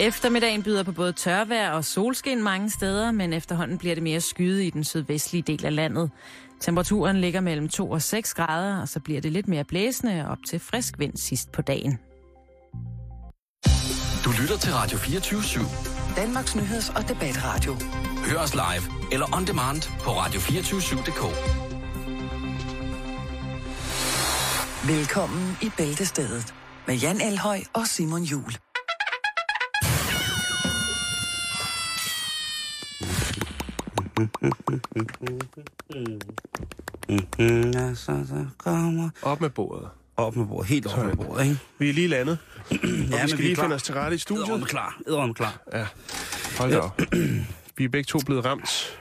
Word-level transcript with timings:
Eftermiddagen 0.00 0.62
byder 0.62 0.82
på 0.82 0.92
både 0.92 1.12
tørvejr 1.12 1.70
og 1.70 1.84
solskin 1.84 2.42
mange 2.42 2.70
steder, 2.70 3.10
men 3.10 3.32
efterhånden 3.32 3.78
bliver 3.78 3.94
det 3.94 4.02
mere 4.02 4.20
skyet 4.20 4.62
i 4.62 4.70
den 4.70 4.84
sydvestlige 4.84 5.42
del 5.42 5.66
af 5.66 5.74
landet. 5.74 6.10
Temperaturen 6.60 7.20
ligger 7.20 7.40
mellem 7.40 7.68
2 7.68 7.90
og 7.90 8.02
6 8.02 8.34
grader, 8.34 8.80
og 8.80 8.88
så 8.88 9.00
bliver 9.00 9.20
det 9.20 9.32
lidt 9.32 9.48
mere 9.48 9.64
blæsende 9.64 10.28
op 10.30 10.38
til 10.48 10.60
frisk 10.60 10.98
vind 10.98 11.16
sidst 11.16 11.52
på 11.52 11.62
dagen. 11.62 11.98
Du 14.24 14.30
lytter 14.40 14.58
til 14.58 14.72
Radio 14.72 14.98
24 14.98 15.40
/7. 15.40 16.16
Danmarks 16.16 16.56
nyheds- 16.56 16.96
og 16.96 17.08
debatradio. 17.08 17.76
Hør 18.26 18.38
os 18.38 18.54
live 18.54 19.12
eller 19.12 19.36
on 19.36 19.46
demand 19.46 19.82
på 20.00 20.10
radio247.dk. 20.10 21.22
Velkommen 24.88 25.56
i 25.62 25.70
Bæltestedet 25.76 26.54
med 26.86 26.94
Jan 26.96 27.20
Elhøj 27.20 27.60
og 27.72 27.86
Simon 27.86 28.22
Jul. 28.22 28.52
Ja, 37.74 37.94
så, 37.94 38.24
så 38.28 38.46
kommer 38.58 39.08
Op 39.22 39.40
med 39.40 39.50
bordet. 39.50 39.88
op 40.16 40.36
med 40.36 40.46
bordet, 40.46 40.68
helt 40.68 40.86
op 40.86 41.04
med 41.06 41.16
bordet, 41.16 41.42
ikke? 41.44 41.58
Vi 41.78 41.88
er 41.88 41.92
lige 41.92 42.08
landet, 42.08 42.38
og 42.70 42.76
Ja, 43.10 43.22
vi 43.22 43.28
skal 43.28 43.38
vi 43.38 43.42
lige 43.42 43.54
klar. 43.54 43.64
finde 43.64 43.74
os 43.74 43.82
til 43.82 43.94
rette 43.94 44.14
i 44.14 44.18
studiet. 44.18 44.44
Edderom 44.44 44.62
klar, 44.62 44.98
edderom 45.06 45.34
klar. 45.34 45.62
Ja, 45.72 45.86
hold 46.58 46.70
da 46.70 46.78
op. 46.78 47.00
Vi 47.76 47.84
er 47.84 47.88
begge 47.88 48.04
to 48.06 48.18
blevet 48.26 48.44
ramt. 48.44 48.98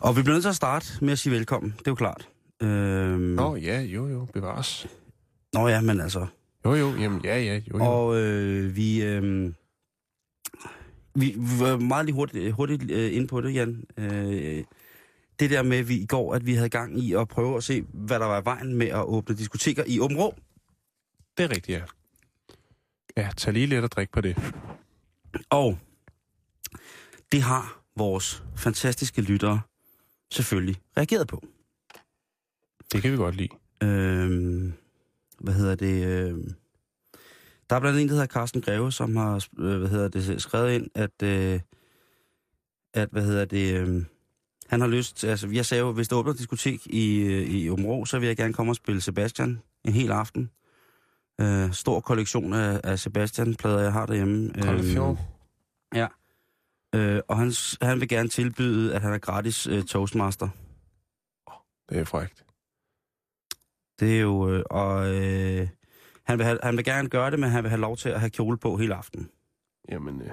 Og 0.00 0.16
vi 0.16 0.22
bliver 0.22 0.34
nødt 0.34 0.42
til 0.44 0.48
at 0.48 0.56
starte 0.56 0.86
med 1.00 1.12
at 1.12 1.18
sige 1.18 1.32
velkommen, 1.32 1.70
det 1.78 1.86
er 1.86 1.90
jo 1.90 1.94
klart. 1.94 2.28
Øhm, 2.62 3.20
Nå 3.20 3.56
ja, 3.56 3.80
jo 3.80 4.08
jo, 4.08 4.26
bevares. 4.32 4.86
Nå 5.52 5.68
ja, 5.68 5.80
men 5.80 6.00
altså. 6.00 6.26
Jo 6.64 6.74
jo, 6.74 6.94
jamen 7.00 7.20
ja 7.24 7.38
ja, 7.42 7.54
jo 7.54 7.78
jo. 7.78 7.84
Og 7.84 8.16
øh, 8.20 8.76
vi, 8.76 9.02
øh, 9.02 9.52
vi, 11.20 11.34
var 11.36 11.76
meget 11.76 12.06
lige 12.06 12.14
hurtigt, 12.14 12.52
hurtigt 12.52 12.90
øh, 12.90 13.16
ind 13.16 13.28
på 13.28 13.40
det, 13.40 13.54
Jan. 13.54 13.84
Øh, 13.96 14.64
det 15.40 15.50
der 15.50 15.62
med, 15.62 15.82
vi 15.82 15.96
i 15.96 16.06
går, 16.06 16.34
at 16.34 16.46
vi 16.46 16.54
havde 16.54 16.68
gang 16.68 16.98
i 16.98 17.14
at 17.14 17.28
prøve 17.28 17.56
at 17.56 17.64
se, 17.64 17.82
hvad 17.92 18.20
der 18.20 18.26
var 18.26 18.40
i 18.40 18.44
vejen 18.44 18.74
med 18.74 18.86
at 18.86 19.02
åbne 19.02 19.36
diskoteker 19.36 19.84
i 19.86 20.00
Åben 20.00 20.16
Rå. 20.18 20.34
Det 21.38 21.44
er 21.44 21.50
rigtigt, 21.50 21.78
ja. 21.78 21.82
Ja, 23.16 23.30
tag 23.36 23.52
lige 23.52 23.66
lidt 23.66 23.84
at 23.84 23.92
drikke 23.92 24.12
på 24.12 24.20
det. 24.20 24.54
Og 25.50 25.78
det 27.32 27.42
har 27.42 27.82
vores 27.96 28.44
fantastiske 28.56 29.22
lyttere 29.22 29.60
selvfølgelig 30.32 30.76
reageret 30.96 31.28
på. 31.28 31.42
Det 32.92 33.02
kan 33.02 33.12
vi 33.12 33.16
godt 33.16 33.34
lide. 33.34 33.48
Øhm, 33.82 34.72
hvad 35.40 35.54
hedder 35.54 35.74
det? 35.74 36.06
øhm, 36.06 36.54
der 37.70 37.76
er 37.76 37.80
blandt 37.80 37.94
andet 37.94 38.02
en, 38.02 38.08
der 38.08 38.14
hedder 38.14 38.26
Carsten 38.26 38.60
Greve, 38.60 38.92
som 38.92 39.16
har 39.16 39.46
øh, 39.58 39.78
hvad 39.78 39.88
hedder 39.88 40.08
det, 40.08 40.42
skrevet 40.42 40.72
ind, 40.72 40.90
at, 40.94 41.22
øh, 41.22 41.60
at 42.94 43.08
hvad 43.12 43.22
hedder 43.22 43.44
det, 43.44 43.74
øh, 43.74 44.04
han 44.66 44.80
har 44.80 44.88
lyst 44.88 45.24
altså 45.24 45.48
jeg 45.48 45.66
sagde 45.66 45.80
jo, 45.80 45.92
hvis 45.92 46.08
der 46.08 46.16
åbner 46.16 46.32
diskotek 46.32 46.86
i, 46.86 47.18
øh, 47.18 47.48
i 47.50 47.70
Områ, 47.70 48.04
så 48.04 48.18
vil 48.18 48.26
jeg 48.26 48.36
gerne 48.36 48.52
komme 48.52 48.72
og 48.72 48.76
spille 48.76 49.00
Sebastian 49.00 49.62
en 49.84 49.92
hel 49.92 50.10
aften. 50.10 50.50
Øh, 51.40 51.72
stor 51.72 52.00
kollektion 52.00 52.52
af, 52.52 52.80
af 52.84 52.98
Sebastian-plader, 52.98 53.78
jeg 53.78 53.92
har 53.92 54.06
derhjemme. 54.06 54.52
Kollektion. 54.62 55.18
ja. 55.94 56.06
Øh, 56.94 57.20
og 57.28 57.38
han, 57.38 57.52
han 57.82 58.00
vil 58.00 58.08
gerne 58.08 58.28
tilbyde, 58.28 58.94
at 58.94 59.02
han 59.02 59.12
er 59.12 59.18
gratis 59.18 59.66
øh, 59.66 59.84
toastmaster. 59.84 60.48
Det 61.88 61.98
er 61.98 62.04
frækt. 62.04 62.44
Det 64.00 64.16
er 64.16 64.20
jo, 64.20 64.50
øh, 64.50 64.64
og 64.70 65.14
øh, 65.14 65.68
han, 66.28 66.38
vil 66.38 66.46
have, 66.46 66.58
han 66.62 66.76
vil 66.76 66.84
gerne 66.84 67.08
gøre 67.08 67.30
det, 67.30 67.38
men 67.38 67.50
han 67.50 67.64
vil 67.64 67.70
have 67.70 67.80
lov 67.80 67.96
til 67.96 68.08
at 68.08 68.20
have 68.20 68.30
kjole 68.30 68.58
på 68.58 68.76
hele 68.76 68.94
aftenen. 68.94 69.28
Jamen, 69.88 70.20
øh, 70.22 70.30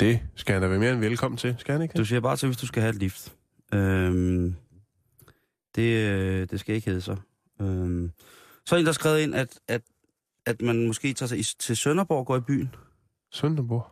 det 0.00 0.20
skal 0.34 0.52
han 0.52 0.62
da 0.62 0.68
være 0.68 0.78
mere 0.78 0.92
end 0.92 1.00
velkommen 1.00 1.38
til. 1.38 1.54
Skal 1.58 1.72
han 1.72 1.82
ikke 1.82 1.98
Du 1.98 2.04
siger 2.04 2.20
bare 2.20 2.36
til, 2.36 2.46
hvis 2.46 2.56
du 2.56 2.66
skal 2.66 2.82
have 2.82 2.90
et 2.90 2.96
lift. 2.98 3.34
Øhm, 3.74 4.54
det, 5.74 6.08
øh, 6.10 6.46
det 6.50 6.60
skal 6.60 6.74
ikke 6.74 6.86
hedde 6.86 7.00
sig. 7.00 7.16
Øhm, 7.60 8.10
så 8.66 8.74
er 8.76 8.80
en, 8.80 8.86
der 8.86 8.92
skrevet 8.92 9.20
ind, 9.20 9.34
at, 9.34 9.60
at, 9.68 9.82
at 10.46 10.62
man 10.62 10.86
måske 10.86 11.12
tager 11.12 11.28
sig 11.28 11.58
til 11.58 11.76
Sønderborg 11.76 12.18
og 12.18 12.26
går 12.26 12.36
i 12.36 12.40
byen. 12.40 12.74
Sønderborg. 13.32 13.86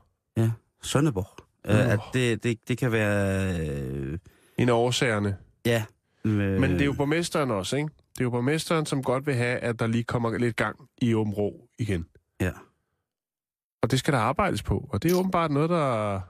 Sønderborg. 0.82 1.44
Nå. 1.64 1.72
Øh, 1.72 1.92
at 1.92 2.00
det, 2.12 2.42
det, 2.44 2.68
det 2.68 2.78
kan 2.78 2.92
være... 2.92 3.58
Øh, 3.60 4.18
En 4.58 4.68
af 4.68 4.72
årsagerne. 4.72 5.36
ja. 5.66 5.84
Øh, 6.26 6.60
Men 6.60 6.70
det 6.70 6.80
er 6.80 6.84
jo 6.86 6.92
borgmesteren 6.92 7.50
også, 7.50 7.76
ikke? 7.76 7.88
Det 8.14 8.20
er 8.20 8.24
jo 8.24 8.30
borgmesteren, 8.30 8.86
som 8.86 9.02
godt 9.02 9.26
vil 9.26 9.34
have, 9.34 9.58
at 9.58 9.78
der 9.78 9.86
lige 9.86 10.04
kommer 10.04 10.38
lidt 10.38 10.56
gang 10.56 10.88
i 11.02 11.14
Åben 11.14 11.32
Rå 11.34 11.68
igen. 11.78 12.06
Ja. 12.40 12.50
Og 13.82 13.90
det 13.90 13.98
skal 13.98 14.14
der 14.14 14.20
arbejdes 14.20 14.62
på. 14.62 14.88
Og 14.92 15.02
det 15.02 15.12
er 15.12 15.16
åbenbart 15.16 15.50
noget, 15.50 15.70
der, 15.70 16.20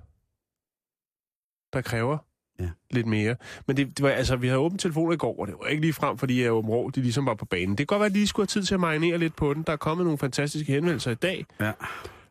der 1.73 1.81
kræver 1.83 2.19
Ja. 2.61 2.69
lidt 2.91 3.06
mere. 3.06 3.37
Men 3.67 3.77
det, 3.77 3.87
det 3.97 4.03
var, 4.03 4.09
altså, 4.11 4.37
vi 4.37 4.47
havde 4.47 4.59
åbent 4.59 4.81
telefon 4.81 5.12
i 5.12 5.17
går, 5.17 5.41
og 5.41 5.47
det 5.47 5.55
var 5.61 5.67
ikke 5.67 5.81
lige 5.81 5.93
frem, 5.93 6.19
fordi 6.19 6.43
at 6.43 6.51
Åben 6.51 6.71
Rå, 6.71 6.91
de 6.91 7.01
ligesom 7.03 7.27
var 7.27 7.35
på 7.35 7.45
banen. 7.45 7.69
Det 7.71 7.77
kan 7.79 7.87
godt 7.87 8.01
være, 8.01 8.06
at 8.06 8.12
de 8.12 8.17
lige 8.19 8.27
skulle 8.27 8.45
have 8.45 8.61
tid 8.61 8.62
til 8.62 8.75
at 8.75 8.81
marinere 8.81 9.19
lidt 9.19 9.37
på 9.37 9.55
den. 9.55 9.62
Der 9.62 9.73
er 9.73 9.77
kommet 9.77 10.05
nogle 10.05 10.19
fantastiske 10.19 10.73
henvendelser 10.73 11.11
i 11.11 11.15
dag 11.15 11.47
Ja. 11.61 11.73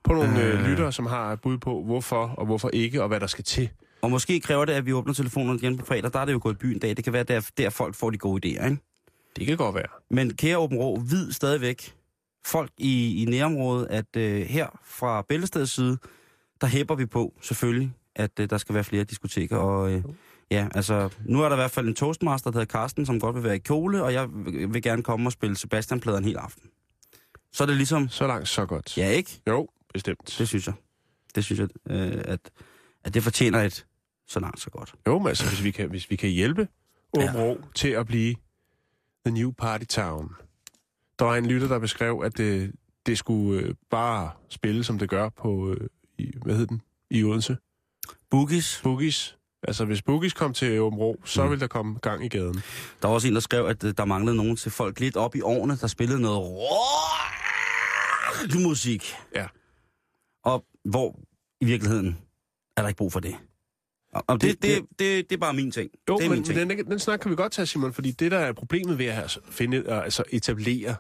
på 0.04 0.14
nogle 0.14 0.44
øh. 0.44 0.60
Øh. 0.62 0.66
lyttere, 0.70 0.92
som 0.92 1.06
har 1.06 1.36
bud 1.36 1.58
på, 1.58 1.84
hvorfor 1.84 2.28
og 2.28 2.46
hvorfor 2.46 2.70
ikke, 2.74 3.02
og 3.02 3.08
hvad 3.08 3.20
der 3.20 3.28
skal 3.28 3.44
til. 3.44 3.70
Og 4.06 4.12
måske 4.12 4.40
kræver 4.40 4.66
det, 4.66 4.74
at 4.74 4.86
vi 4.86 4.94
åbner 4.94 5.14
telefonerne 5.14 5.60
igen 5.60 5.78
på 5.78 5.86
fredag. 5.86 6.14
Der 6.14 6.20
er 6.20 6.26
det 6.26 6.34
jo 6.34 6.40
gået 6.42 6.54
i 6.54 6.58
byen 6.58 6.80
dag. 6.80 6.98
Det 6.98 7.04
kan 7.04 7.14
være, 7.14 7.24
der, 7.24 7.50
der 7.58 7.70
folk 7.70 7.96
får 7.96 8.10
de 8.10 8.18
gode 8.18 8.48
idéer, 8.48 8.66
ikke? 8.66 8.78
Det 9.36 9.48
kan 9.48 9.58
godt 9.58 9.76
være. 9.76 9.88
Men 10.10 10.34
kære 10.36 10.58
Åben 10.58 10.78
Rå, 10.78 11.00
vid 11.00 11.32
stadigvæk 11.32 11.96
folk 12.46 12.72
i, 12.78 13.22
i 13.22 13.26
nærområdet, 13.26 13.88
at 13.90 14.16
øh, 14.18 14.42
her 14.42 14.80
fra 14.84 15.22
Bæltestedets 15.30 15.72
side, 15.72 15.98
der 16.62 16.68
hæpper 16.68 16.96
vi 16.96 17.06
på 17.06 17.34
selvfølgelig, 17.42 17.92
at 18.16 18.32
øh, 18.40 18.50
der 18.50 18.58
skal 18.58 18.76
være 18.76 18.84
flere 18.84 19.04
diskoteker. 19.04 19.58
Og 19.58 19.92
øh, 19.92 20.04
ja, 20.52 20.68
altså, 20.76 21.10
nu 21.26 21.42
er 21.44 21.50
der 21.50 21.56
i 21.56 21.60
hvert 21.60 21.72
fald 21.72 21.88
en 21.88 21.96
toastmaster, 21.96 22.52
der 22.52 22.60
hedder 22.60 22.80
Karsten, 22.80 23.06
som 23.06 23.20
godt 23.20 23.36
vil 23.36 23.44
være 23.44 23.56
i 23.56 23.60
kjole, 23.60 24.04
og 24.04 24.14
jeg 24.14 24.28
vil, 24.32 24.74
vil 24.74 24.82
gerne 24.82 25.04
komme 25.04 25.28
og 25.28 25.32
spille 25.32 25.56
Sebastian-plader 25.58 26.18
en 26.18 26.26
hel 26.26 26.38
aften. 26.38 26.70
Så 27.52 27.64
er 27.64 27.68
det 27.68 27.78
ligesom, 27.78 28.10
Så 28.10 28.28
langt, 28.28 28.48
så 28.50 28.66
godt. 28.66 28.98
ja 28.98 29.10
ikke? 29.10 29.42
Jo, 29.48 29.68
bestemt. 29.94 30.36
Det 30.40 30.48
synes 30.48 30.68
jeg. 30.68 30.76
Det 31.36 31.44
synes 31.46 31.60
jeg, 31.60 31.68
øh, 31.90 32.22
at, 32.26 32.40
at 33.04 33.14
det 33.14 33.24
fortjener 33.24 33.62
et 33.62 33.86
så 34.28 34.40
langt 34.40 34.60
så 34.62 34.70
godt. 34.70 34.94
Jo, 35.08 35.20
men 35.20 35.28
altså, 35.28 35.48
hvis 35.50 35.64
vi 35.64 35.72
kan, 35.72 35.90
hvis 35.90 36.10
vi 36.10 36.16
kan 36.16 36.30
hjælpe 36.30 36.68
Åben 37.18 37.36
Rå 37.38 37.58
til 37.76 37.90
at 37.90 38.06
blive 38.06 38.36
the 39.26 39.34
new 39.34 39.52
party 39.52 39.86
town. 39.86 40.36
Der 41.20 41.26
var 41.26 41.36
en 41.36 41.46
lytter, 41.46 41.68
der 41.68 41.80
beskrev, 41.80 42.22
at 42.26 42.38
det, 42.38 42.72
det 43.06 43.18
skulle 43.18 43.62
øh, 43.62 43.76
bare 43.90 44.32
spille, 44.50 44.84
som 44.84 45.00
det 45.00 45.10
gør 45.10 45.30
på, 45.30 45.70
øh, 45.72 45.88
i, 46.18 46.32
hvad 46.44 46.56
hed 46.56 46.68
den, 46.68 46.82
i 47.10 47.24
Odense. 47.24 47.58
Boogies. 48.30 48.80
Boogies. 48.84 49.38
Altså, 49.68 49.86
hvis 49.86 50.02
Boogies 50.02 50.34
kom 50.34 50.54
til 50.54 50.80
Åben 50.80 51.00
Rå, 51.00 51.16
så 51.26 51.44
Mm. 51.46 51.52
vil 51.52 51.60
der 51.60 51.68
komme 51.68 52.00
gang 52.00 52.26
i 52.26 52.28
gaden. 52.28 52.54
Der 53.02 53.08
var 53.08 53.16
også 53.16 53.28
en, 53.28 53.34
der 53.34 53.40
skrev, 53.40 53.66
at 53.66 53.84
øh, 53.84 53.94
der 53.98 54.06
manglede 54.06 54.38
nogen 54.38 54.56
til 54.56 54.72
folk 54.72 55.00
lidt 55.00 55.16
op 55.18 55.36
i 55.36 55.42
årene, 55.42 55.78
der 55.78 55.88
spillede 55.88 56.22
noget 56.22 56.58
musik. 58.64 59.14
Ja. 59.36 59.48
Og 60.44 60.66
hvor 60.86 61.20
i 61.62 61.66
virkeligheden 61.66 62.18
er 62.78 62.82
der 62.82 62.88
ikke 62.88 62.98
brug 62.98 63.12
for 63.14 63.20
det. 63.20 63.36
Og, 64.28 64.42
det, 64.42 64.50
Det- 64.50 64.62
det, 64.62 64.70
det- 64.82 64.82
det, 64.90 65.00
det, 65.00 65.30
det 65.30 65.36
er 65.36 65.40
bare 65.40 65.54
min 65.54 65.72
ting. 65.72 65.90
Jo, 66.10 66.18
det 66.18 66.26
er 66.26 66.30
men, 66.30 66.38
min 66.38 66.44
ting. 66.44 66.70
den, 66.70 66.86
den 66.86 67.00
snak 67.00 67.20
kan 67.20 67.32
vi 67.32 67.36
godt 67.36 67.52
tage, 67.52 67.66
Simon, 67.66 67.94
fordi 67.94 68.12
det, 68.12 68.32
der 68.32 68.38
er 68.40 68.54
problemet 68.54 68.98
ved 68.98 69.06
at 69.06 69.38
finde, 69.50 69.84
altså 70.04 70.24
etablere, 70.30 70.96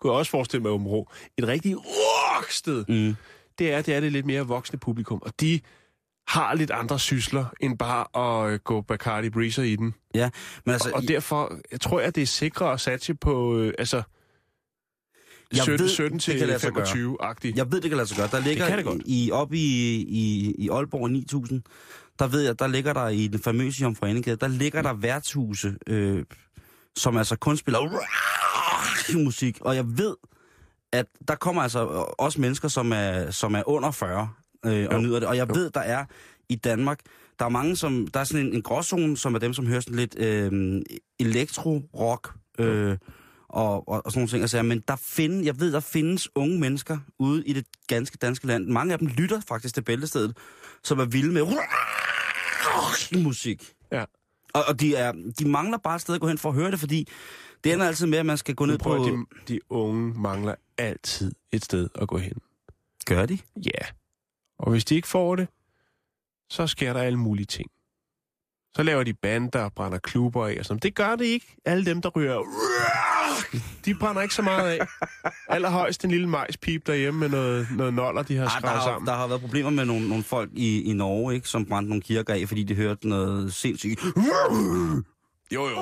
kunne 0.00 0.12
jeg 0.12 0.18
også 0.18 0.30
forestille 0.30 0.62
mig 0.62 0.72
Rå, 0.72 1.10
et 1.38 1.48
rigtig 1.48 1.76
rocksted, 1.78 2.84
Mm. 2.88 3.14
det 3.58 3.72
er, 3.72 3.82
det 3.82 3.94
er 3.94 4.00
det 4.00 4.12
lidt 4.12 4.26
mere 4.26 4.42
voksne 4.46 4.78
publikum, 4.78 5.18
og 5.22 5.40
de 5.40 5.60
har 6.28 6.54
lidt 6.54 6.70
andre 6.70 6.98
sysler, 6.98 7.44
end 7.60 7.78
bare 7.78 8.06
at 8.46 8.52
øh, 8.52 8.58
gå 8.58 8.80
Bacardi 8.80 9.30
Breezer 9.30 9.62
i 9.62 9.76
den. 9.76 9.94
Men 10.14 10.30
altså, 10.66 10.88
Og, 10.90 10.94
og 10.96 11.02
derfor 11.08 11.58
jeg 11.72 11.80
tror 11.80 12.00
jeg, 12.00 12.14
det 12.14 12.22
er 12.22 12.26
sikrere 12.26 12.72
at 12.72 12.80
satse 12.80 13.14
på 13.14 13.56
øh, 13.58 13.74
altså, 13.78 14.02
Jeg 15.52 15.62
17, 15.62 15.80
ved, 15.80 15.88
17 15.88 16.18
det 16.18 16.24
kan 16.24 16.38
til 16.38 16.48
lade 16.48 16.58
sig 16.58 16.72
gøre. 16.72 16.84
25-agtigt. 16.86 17.56
jeg 17.56 17.72
ved, 17.72 17.80
det 17.80 17.90
kan 17.90 17.96
lade 17.96 18.08
sig 18.08 18.16
gøre. 18.16 18.28
Der 18.32 18.40
ligger 18.40 18.66
kan 18.68 18.76
det 18.78 18.84
godt. 18.86 19.02
i, 19.06 19.30
op 19.32 19.52
i, 19.52 19.58
i, 20.08 20.54
i 20.58 20.68
Aalborg 20.68 21.10
9000, 21.10 21.62
der 22.20 22.26
ved 22.26 22.40
jeg, 22.40 22.58
der 22.58 22.66
ligger 22.66 22.92
der 22.92 23.08
i 23.08 23.26
den 23.26 23.40
famøse 23.42 23.82
Jomfruenegade, 23.82 24.36
der 24.36 24.48
ligger 24.48 24.82
der 24.82 24.92
værtshuse, 24.92 25.74
øh, 25.86 26.24
som 26.96 27.16
altså 27.16 27.36
kun 27.36 27.56
spiller 27.56 27.78
musik. 29.24 29.58
Og 29.60 29.76
jeg 29.76 29.84
ved, 29.98 30.16
at 30.92 31.06
der 31.28 31.34
kommer 31.34 31.62
altså 31.62 31.78
også 32.18 32.40
mennesker, 32.40 32.68
som 32.68 32.92
er, 32.92 33.30
som 33.30 33.54
er 33.54 33.62
under 33.68 33.90
40 33.90 34.30
øh, 34.66 34.86
og 34.90 34.94
Jo. 34.94 34.98
nyder 35.00 35.20
det. 35.20 35.28
Og 35.28 35.36
jeg 35.36 35.48
Jo. 35.48 35.54
ved, 35.54 35.70
der 35.70 35.80
er 35.80 36.04
i 36.48 36.54
Danmark, 36.56 37.00
der 37.38 37.44
er 37.44 37.48
mange, 37.48 37.76
som, 37.76 38.06
der 38.06 38.20
er 38.20 38.24
sådan 38.24 38.46
en, 38.46 38.52
en 38.54 38.62
gråzone, 38.62 39.16
som 39.16 39.34
er 39.34 39.38
dem, 39.38 39.52
som 39.52 39.66
hører 39.66 39.80
sådan 39.80 39.96
lidt 39.96 40.18
øh, 40.18 40.82
elektro-rock, 41.20 42.34
øh, 42.58 42.96
og, 43.48 43.88
og, 43.88 44.02
og 44.04 44.12
sådan 44.12 44.18
nogle 44.20 44.28
ting. 44.28 44.42
Altså, 44.42 44.62
men 44.62 44.82
der 44.88 44.96
find, 44.96 45.44
jeg 45.44 45.60
ved, 45.60 45.72
der 45.72 45.80
findes 45.80 46.28
unge 46.34 46.60
mennesker 46.60 46.98
ude 47.18 47.46
i 47.46 47.52
det 47.52 47.66
ganske 47.86 48.16
danske 48.16 48.46
land. 48.46 48.66
Mange 48.66 48.92
af 48.92 48.98
dem 48.98 49.08
lytter 49.08 49.40
faktisk 49.48 49.74
til 49.74 49.82
bæltestedet, 49.82 50.36
som 50.84 50.98
er 50.98 51.04
vilde 51.04 51.32
med 51.32 51.42
musik. 53.22 53.72
Ja. 53.92 54.04
Og, 54.52 54.64
og 54.68 54.80
de, 54.80 54.96
er, 54.96 55.12
de 55.38 55.48
mangler 55.48 55.78
bare 55.78 55.94
et 55.94 56.00
sted 56.00 56.14
at 56.14 56.20
gå 56.20 56.28
hen 56.28 56.38
for 56.38 56.48
at 56.48 56.54
høre 56.54 56.70
det, 56.70 56.80
fordi 56.80 57.08
det 57.64 57.72
ender 57.72 57.86
altid 57.86 58.06
med, 58.06 58.18
at 58.18 58.26
man 58.26 58.38
skal 58.38 58.54
gå 58.54 58.64
ned 58.64 58.78
på... 58.78 58.96
de, 58.96 59.26
de 59.48 59.60
unge 59.70 60.20
mangler 60.20 60.54
altid 60.78 61.32
et 61.52 61.64
sted 61.64 61.88
at 61.94 62.08
gå 62.08 62.18
hen. 62.18 62.38
Gør 63.06 63.26
de? 63.26 63.38
Ja. 63.56 63.86
Og 64.58 64.70
hvis 64.70 64.84
de 64.84 64.94
ikke 64.94 65.08
får 65.08 65.36
det, 65.36 65.48
så 66.50 66.66
sker 66.66 66.92
der 66.92 67.00
alle 67.00 67.18
mulige 67.18 67.46
ting. 67.46 67.70
Så 68.76 68.82
laver 68.82 69.04
de 69.04 69.14
bander 69.14 69.68
brænder 69.68 69.98
klubber 69.98 70.46
af 70.46 70.56
og 70.58 70.64
sådan. 70.64 70.78
Det 70.78 70.94
gør 70.94 71.16
det 71.16 71.24
ikke. 71.24 71.56
Alle 71.64 71.84
dem, 71.84 72.02
der 72.02 72.08
ryger... 72.08 72.36
De 73.84 73.94
brænder 73.94 74.22
ikke 74.22 74.34
så 74.34 74.42
meget 74.42 74.70
af. 74.78 74.86
Allerhøjst 75.54 76.04
en 76.04 76.10
lille 76.10 76.28
majspip 76.28 76.86
derhjemme 76.86 77.20
med 77.20 77.28
noget, 77.28 77.68
noget 77.76 77.94
noller, 77.94 78.22
de 78.22 78.36
har 78.36 78.44
Ej, 78.46 78.50
der, 78.52 78.58
skrevet 78.60 78.76
har, 78.78 78.84
sammen. 78.84 79.06
der 79.06 79.14
har 79.14 79.26
været 79.26 79.40
problemer 79.40 79.70
med 79.70 79.84
nogle, 79.84 80.08
nogle 80.08 80.24
folk 80.24 80.50
i, 80.52 80.82
i 80.82 80.92
Norge, 80.92 81.34
ikke, 81.34 81.48
som 81.48 81.66
brændte 81.66 81.88
nogle 81.88 82.02
kirker 82.02 82.34
af, 82.34 82.48
fordi 82.48 82.62
de 82.62 82.74
hørte 82.74 83.08
noget 83.08 83.54
sindssygt. 83.54 84.00
Jo, 85.54 85.68
jo. 85.68 85.76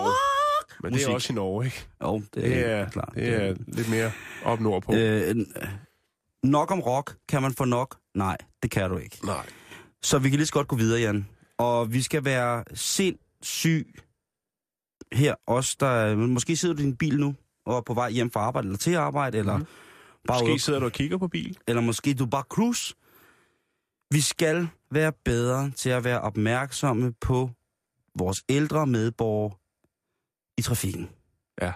Men 0.83 0.93
det 0.93 1.03
er 1.03 1.07
Musik. 1.07 1.09
også 1.09 1.33
i 1.33 1.35
Norge, 1.37 1.65
ikke? 1.65 1.87
Jo, 2.03 2.23
det, 2.35 2.43
Det 2.43 2.67
er, 2.71 2.91
klart. 2.91 3.13
det 3.15 3.29
er 3.43 3.55
lidt 3.69 3.91
mere 3.91 4.13
op 4.45 4.61
nordpå. 4.61 4.95
Øh, 4.95 5.35
nok 6.43 6.71
om 6.71 6.81
rock. 6.81 7.17
Kan 7.29 7.43
man 7.43 7.55
få 7.55 7.65
nok? 7.65 7.97
Nej, 8.15 8.37
det 8.63 8.71
kan 8.71 8.91
du 8.91 8.97
ikke. 8.97 9.19
Nej. 9.27 9.47
Så 10.03 10.19
vi 10.19 10.29
kan 10.31 10.37
lige 10.37 10.47
så 10.47 10.53
godt 10.53 10.69
gå 10.69 10.77
videre, 10.77 11.01
Jan. 11.01 11.29
Og 11.59 11.93
vi 11.93 12.03
skal 12.03 12.25
være 12.25 12.65
sindssyg 12.75 13.95
her 15.13 15.35
også. 15.47 15.77
Der, 15.81 16.17
måske 16.17 16.57
sidder 16.57 16.75
du 16.75 16.81
i 16.83 16.85
din 16.85 16.97
bil 16.97 17.19
nu, 17.21 17.35
og 17.67 17.77
er 17.77 17.81
på 17.81 17.95
vej 17.95 18.11
hjem 18.11 18.31
fra 18.31 18.41
arbejde, 18.41 18.67
eller 18.69 18.79
til 18.79 18.95
arbejde, 18.95 19.39
eller, 19.39 19.57
Mhm. 19.57 19.67
bare 20.29 20.41
Måske 20.41 20.51
ude, 20.53 20.59
sidder 20.59 20.79
du 20.79 20.87
og 20.87 20.93
kigger 20.93 21.19
på 21.19 21.29
bil. 21.29 21.59
eller 21.67 21.83
måske 21.83 22.15
du 22.15 22.27
bare 22.27 22.43
cruise. 22.49 22.95
Vi 24.11 24.21
skal 24.21 24.69
være 24.91 25.13
bedre 25.25 25.71
til 25.71 25.91
at 25.91 26.05
være 26.05 26.21
opmærksomme 26.21 27.15
på 27.21 27.51
vores 28.19 28.43
ældre 28.49 28.87
medborgere 28.87 29.55
i 30.59 30.63
trafikken. 30.63 31.09
Ja. 31.63 31.73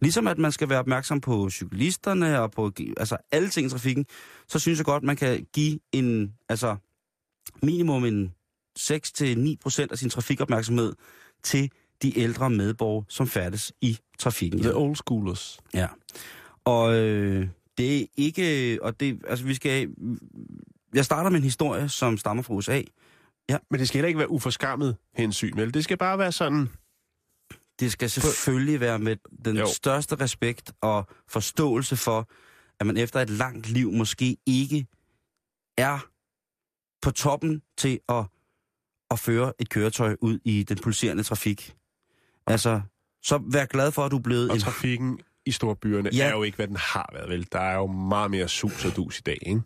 Ligesom 0.00 0.26
at 0.26 0.38
man 0.38 0.52
skal 0.52 0.68
være 0.68 0.78
opmærksom 0.78 1.20
på 1.20 1.50
cyklisterne 1.50 2.40
og 2.40 2.50
på 2.50 2.70
altså 2.96 3.16
alle 3.32 3.48
ting 3.48 3.66
i 3.66 3.70
trafikken, 3.70 4.06
så 4.48 4.58
synes 4.58 4.78
jeg 4.78 4.84
godt, 4.86 5.02
man 5.02 5.16
kan 5.16 5.46
give 5.52 5.78
en, 5.92 6.34
altså 6.48 6.76
minimum 7.62 8.04
en 8.04 8.34
6-9% 8.78 9.86
af 9.92 9.98
sin 9.98 10.10
trafikopmærksomhed 10.10 10.92
til 11.42 11.70
de 12.02 12.18
ældre 12.18 12.50
medborgere, 12.50 13.04
som 13.08 13.26
færdes 13.26 13.72
i 13.80 13.98
trafikken. 14.18 14.60
The 14.60 14.76
old 14.76 14.96
schoolers. 14.96 15.60
Ja. 15.74 15.86
Og 16.64 16.94
øh, 16.94 17.48
det 17.78 18.00
er 18.00 18.06
ikke, 18.16 18.78
og 18.82 19.00
det, 19.00 19.22
altså 19.28 19.44
vi 19.44 19.54
skal, 19.54 19.94
jeg 20.94 21.04
starter 21.04 21.30
med 21.30 21.38
en 21.38 21.44
historie, 21.44 21.88
som 21.88 22.18
stammer 22.18 22.42
fra 22.42 22.54
USA. 22.54 22.82
Men 23.70 23.80
det 23.80 23.88
skal 23.88 23.98
heller 23.98 24.08
ikke 24.08 24.18
være 24.18 24.30
uforskammet 24.30 24.96
hensyn, 25.14 25.56
vel? 25.56 25.74
Det 25.74 25.84
skal 25.84 25.96
bare 25.96 26.18
være 26.18 26.32
sådan... 26.32 26.68
Det 27.80 27.92
skal 27.92 28.10
selvfølgelig 28.10 28.80
være 28.80 28.98
med 28.98 29.16
den 29.44 29.56
jo. 29.56 29.66
største 29.66 30.16
respekt 30.16 30.72
og 30.80 31.06
forståelse 31.28 31.96
for, 31.96 32.28
at 32.80 32.86
man 32.86 32.96
efter 32.96 33.20
et 33.20 33.30
langt 33.30 33.68
liv 33.68 33.92
måske 33.92 34.36
ikke 34.46 34.86
er 35.78 35.98
på 37.02 37.10
toppen 37.10 37.62
til 37.78 38.00
at, 38.08 38.24
at 39.10 39.18
føre 39.18 39.52
et 39.58 39.68
køretøj 39.68 40.16
ud 40.20 40.38
i 40.44 40.62
den 40.62 40.78
pulserende 40.78 41.22
trafik. 41.22 41.76
Altså, 42.46 42.80
så 43.22 43.40
vær 43.52 43.64
glad 43.64 43.92
for, 43.92 44.02
at 44.02 44.10
du 44.10 44.16
er 44.16 44.22
blevet 44.22 44.48
Og 44.50 44.56
en... 44.56 44.60
trafikken 44.62 45.18
i 45.46 45.50
storbyerne 45.50 46.10
Ja. 46.12 46.16
ja. 46.18 46.24
er 46.30 46.36
jo 46.36 46.42
ikke, 46.42 46.56
hvad 46.56 46.66
den 46.68 46.76
har 46.76 47.10
været, 47.12 47.30
vel? 47.30 47.46
Der 47.52 47.58
er 47.60 47.74
jo 47.76 47.86
meget 47.86 48.30
mere 48.30 48.48
sus 48.48 48.84
og 48.84 48.96
dus 48.96 49.18
i 49.18 49.22
dag, 49.26 49.38
ikke? 49.46 49.60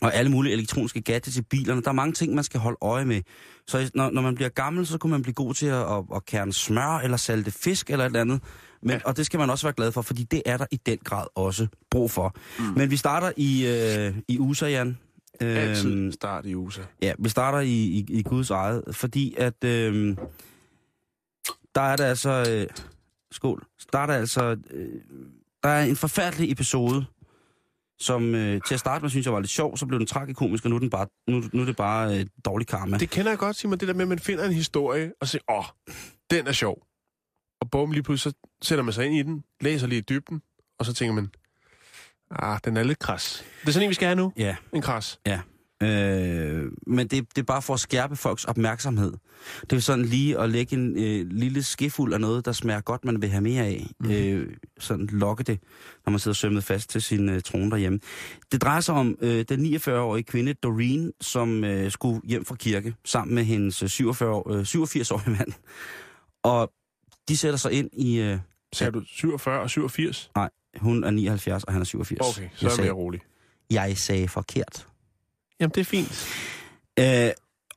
Og 0.00 0.14
alle 0.14 0.30
mulige 0.30 0.52
elektroniske 0.52 1.00
gadgets 1.00 1.36
i 1.36 1.42
bilerne. 1.42 1.82
Der 1.82 1.88
er 1.88 1.92
mange 1.92 2.12
ting, 2.12 2.34
man 2.34 2.44
skal 2.44 2.60
holde 2.60 2.78
øje 2.82 3.04
med. 3.04 3.22
Så 3.66 3.90
når, 3.94 4.10
når 4.10 4.22
man 4.22 4.34
bliver 4.34 4.48
gammel, 4.48 4.86
så 4.86 4.98
kunne 4.98 5.10
man 5.10 5.22
blive 5.22 5.34
god 5.34 5.54
til 5.54 5.66
at, 5.66 5.92
at, 5.92 6.04
at 6.14 6.26
kerne 6.26 6.52
smør 6.52 6.98
eller 7.04 7.16
salte 7.16 7.50
fisk 7.50 7.90
eller 7.90 8.04
et 8.04 8.06
eller 8.08 8.20
andet. 8.20 8.40
Men, 8.82 8.90
ja. 8.90 8.98
Og 9.04 9.16
det 9.16 9.26
skal 9.26 9.38
man 9.38 9.50
også 9.50 9.66
være 9.66 9.72
glad 9.72 9.92
for, 9.92 10.02
fordi 10.02 10.22
det 10.24 10.42
er 10.46 10.56
der 10.56 10.66
i 10.70 10.76
den 10.86 10.98
grad 11.04 11.26
også 11.34 11.66
brug 11.90 12.10
for. 12.10 12.34
Mm. 12.58 12.64
Men 12.64 12.90
vi 12.90 12.96
starter 12.96 13.32
i, 13.36 13.66
øh, 13.66 14.14
i 14.28 14.38
USA, 14.38 14.66
Jan. 14.68 14.98
Altid 15.40 16.12
start 16.12 16.46
i 16.46 16.54
USA. 16.54 16.80
Ja, 17.02 17.12
vi 17.18 17.28
starter 17.28 17.58
i, 17.60 17.70
i, 17.72 18.06
i 18.08 18.22
Guds 18.22 18.50
eget, 18.50 18.82
fordi 18.92 19.34
at 19.38 19.64
øh, 19.64 20.16
der 21.76 21.82
er 21.82 21.96
der 21.96 22.06
altså... 22.06 22.44
Øh, 22.50 22.66
skål. 23.32 23.66
Der 23.92 23.98
er 23.98 24.06
der 24.06 24.14
altså... 24.14 24.56
Øh, 24.70 25.00
der 25.62 25.68
er 25.68 25.84
en 25.84 25.96
forfærdelig 25.96 26.52
episode, 26.52 27.06
som 27.98 28.34
øh, 28.34 28.60
til 28.66 28.74
at 28.74 28.80
starte 28.80 29.02
med 29.02 29.10
synes 29.10 29.26
jeg 29.26 29.32
var 29.32 29.40
lidt 29.40 29.50
sjov, 29.50 29.76
så 29.76 29.86
blev 29.86 29.98
den 29.98 30.06
tragikomisk, 30.06 30.64
og 30.64 30.70
nu 30.70 30.76
er, 30.76 30.80
den 30.80 30.90
bare, 30.90 31.06
nu, 31.28 31.42
nu 31.52 31.62
er 31.62 31.66
det 31.66 31.76
bare 31.76 32.18
øh, 32.18 32.26
dårlig 32.44 32.66
karma. 32.66 32.98
Det 32.98 33.10
kender 33.10 33.30
jeg 33.30 33.38
godt, 33.38 33.56
Simon, 33.56 33.78
det 33.78 33.88
der 33.88 33.94
med, 33.94 34.02
at 34.02 34.08
man 34.08 34.18
finder 34.18 34.44
en 34.44 34.52
historie 34.52 35.12
og 35.20 35.28
siger, 35.28 35.42
åh, 35.50 35.94
den 36.30 36.46
er 36.46 36.52
sjov. 36.52 36.86
Og 37.60 37.70
bum, 37.70 37.92
lige 37.92 38.02
pludselig 38.02 38.32
så 38.32 38.48
sætter 38.62 38.82
man 38.82 38.92
sig 38.92 39.06
ind 39.06 39.14
i 39.14 39.22
den, 39.22 39.44
læser 39.60 39.86
lige 39.86 39.98
i 39.98 40.02
dybden, 40.08 40.42
og 40.78 40.86
så 40.86 40.92
tænker 40.94 41.14
man, 41.14 41.30
ah, 42.30 42.58
den 42.64 42.76
er 42.76 42.82
lidt 42.82 42.98
kras. 42.98 43.44
Det 43.60 43.68
er 43.68 43.72
sådan 43.72 43.84
en, 43.84 43.88
vi 43.88 43.94
skal 43.94 44.06
have 44.06 44.16
nu. 44.16 44.32
Ja, 44.36 44.56
En 44.72 44.82
kras. 44.82 45.20
Øh, 45.82 46.64
men 46.86 47.08
det, 47.08 47.10
det 47.36 47.38
er 47.38 47.42
bare 47.42 47.62
for 47.62 47.74
at 47.74 47.80
skærpe 47.80 48.16
folks 48.16 48.44
opmærksomhed. 48.44 49.12
Det 49.70 49.76
er 49.76 49.80
sådan 49.80 50.04
lige 50.04 50.38
at 50.38 50.50
lægge 50.50 50.76
en 50.76 50.98
øh, 50.98 51.26
lille 51.30 51.62
skefuld 51.62 52.14
af 52.14 52.20
noget, 52.20 52.44
der 52.44 52.52
smager 52.52 52.80
godt, 52.80 53.04
man 53.04 53.22
vil 53.22 53.28
have 53.28 53.40
mere 53.40 53.64
af. 53.64 53.86
Mm. 54.00 54.10
Øh, 54.10 54.56
sådan 54.78 55.06
lokke 55.06 55.44
det, 55.44 55.60
når 56.06 56.10
man 56.10 56.18
sidder 56.20 56.34
sømmet 56.34 56.64
fast 56.64 56.90
til 56.90 57.02
sin 57.02 57.28
øh, 57.28 57.42
trone 57.42 57.70
derhjemme. 57.70 58.00
Det 58.52 58.62
drejer 58.62 58.80
sig 58.80 58.94
om 58.94 59.16
øh, 59.20 59.44
den 59.48 59.74
49-årige 59.76 60.24
kvinde, 60.24 60.52
Doreen, 60.52 61.12
som 61.20 61.64
øh, 61.64 61.90
skulle 61.90 62.20
hjem 62.24 62.44
fra 62.44 62.54
kirke 62.54 62.94
sammen 63.04 63.34
med 63.34 63.44
hendes 63.44 63.82
øh, 63.82 63.88
47, 63.88 64.42
øh, 64.50 64.60
87-årige 64.60 65.30
mand. 65.30 65.52
Og 66.42 66.72
de 67.28 67.36
sætter 67.36 67.58
sig 67.58 67.72
ind 67.72 67.90
i... 67.92 68.20
Øh, 68.20 68.38
Sagde 68.72 68.92
du 68.92 69.02
47 69.06 69.60
og 69.60 69.70
87? 69.70 70.30
hun 70.80 71.04
er 71.04 71.10
79, 71.10 71.64
og 71.64 71.72
han 71.72 71.82
er 71.82 71.84
87. 71.84 72.38
Okay, 72.38 72.48
så 72.54 72.66
er 72.66 72.70
jeg 72.70 72.84
mere 72.84 72.92
rolig. 72.92 73.20
jeg 73.70 73.98
sagde 73.98 74.28
forkert. 74.28 74.86
Jamen, 75.60 75.72
det 75.74 75.80
er 75.80 75.84
fint. 75.84 76.26
Øh, 76.98 77.30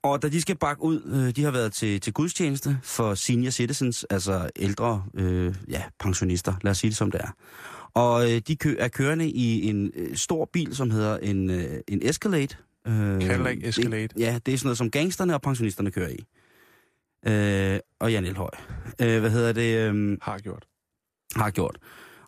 og 0.03 0.21
da 0.21 0.29
de 0.29 0.41
skal 0.41 0.57
bakke 0.57 0.83
ud, 0.83 1.01
øh, 1.05 1.35
de 1.35 1.43
har 1.43 1.51
været 1.51 1.73
til, 1.73 2.01
til 2.01 2.13
gudstjeneste 2.13 2.79
for 2.83 3.13
senior 3.13 3.51
citizens, 3.51 4.05
altså 4.09 4.49
ældre 4.55 5.05
øh, 5.13 5.55
ja, 5.69 5.83
pensionister, 5.99 6.53
lad 6.61 6.71
os 6.71 6.77
sige 6.77 6.89
det 6.89 6.97
som 6.97 7.11
det 7.11 7.21
er. 7.21 7.31
Og 7.93 8.31
øh, 8.31 8.41
de 8.47 8.55
kø, 8.55 8.75
er 8.79 8.87
kørende 8.87 9.29
i 9.29 9.69
en 9.69 9.91
øh, 9.95 10.15
stor 10.15 10.49
bil, 10.53 10.75
som 10.75 10.91
hedder 10.91 11.17
en, 11.17 11.49
øh, 11.49 11.79
en 11.87 11.99
Escalade. 12.03 12.55
Øh, 12.87 13.21
Cadillac 13.21 13.57
Escalade. 13.63 14.07
Det, 14.07 14.19
ja, 14.19 14.39
det 14.45 14.53
er 14.53 14.57
sådan 14.57 14.67
noget, 14.67 14.77
som 14.77 14.91
gangsterne 14.91 15.33
og 15.33 15.41
pensionisterne 15.41 15.91
kører 15.91 16.09
i. 16.09 16.25
Øh, 17.27 17.79
og 17.99 18.11
Jan 18.11 18.25
Elhøj. 18.25 18.49
Øh, 19.01 19.19
hvad 19.19 19.29
hedder 19.29 19.53
det? 19.53 19.77
Øh, 19.77 20.17
Har 20.21 20.37
gjort. 20.37 20.65
har 21.35 21.49
gjort. 21.49 21.77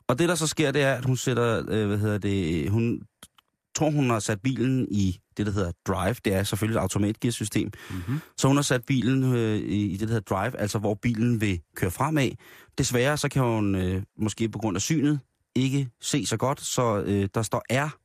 Og 0.07 0.19
det, 0.19 0.30
der 0.30 0.36
så 0.36 0.47
sker, 0.47 0.71
det 0.71 0.81
er, 0.81 0.94
at 0.94 1.06
hun 1.06 1.18
sætter, 1.18 1.63
øh, 1.69 1.88
hvad 1.88 1.97
hedder 1.97 2.18
det, 2.18 2.69
hun 2.69 3.01
tror, 3.75 3.91
hun 3.91 4.09
har 4.09 4.19
sat 4.19 4.41
bilen 4.41 4.88
i 4.91 5.19
det, 5.37 5.45
der 5.45 5.51
hedder 5.51 5.71
drive. 5.87 6.16
Det 6.25 6.33
er 6.33 6.44
selvfølgelig 6.44 6.78
et 6.78 6.81
automatgearsystem. 6.81 7.71
Mm-hmm. 7.90 8.19
Så 8.37 8.47
hun 8.47 8.57
har 8.57 8.63
sat 8.63 8.85
bilen 8.85 9.35
øh, 9.35 9.57
i 9.57 9.97
det, 9.97 9.99
der 9.99 10.13
hedder 10.13 10.35
drive, 10.35 10.59
altså 10.59 10.80
hvor 10.80 10.94
bilen 10.94 11.42
vil 11.42 11.61
køre 11.75 11.92
fremad. 11.92 12.31
Desværre 12.78 13.18
så 13.18 13.30
kan 13.30 13.42
hun 13.42 13.75
øh, 13.75 14.04
måske 14.18 14.49
på 14.49 14.59
grund 14.59 14.78
af 14.78 14.81
synet 14.81 15.19
ikke 15.56 15.90
se 16.01 16.25
så 16.25 16.37
godt, 16.37 16.61
så 16.61 17.04
øh, 17.06 17.30
der 17.35 17.42
står 17.42 17.63
R, 17.71 17.97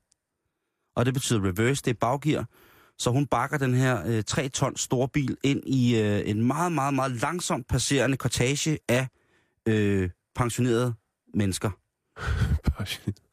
og 0.96 1.06
det 1.06 1.14
betyder 1.14 1.44
reverse, 1.44 1.82
det 1.84 1.90
er 1.90 1.98
baggear. 2.00 2.46
Så 2.98 3.10
hun 3.10 3.26
bakker 3.26 3.58
den 3.58 3.74
her 3.74 4.02
øh, 4.06 4.24
3 4.24 4.48
ton 4.48 4.76
store 4.76 5.08
bil 5.08 5.36
ind 5.42 5.62
i 5.66 6.00
øh, 6.00 6.30
en 6.30 6.46
meget, 6.46 6.72
meget, 6.72 6.94
meget 6.94 7.12
langsomt 7.12 7.68
passerende 7.68 8.16
kortage 8.16 8.78
af 8.88 9.08
øh, 9.68 10.10
pensionerede 10.34 10.94
mennesker. 11.34 11.70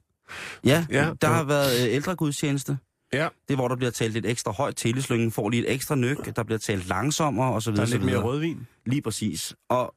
Ja, 0.65 0.85
Ja, 0.91 1.09
der 1.21 1.27
har 1.27 1.43
været 1.43 1.87
øh, 1.87 1.93
ældregudstjeneste. 1.95 2.77
Ja, 3.13 3.27
Det 3.47 3.53
er, 3.53 3.55
hvor 3.55 3.67
der 3.67 3.75
bliver 3.75 3.91
talt 3.91 4.13
lidt 4.13 4.25
ekstra 4.25 4.51
højt. 4.51 4.75
Teleslyngen 4.75 5.31
får 5.31 5.49
lige 5.49 5.67
et 5.67 5.73
ekstra 5.73 5.95
nyk. 5.95 6.35
Der 6.35 6.43
bliver 6.43 6.59
talt 6.59 6.87
langsommere 6.87 7.53
og 7.53 7.61
så 7.61 7.71
der 7.71 7.81
er 7.81 7.85
lidt 7.85 8.03
mere 8.03 8.17
rødvin. 8.17 8.67
Lige 8.85 9.01
præcis. 9.01 9.55
Og 9.69 9.93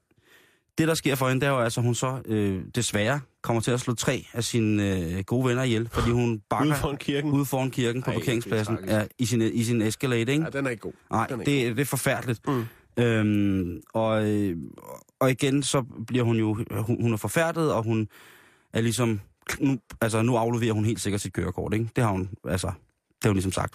det, 0.78 0.88
der 0.88 0.94
sker 0.94 1.14
for 1.14 1.28
hende, 1.28 1.40
det 1.40 1.46
er 1.46 1.50
jo 1.52 1.60
altså, 1.60 1.80
hun 1.80 1.94
så 1.94 2.22
øh, 2.26 2.62
desværre 2.74 3.20
kommer 3.42 3.62
til 3.62 3.70
at 3.70 3.80
slå 3.80 3.94
tre 3.94 4.26
af 4.32 4.44
sine 4.44 4.96
øh, 5.16 5.24
gode 5.24 5.48
venner 5.48 5.62
ihjel, 5.62 5.88
fordi 5.92 6.10
hun 6.10 6.40
bakker 6.50 6.66
Ude 6.66 6.80
foran 6.80 6.96
kirken. 6.96 7.30
ude 7.32 7.44
foran 7.44 7.70
kirken 7.70 8.02
på 8.02 8.10
Ej, 8.10 8.16
parkeringspladsen 8.16 8.78
er 8.82 8.98
ja, 8.98 9.06
i 9.18 9.26
sin, 9.26 9.42
i 9.42 9.64
sin 9.64 9.82
Escalade, 9.82 10.20
ikke? 10.32 10.44
Ja, 10.44 10.50
den 10.50 10.66
er 10.66 10.70
ikke 10.70 10.80
god. 10.80 10.92
Nej, 11.10 11.26
er 11.30 11.36
det, 11.36 11.46
det 11.46 11.78
er 11.80 11.84
forfærdeligt. 11.84 12.40
Mm. 12.48 12.64
Øhm, 12.98 13.80
og, 13.94 14.28
øh, 14.30 14.56
og 15.20 15.30
igen, 15.30 15.62
så 15.62 15.84
bliver 16.06 16.24
hun 16.24 16.36
jo, 16.36 16.54
hun, 16.70 17.02
hun 17.02 17.12
er 17.12 17.16
forfærdet, 17.16 17.72
og 17.72 17.82
hun 17.82 18.08
er 18.72 18.80
ligesom, 18.80 19.20
nu, 19.60 19.78
altså 20.00 20.22
nu 20.22 20.36
afleverer 20.36 20.72
hun 20.72 20.84
helt 20.84 21.00
sikkert 21.00 21.20
sit 21.20 21.32
kørekort, 21.32 21.74
ikke? 21.74 21.88
Det 21.96 22.04
har 22.04 22.10
hun, 22.10 22.28
altså, 22.48 22.66
det 23.08 23.24
har 23.24 23.28
hun 23.28 23.36
ligesom 23.36 23.52
sagt. 23.52 23.74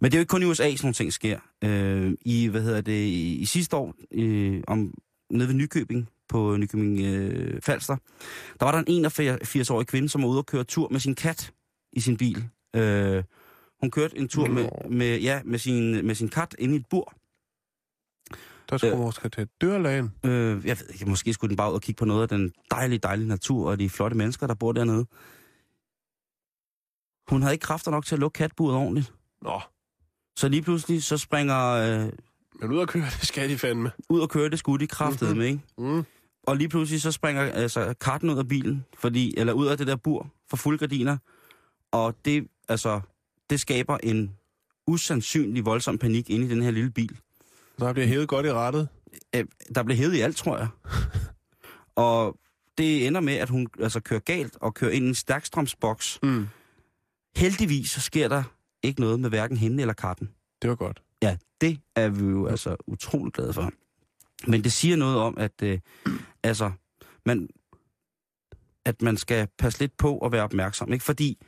Men 0.00 0.10
det 0.10 0.16
er 0.16 0.18
jo 0.18 0.22
ikke 0.22 0.30
kun 0.30 0.42
i 0.42 0.46
USA, 0.46 0.62
sådan 0.70 0.78
nogle 0.82 0.94
ting 0.94 1.12
sker. 1.12 1.38
Øh, 1.64 2.12
I, 2.24 2.46
hvad 2.46 2.62
hedder 2.62 2.80
det, 2.80 2.92
i, 3.04 3.36
i 3.36 3.44
sidste 3.44 3.76
år, 3.76 3.94
øh, 4.12 4.62
om, 4.66 4.94
nede 5.30 5.48
ved 5.48 5.54
Nykøbing, 5.54 6.08
på 6.28 6.56
Nykøbing 6.56 7.00
øh, 7.00 7.62
Falster, 7.62 7.96
der 8.60 8.64
var 8.64 8.72
der 8.72 8.82
en 8.86 9.06
81-årig 9.06 9.86
kvinde, 9.86 10.08
som 10.08 10.22
var 10.22 10.28
ude 10.28 10.38
og 10.38 10.46
køre 10.46 10.64
tur 10.64 10.88
med 10.88 11.00
sin 11.00 11.14
kat 11.14 11.52
i 11.92 12.00
sin 12.00 12.16
bil. 12.16 12.44
Øh, 12.76 13.24
hun 13.80 13.90
kørte 13.90 14.18
en 14.18 14.28
tur 14.28 14.46
med, 14.46 14.68
med, 14.90 15.20
ja, 15.20 15.40
med, 15.44 15.58
sin, 15.58 16.06
med 16.06 16.14
sin 16.14 16.28
kat 16.28 16.56
inde 16.58 16.74
i 16.74 16.78
et 16.78 16.86
bur. 16.90 17.14
Der 18.70 18.76
skulle 18.78 18.92
Øh. 18.94 19.00
måske 19.00 19.28
tage 19.28 19.48
dørlægen. 19.60 20.10
Øh, 20.24 20.66
jeg 20.66 20.78
ved 20.80 20.88
ikke, 20.92 21.06
måske 21.06 21.32
skulle 21.32 21.48
den 21.48 21.56
bare 21.56 21.70
ud 21.70 21.74
og 21.74 21.80
kigge 21.82 21.98
på 21.98 22.04
noget 22.04 22.22
af 22.22 22.28
den 22.28 22.52
dejlige, 22.70 22.98
dejlige 22.98 23.28
natur 23.28 23.70
og 23.70 23.78
de 23.78 23.90
flotte 23.90 24.16
mennesker, 24.16 24.46
der 24.46 24.54
bor 24.54 24.72
dernede. 24.72 25.06
Hun 27.30 27.42
havde 27.42 27.54
ikke 27.54 27.62
kræfter 27.62 27.90
nok 27.90 28.06
til 28.06 28.14
at 28.14 28.18
lukke 28.18 28.36
katburet 28.36 28.76
ordentligt. 28.76 29.12
Nå, 29.42 29.60
Så 30.36 30.48
lige 30.48 30.62
pludselig, 30.62 31.02
så 31.02 31.18
springer 31.18 31.66
øh, 31.66 32.12
Men 32.60 32.72
ud 32.72 32.80
at 32.80 32.88
køre, 32.88 33.04
det 33.04 33.26
skal 33.26 33.48
de 33.50 33.58
fandme. 33.58 33.90
ud 34.08 34.20
og 34.20 34.28
køre 34.30 34.50
det 34.50 34.58
skud 34.58 34.78
i 34.80 34.86
kraftet 34.86 35.28
Mhm. 35.28 35.38
med, 35.38 35.46
ikke? 35.46 35.60
Mm. 35.78 36.04
Og 36.42 36.56
lige 36.56 36.68
pludselig, 36.68 37.02
så 37.02 37.12
springer 37.12 37.42
altså, 37.42 37.94
katten 38.00 38.30
ud 38.30 38.38
af 38.38 38.48
bilen, 38.48 38.84
fordi, 38.98 39.34
eller 39.36 39.52
ud 39.52 39.66
af 39.66 39.78
det 39.78 39.86
der 39.86 39.96
bur 39.96 40.30
for 40.50 40.56
fulde 40.56 40.78
gardiner. 40.78 41.16
Og 41.92 42.14
det, 42.24 42.46
altså, 42.68 43.00
det 43.50 43.60
skaber 43.60 43.98
en 44.02 44.36
usandsynlig 44.86 45.64
voldsom 45.66 45.98
panik 45.98 46.30
inde 46.30 46.46
i 46.46 46.48
den 46.48 46.62
her 46.62 46.70
lille 46.70 46.90
bil. 46.90 47.18
Der 47.80 47.92
bliver 47.92 48.06
hævet 48.06 48.28
godt 48.28 48.46
i 48.46 48.52
rettet. 48.52 48.88
Øh, 49.36 49.44
der 49.74 49.82
blev 49.82 49.96
hævet 49.96 50.14
i 50.14 50.20
alt, 50.20 50.36
tror 50.36 50.58
jeg. 50.58 50.68
og 52.06 52.38
det 52.78 53.06
ender 53.06 53.20
med, 53.20 53.34
at 53.34 53.48
hun 53.48 53.68
altså, 53.80 54.00
kører 54.00 54.20
galt 54.20 54.56
og 54.60 54.74
kører 54.74 54.90
ind 54.90 55.04
i 55.04 55.08
en 55.08 55.14
stærkstrømsboks. 55.14 56.18
Mm. 56.22 56.48
Heldigvis 57.36 57.90
så 57.90 58.00
sker 58.00 58.28
der 58.28 58.42
ikke 58.82 59.00
noget 59.00 59.20
med 59.20 59.28
hverken 59.28 59.56
hende 59.56 59.80
eller 59.80 59.94
katten. 59.94 60.30
Det 60.62 60.70
var 60.70 60.76
godt. 60.76 61.02
Ja, 61.22 61.36
det 61.60 61.80
er 61.96 62.08
vi 62.08 62.24
jo 62.24 62.46
altså 62.46 62.76
utrolig 62.86 63.32
glade 63.32 63.52
for. 63.52 63.70
Men 64.46 64.64
det 64.64 64.72
siger 64.72 64.96
noget 64.96 65.16
om, 65.18 65.38
at 65.38 65.62
øh, 65.62 65.78
altså, 66.42 66.70
man, 67.26 67.48
at 68.84 69.02
man 69.02 69.16
skal 69.16 69.48
passe 69.58 69.80
lidt 69.80 69.96
på 69.96 70.18
at 70.18 70.32
være 70.32 70.42
opmærksom. 70.42 70.92
Ikke? 70.92 71.04
Fordi 71.04 71.38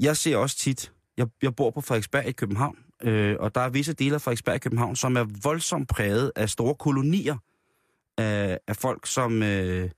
jeg 0.00 0.16
ser 0.16 0.36
også 0.36 0.56
tit, 0.56 0.92
jeg, 1.16 1.26
jeg 1.42 1.56
bor 1.56 1.70
på 1.70 1.80
Frederiksberg 1.80 2.26
i 2.26 2.32
København, 2.32 2.78
øh, 3.04 3.36
og 3.40 3.54
der 3.54 3.60
er 3.60 3.68
visse 3.68 3.92
dele 3.92 4.14
af 4.14 4.20
Frederiksberg 4.20 4.54
i 4.54 4.58
København, 4.58 4.96
som 4.96 5.16
er 5.16 5.24
voldsomt 5.42 5.88
præget 5.88 6.32
af 6.36 6.50
store 6.50 6.74
kolonier 6.74 7.36
af, 8.18 8.58
af 8.68 8.76
folk, 8.76 9.06
som, 9.06 9.42
øh, 9.42 9.90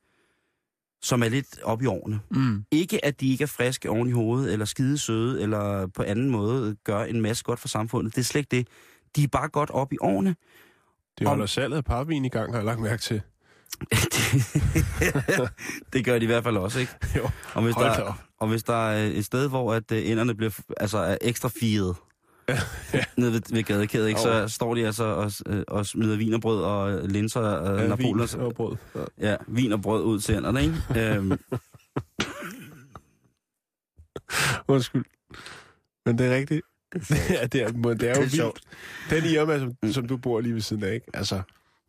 som 1.03 1.23
er 1.23 1.29
lidt 1.29 1.63
oppe 1.63 1.85
i 1.85 1.87
årene. 1.87 2.21
Mm. 2.31 2.65
Ikke 2.71 3.05
at 3.05 3.21
de 3.21 3.31
ikke 3.31 3.43
er 3.43 3.47
friske 3.49 3.91
oven 3.91 4.09
i 4.09 4.13
hovedet, 4.13 4.53
eller 4.53 4.65
skide 4.67 4.99
søde, 4.99 5.43
eller 5.43 5.87
på 5.87 6.03
anden 6.03 6.31
måde 6.31 6.77
gør 6.85 7.05
en 7.05 7.21
masse 7.21 7.45
godt 7.45 7.61
for 7.61 7.69
samfundet. 7.69 8.15
Det 8.15 8.21
er 8.21 8.25
slet 8.25 8.41
ikke 8.41 8.57
det. 8.57 8.69
De 9.17 9.23
er 9.23 9.29
bare 9.29 9.49
godt 9.49 9.71
op 9.71 9.93
i 9.93 9.97
årene. 10.01 10.37
Det 11.19 11.27
Om- 11.27 11.31
holder 11.31 11.47
salget 11.47 11.77
af 11.77 11.85
parvin 11.85 12.25
i 12.25 12.29
gang, 12.29 12.53
har 12.53 12.59
jeg 12.59 12.65
lagt 12.65 12.81
mærke 12.81 13.03
til. 13.03 13.21
det 15.93 16.05
gør 16.05 16.19
de 16.19 16.25
i 16.25 16.27
hvert 16.27 16.45
fald 16.45 16.57
også, 16.57 16.79
ikke? 16.81 16.93
Jo, 17.17 17.31
Og 17.55 17.63
hvis, 17.63 17.75
der, 17.75 18.03
op. 18.03 18.15
og 18.41 18.49
hvis 18.49 18.63
der 18.63 18.89
er 18.91 19.07
et 19.07 19.25
sted, 19.25 19.49
hvor 19.49 19.75
at 19.75 19.93
øh, 19.93 20.11
enderne 20.11 20.35
bliver 20.35 20.61
altså, 20.77 20.99
er 20.99 21.17
ekstra 21.21 21.49
firet, 21.61 21.97
nede 23.17 23.33
ved, 23.33 23.41
ved 23.53 23.63
gadekædet, 23.63 24.09
ikke? 24.09 24.21
så 24.21 24.49
står 24.49 24.75
de 24.75 24.87
altså 24.87 25.05
og, 25.05 25.33
øh, 25.47 25.63
og 25.69 25.87
smider 25.87 26.17
vin 26.17 26.35
og 26.35 26.41
brød 26.41 26.63
og 26.63 26.93
øh, 26.93 27.05
linser 27.11 27.41
og 27.41 27.81
Ja, 27.81 27.87
Napoleon. 27.89 28.19
vin 28.19 28.41
og 28.47 28.55
brød. 28.55 28.77
Ja. 28.95 29.31
Ja, 29.31 29.37
vin 29.47 29.73
og 29.73 29.83
brød 29.83 30.03
ud 30.05 30.21
til 30.21 30.35
hænderne, 30.35 30.63
ikke? 30.63 31.15
øhm, 31.15 31.33
Undskyld. 34.69 35.05
Men 36.07 36.19
det 36.19 36.27
er 36.27 36.35
rigtigt. 36.37 36.63
ja, 37.31 37.47
det 37.47 37.63
er, 37.63 37.69
det 37.69 37.85
er 37.85 37.91
jo 37.91 37.95
Det 37.95 38.11
er 38.11 38.21
vildt. 38.21 38.61
Den 39.11 39.25
Irma, 39.25 39.59
som, 39.59 39.93
som 39.93 40.09
du 40.09 40.17
bor 40.17 40.41
lige 40.41 40.55
ved 40.55 40.61
siden 40.61 40.83
af, 40.85 40.95
ikke? 40.95 41.07
Altså, 41.15 41.43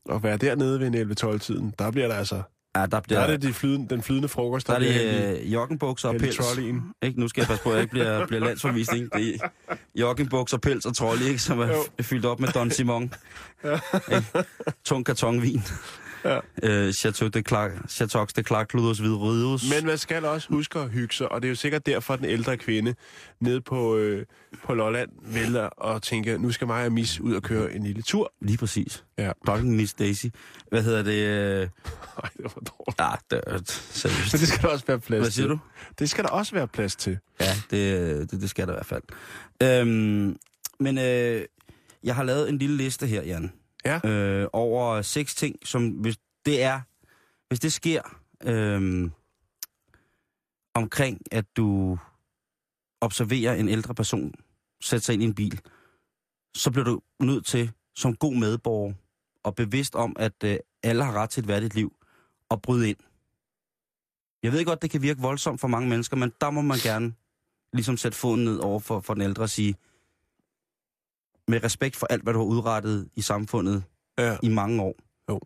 at 0.10 0.24
være 0.24 0.38
dernede 0.38 0.80
ved 0.80 0.88
en 0.88 1.12
11-12-tiden, 1.12 1.74
der 1.80 1.92
bliver 1.92 2.08
der 2.08 2.16
altså... 2.16 2.42
ja, 2.80 2.82
der 2.82 2.88
Der 2.88 3.00
bliver, 3.02 3.20
er 3.20 3.28
det 3.28 3.42
de 3.42 3.54
flydende, 3.54 3.90
den 3.90 4.02
flydende 4.04 4.28
frokost, 4.28 4.68
der 4.68 4.74
er 4.74 4.80
hældt 4.80 4.96
i- 5.02 5.32
det 5.32 5.40
øh, 5.46 5.54
joggenbukser 5.54 6.10
og 6.10 6.16
pels. 6.16 6.40
Ikke? 7.02 7.20
Nu 7.20 7.28
skal 7.28 7.42
jeg 7.42 7.48
passe 7.48 7.64
på, 7.64 7.70
at 7.70 7.76
jeg 7.76 7.82
ikke 7.82 7.92
bliver, 7.92 8.28
bliver 8.28 8.46
landsforvist. 8.46 8.94
Ikke? 8.94 9.10
Det 9.14 9.36
er 9.42 9.48
joggenbukser, 9.96 10.58
pels 10.58 10.86
og 10.86 10.96
trolle, 10.96 11.26
ikke? 11.26 11.40
som 11.40 11.60
er 11.60 11.68
Jo. 11.68 11.84
fyldt 12.02 12.26
op 12.26 12.40
med 12.40 12.50
Don 12.50 12.72
Simon. 12.72 13.14
Ikke? 14.12 14.26
Tung 14.86 15.06
kartonvin. 15.06 15.64
Ja. 16.26 16.40
Øh, 16.64 16.94
Chateau 16.94 17.28
de 17.30 17.42
Clark, 17.42 17.72
Chateau 17.90 18.26
de 18.36 18.44
Clark, 18.44 18.70
Cluders 18.72 19.00
Hvide 19.00 19.16
Rydus. 19.16 19.64
Men 19.76 19.86
man 19.86 19.98
skal 19.98 20.26
også 20.26 20.48
huske 20.50 20.80
at 20.80 20.90
hygge 20.90 21.14
sig, 21.16 21.32
og 21.32 21.42
det 21.42 21.48
er 21.48 21.50
jo 21.50 21.56
sikkert 21.56 21.86
derfor, 21.86 22.14
at 22.14 22.20
den 22.20 22.30
ældre 22.30 22.58
kvinde 22.58 22.96
nede 23.40 23.62
på, 23.62 23.98
øh, 23.98 24.26
på 24.64 24.74
Lolland 24.74 25.10
vælger 25.22 25.86
at 25.96 26.02
tænke, 26.02 26.38
nu 26.38 26.52
skal 26.52 26.68
mig 26.68 26.86
og 26.86 26.92
Mis 26.92 27.20
ud 27.20 27.34
og 27.36 27.42
køre 27.44 27.74
en 27.74 27.84
lille 27.84 28.02
tur. 28.02 28.34
Lige 28.42 28.58
præcis. 28.58 29.04
Ja. 29.18 29.32
Fucking 29.50 29.76
Miss 29.76 29.94
Daisy. 29.94 30.26
Hvad 30.70 30.84
hedder 30.84 31.04
det? 31.04 31.14
Øh... 31.28 31.60
Ej, 32.24 32.30
det 32.38 32.44
var 32.44 32.50
dårligt. 32.50 33.00
Ja, 33.00 33.36
det 33.36 33.44
er 33.48 33.60
seriøst. 33.92 34.34
Men 34.34 34.40
det 34.40 34.48
skal 34.48 34.62
der 34.62 34.68
også 34.68 34.86
være 34.88 35.00
plads 35.00 35.22
Hvad 35.22 35.32
siger 35.32 35.44
til. 35.48 35.50
du? 35.50 35.60
Det 36.00 36.10
skal 36.10 36.24
der 36.24 36.30
også 36.30 36.54
være 36.56 36.68
plads 36.68 36.96
til. 36.96 37.18
Ja, 37.40 37.54
det, 37.72 38.32
det, 38.32 38.42
det 38.42 38.50
skal 38.50 38.68
der 38.68 38.74
i 38.74 38.76
hvert 38.76 38.86
fald. 38.86 39.04
Øhm, 39.64 40.38
men 40.80 40.98
øh, 40.98 41.42
jeg 42.04 42.16
har 42.16 42.24
lavet 42.24 42.50
en 42.50 42.58
lille 42.58 42.78
liste 42.78 43.08
her, 43.08 43.24
Jan. 43.24 43.52
Ja. 43.88 44.10
Øh, 44.10 44.48
over 44.54 45.02
seks 45.02 45.36
ting, 45.36 45.68
som 45.68 45.90
hvis 45.90 46.18
det 46.46 46.64
er, 46.64 46.82
hvis 47.48 47.60
det 47.60 47.74
sker 47.74 48.02
øh, 48.44 49.10
omkring, 50.76 51.22
at 51.32 51.46
du 51.58 51.98
observerer 53.02 53.54
en 53.54 53.70
ældre 53.70 53.94
person 53.94 54.34
sætte 54.82 55.06
sig 55.06 55.14
ind 55.14 55.24
i 55.24 55.26
en 55.26 55.36
bil, 55.36 55.62
så 56.56 56.72
bliver 56.72 56.86
du 56.86 57.02
nødt 57.20 57.46
til, 57.46 57.72
som 57.96 58.16
god 58.16 58.36
medborger, 58.36 58.94
og 59.44 59.56
bevidst 59.56 59.96
om, 59.96 60.16
at 60.20 60.44
øh, 60.44 60.58
alle 60.84 61.04
har 61.04 61.14
ret 61.14 61.30
til 61.30 61.42
et 61.42 61.48
værdigt 61.48 61.76
liv, 61.76 61.96
at 62.52 62.62
bryde 62.62 62.90
ind. 62.90 62.98
Jeg 64.44 64.52
ved 64.52 64.66
godt, 64.66 64.82
det 64.82 64.90
kan 64.90 65.02
virke 65.02 65.22
voldsomt 65.22 65.62
for 65.62 65.68
mange 65.68 65.90
mennesker, 65.90 66.18
men 66.18 66.32
der 66.42 66.50
må 66.50 66.62
man 66.62 66.78
gerne 66.78 67.14
ligesom 67.74 67.98
sætte 67.98 68.18
foden 68.18 68.44
ned 68.44 68.58
over 68.58 68.80
for, 68.80 69.00
for 69.00 69.14
den 69.14 69.24
ældre 69.24 69.44
og 69.44 69.50
sige, 69.50 69.76
med 71.48 71.64
respekt 71.64 71.96
for 71.96 72.08
alt, 72.10 72.24
hvad 72.24 72.34
du 72.34 72.40
har 72.40 72.46
udrettet 72.46 73.10
i 73.16 73.22
samfundet 73.22 73.84
Ja. 74.20 74.38
i 74.44 74.50
mange 74.50 74.82
år. 74.84 74.96
Jo. 75.30 75.40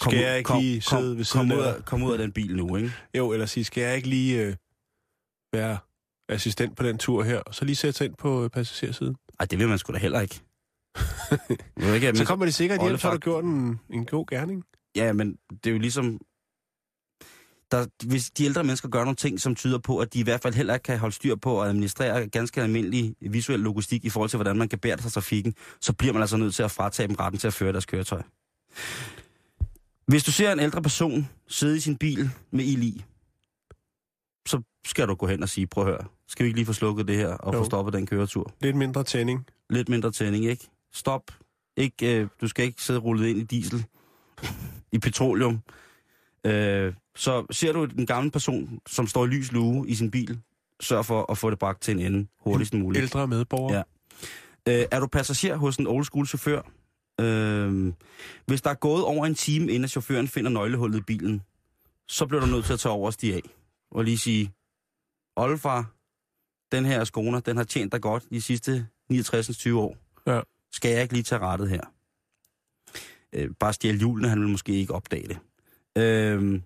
Kom 0.00 0.10
Skal 0.12 0.18
jeg 0.22 0.38
ikke 0.38 0.48
kom, 0.48 0.60
lige 0.60 0.82
kom, 0.90 0.98
sidde 1.00 1.16
ved 1.16 1.24
kom, 1.32 1.48
siden 1.48 1.52
ud 1.52 1.58
af 1.64 1.84
kom 1.84 2.02
ud 2.02 2.12
af 2.12 2.18
den 2.18 2.32
bil 2.32 2.56
nu, 2.56 2.76
ikke? 2.76 2.92
Jo, 3.16 3.32
eller 3.32 3.46
sige, 3.46 3.64
skal 3.64 3.82
jeg 3.82 3.96
ikke 3.96 4.08
lige 4.08 4.42
øh, 4.46 4.56
være 5.52 5.78
assistent 6.28 6.76
på 6.76 6.82
den 6.82 6.98
tur 6.98 7.22
her, 7.22 7.38
og 7.38 7.54
så 7.54 7.64
lige 7.64 7.76
sætte 7.76 7.98
sig 7.98 8.04
ind 8.04 8.14
på 8.14 8.44
øh, 8.44 8.50
passagersiden? 8.50 9.16
Ej, 9.40 9.46
det 9.46 9.58
vil 9.58 9.68
man 9.68 9.78
sgu 9.78 9.92
da 9.92 9.98
heller 9.98 10.20
ikke. 10.20 10.40
Ved 11.86 11.94
ikke, 11.94 12.16
Så 12.16 12.24
kommer 12.24 12.46
de 12.46 12.52
sikkert 12.52 12.82
hjem, 12.82 12.98
så 12.98 13.06
har 13.08 13.14
du 13.14 13.20
gjort 13.20 13.44
en, 13.44 13.80
en 13.90 14.06
god 14.06 14.26
gerning. 14.26 14.64
Ja, 14.96 15.12
men 15.12 15.36
det 15.50 15.66
er 15.66 15.70
jo 15.70 15.78
ligesom... 15.78 16.20
Der, 17.70 17.86
hvis 18.06 18.30
de 18.30 18.44
ældre 18.44 18.64
mennesker 18.64 18.88
gør 18.88 19.04
nogle 19.04 19.16
ting, 19.16 19.40
som 19.40 19.54
tyder 19.54 19.78
på, 19.78 19.98
at 19.98 20.14
de 20.14 20.20
i 20.20 20.22
hvert 20.22 20.40
fald 20.42 20.54
heller 20.54 20.74
ikke 20.74 20.84
kan 20.84 20.98
holde 20.98 21.14
styr 21.14 21.36
på 21.36 21.62
at 21.62 21.68
administrere 21.68 22.26
ganske 22.28 22.62
almindelig 22.62 23.14
visuel 23.20 23.60
logistik 23.60 24.04
i 24.04 24.10
forhold 24.10 24.30
til, 24.30 24.36
hvordan 24.36 24.58
man 24.58 24.68
kan 24.68 24.78
bære 24.78 24.98
sig 24.98 25.12
trafikken, 25.12 25.54
så 25.80 25.92
bliver 25.92 26.12
man 26.12 26.22
altså 26.22 26.36
nødt 26.36 26.54
til 26.54 26.62
at 26.62 26.70
fratage 26.70 27.08
dem 27.08 27.16
retten 27.16 27.40
til 27.40 27.46
at 27.46 27.54
føre 27.54 27.72
deres 27.72 27.86
køretøj. 27.86 28.22
Hvis 30.06 30.24
du 30.24 30.32
ser 30.32 30.52
en 30.52 30.60
ældre 30.60 30.82
person 30.82 31.28
sidde 31.48 31.76
i 31.76 31.80
sin 31.80 31.96
bil 31.96 32.30
med 32.50 32.64
ild 32.64 32.82
i, 32.82 33.04
så 34.46 34.62
skal 34.86 35.08
du 35.08 35.14
gå 35.14 35.26
hen 35.26 35.42
og 35.42 35.48
sige, 35.48 35.66
prøv 35.66 35.84
at 35.84 35.90
høre, 35.90 36.04
skal 36.28 36.44
vi 36.44 36.48
ikke 36.48 36.58
lige 36.58 36.66
få 36.66 36.72
slukket 36.72 37.08
det 37.08 37.16
her 37.16 37.28
og 37.28 37.54
Jo. 37.54 37.58
få 37.58 37.64
stoppet 37.64 37.94
den 37.94 38.06
køretur? 38.06 38.52
Lidt 38.60 38.76
mindre 38.76 39.04
tænding. 39.04 39.46
Lidt 39.70 39.88
mindre 39.88 40.10
tænding, 40.10 40.44
ikke? 40.44 40.68
Stop. 40.92 41.22
Ikke, 41.76 42.16
øh, 42.16 42.28
du 42.40 42.48
skal 42.48 42.64
ikke 42.64 42.82
sidde 42.82 43.00
rullet 43.00 43.26
ind 43.28 43.38
i 43.38 43.42
diesel, 43.42 43.84
i 44.92 44.98
petroleum. 44.98 45.60
Øh, 46.46 46.94
så 47.20 47.46
ser 47.50 47.72
du 47.72 47.84
en 47.84 48.06
gammel 48.06 48.30
person, 48.30 48.80
som 48.86 49.06
står 49.06 49.24
i 49.24 49.28
lys 49.28 49.52
lue 49.52 49.88
i 49.88 49.94
sin 49.94 50.10
bil, 50.10 50.40
sørg 50.80 51.06
for 51.06 51.32
at 51.32 51.38
få 51.38 51.50
det 51.50 51.58
bragt 51.58 51.82
til 51.82 51.92
en 51.94 52.00
ende 52.00 52.28
hurtigst 52.40 52.74
muligt. 52.74 53.02
Ældre 53.02 53.26
medborgere. 53.26 53.84
Ja. 54.66 54.80
Øh, 54.80 54.86
er 54.90 55.00
du 55.00 55.06
passager 55.06 55.56
hos 55.56 55.76
en 55.76 55.86
old 55.86 56.04
school 56.04 56.26
chauffør? 56.26 56.62
Øh, 57.20 57.92
hvis 58.46 58.62
der 58.62 58.70
er 58.70 58.74
gået 58.74 59.04
over 59.04 59.26
en 59.26 59.34
time, 59.34 59.72
inden 59.72 59.88
chaufføren 59.88 60.28
finder 60.28 60.50
nøglehullet 60.50 60.98
i 60.98 61.02
bilen, 61.02 61.42
så 62.08 62.26
bliver 62.26 62.40
du 62.40 62.46
nødt 62.46 62.64
til 62.64 62.72
at 62.72 62.80
tage 62.80 62.92
over 62.92 63.06
og 63.06 63.12
stige 63.12 63.34
af. 63.34 63.42
Og 63.90 64.04
lige 64.04 64.18
sige, 64.18 64.52
oldefar, 65.36 65.94
den 66.72 66.84
her 66.84 67.04
Skona, 67.04 67.40
den 67.40 67.56
har 67.56 67.64
tjent 67.64 67.92
dig 67.92 68.00
godt 68.00 68.24
de 68.30 68.40
sidste 68.40 68.86
69-20 69.12 69.72
år. 69.72 69.96
Ja. 70.26 70.40
Skal 70.72 70.90
jeg 70.90 71.02
ikke 71.02 71.14
lige 71.14 71.24
tage 71.24 71.40
rettet 71.40 71.68
her? 71.68 71.80
Øh, 73.32 73.50
bare 73.60 73.72
stjæle 73.72 73.98
hjulene, 73.98 74.28
han 74.28 74.40
vil 74.40 74.48
måske 74.48 74.72
ikke 74.72 74.94
opdage 74.94 75.28
det. 75.28 75.38
Øh, 75.98 76.60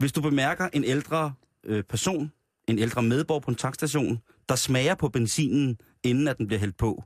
hvis 0.00 0.12
du 0.12 0.20
bemærker 0.20 0.68
en 0.72 0.84
ældre 0.84 1.34
øh, 1.64 1.84
person, 1.84 2.32
en 2.68 2.78
ældre 2.78 3.02
medborger 3.02 3.40
på 3.40 3.50
en 3.50 3.56
tankstation, 3.56 4.18
der 4.48 4.54
smager 4.54 4.94
på 4.94 5.08
benzinen, 5.08 5.80
inden 6.02 6.28
at 6.28 6.38
den 6.38 6.46
bliver 6.46 6.60
hældt 6.60 6.76
på, 6.76 7.04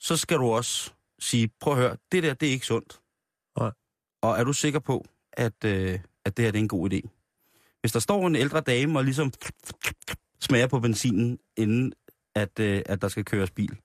så 0.00 0.16
skal 0.16 0.38
du 0.38 0.44
også 0.44 0.92
sige, 1.18 1.50
prøv 1.60 1.72
at 1.72 1.78
høre, 1.78 1.96
det 2.12 2.22
der, 2.22 2.34
det 2.34 2.48
er 2.48 2.52
ikke 2.52 2.66
sundt. 2.66 3.00
Nej. 3.58 3.70
Og 4.22 4.38
er 4.38 4.44
du 4.44 4.52
sikker 4.52 4.80
på, 4.80 5.04
at, 5.32 5.64
øh, 5.64 5.98
at 6.24 6.36
det 6.36 6.44
her 6.44 6.52
det 6.52 6.58
er 6.58 6.62
en 6.62 6.68
god 6.68 6.92
idé? 6.92 7.00
Hvis 7.80 7.92
der 7.92 8.00
står 8.00 8.26
en 8.26 8.36
ældre 8.36 8.60
dame 8.60 8.98
og 8.98 9.04
ligesom 9.04 9.32
smager 10.40 10.66
på 10.66 10.80
benzinen, 10.80 11.38
inden 11.56 11.92
at, 12.34 12.58
øh, 12.60 12.82
at 12.86 13.02
der 13.02 13.08
skal 13.08 13.24
køres 13.24 13.50
bil, 13.50 13.76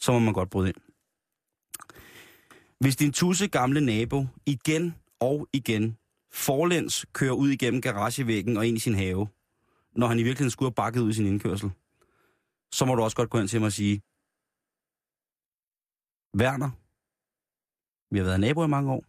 så 0.00 0.12
må 0.12 0.18
man 0.18 0.34
godt 0.34 0.50
bryde 0.50 0.68
ind. 0.68 0.76
Hvis 2.80 2.96
din 2.96 3.12
tusse 3.12 3.48
gamle 3.48 3.80
nabo 3.80 4.26
igen 4.46 4.94
og 5.20 5.48
igen 5.52 5.96
forlæns 6.34 7.06
kører 7.12 7.32
ud 7.32 7.48
igennem 7.48 7.80
garagevæggen 7.80 8.56
og 8.56 8.66
ind 8.66 8.76
i 8.76 8.80
sin 8.80 8.94
have, 8.94 9.28
når 9.96 10.06
han 10.06 10.18
i 10.18 10.22
virkeligheden 10.22 10.50
skulle 10.50 10.66
have 10.66 10.74
bakket 10.74 11.00
ud 11.00 11.10
i 11.10 11.14
sin 11.14 11.26
indkørsel, 11.26 11.70
så 12.72 12.84
må 12.84 12.94
du 12.94 13.02
også 13.02 13.16
godt 13.16 13.30
gå 13.30 13.38
hen 13.38 13.48
til 13.48 13.60
mig 13.60 13.66
og 13.66 13.72
sige, 13.72 14.02
Werner, 16.36 16.70
vi 18.10 18.18
har 18.18 18.24
været 18.24 18.40
naboer 18.40 18.66
i 18.66 18.68
mange 18.68 18.92
år, 18.92 19.04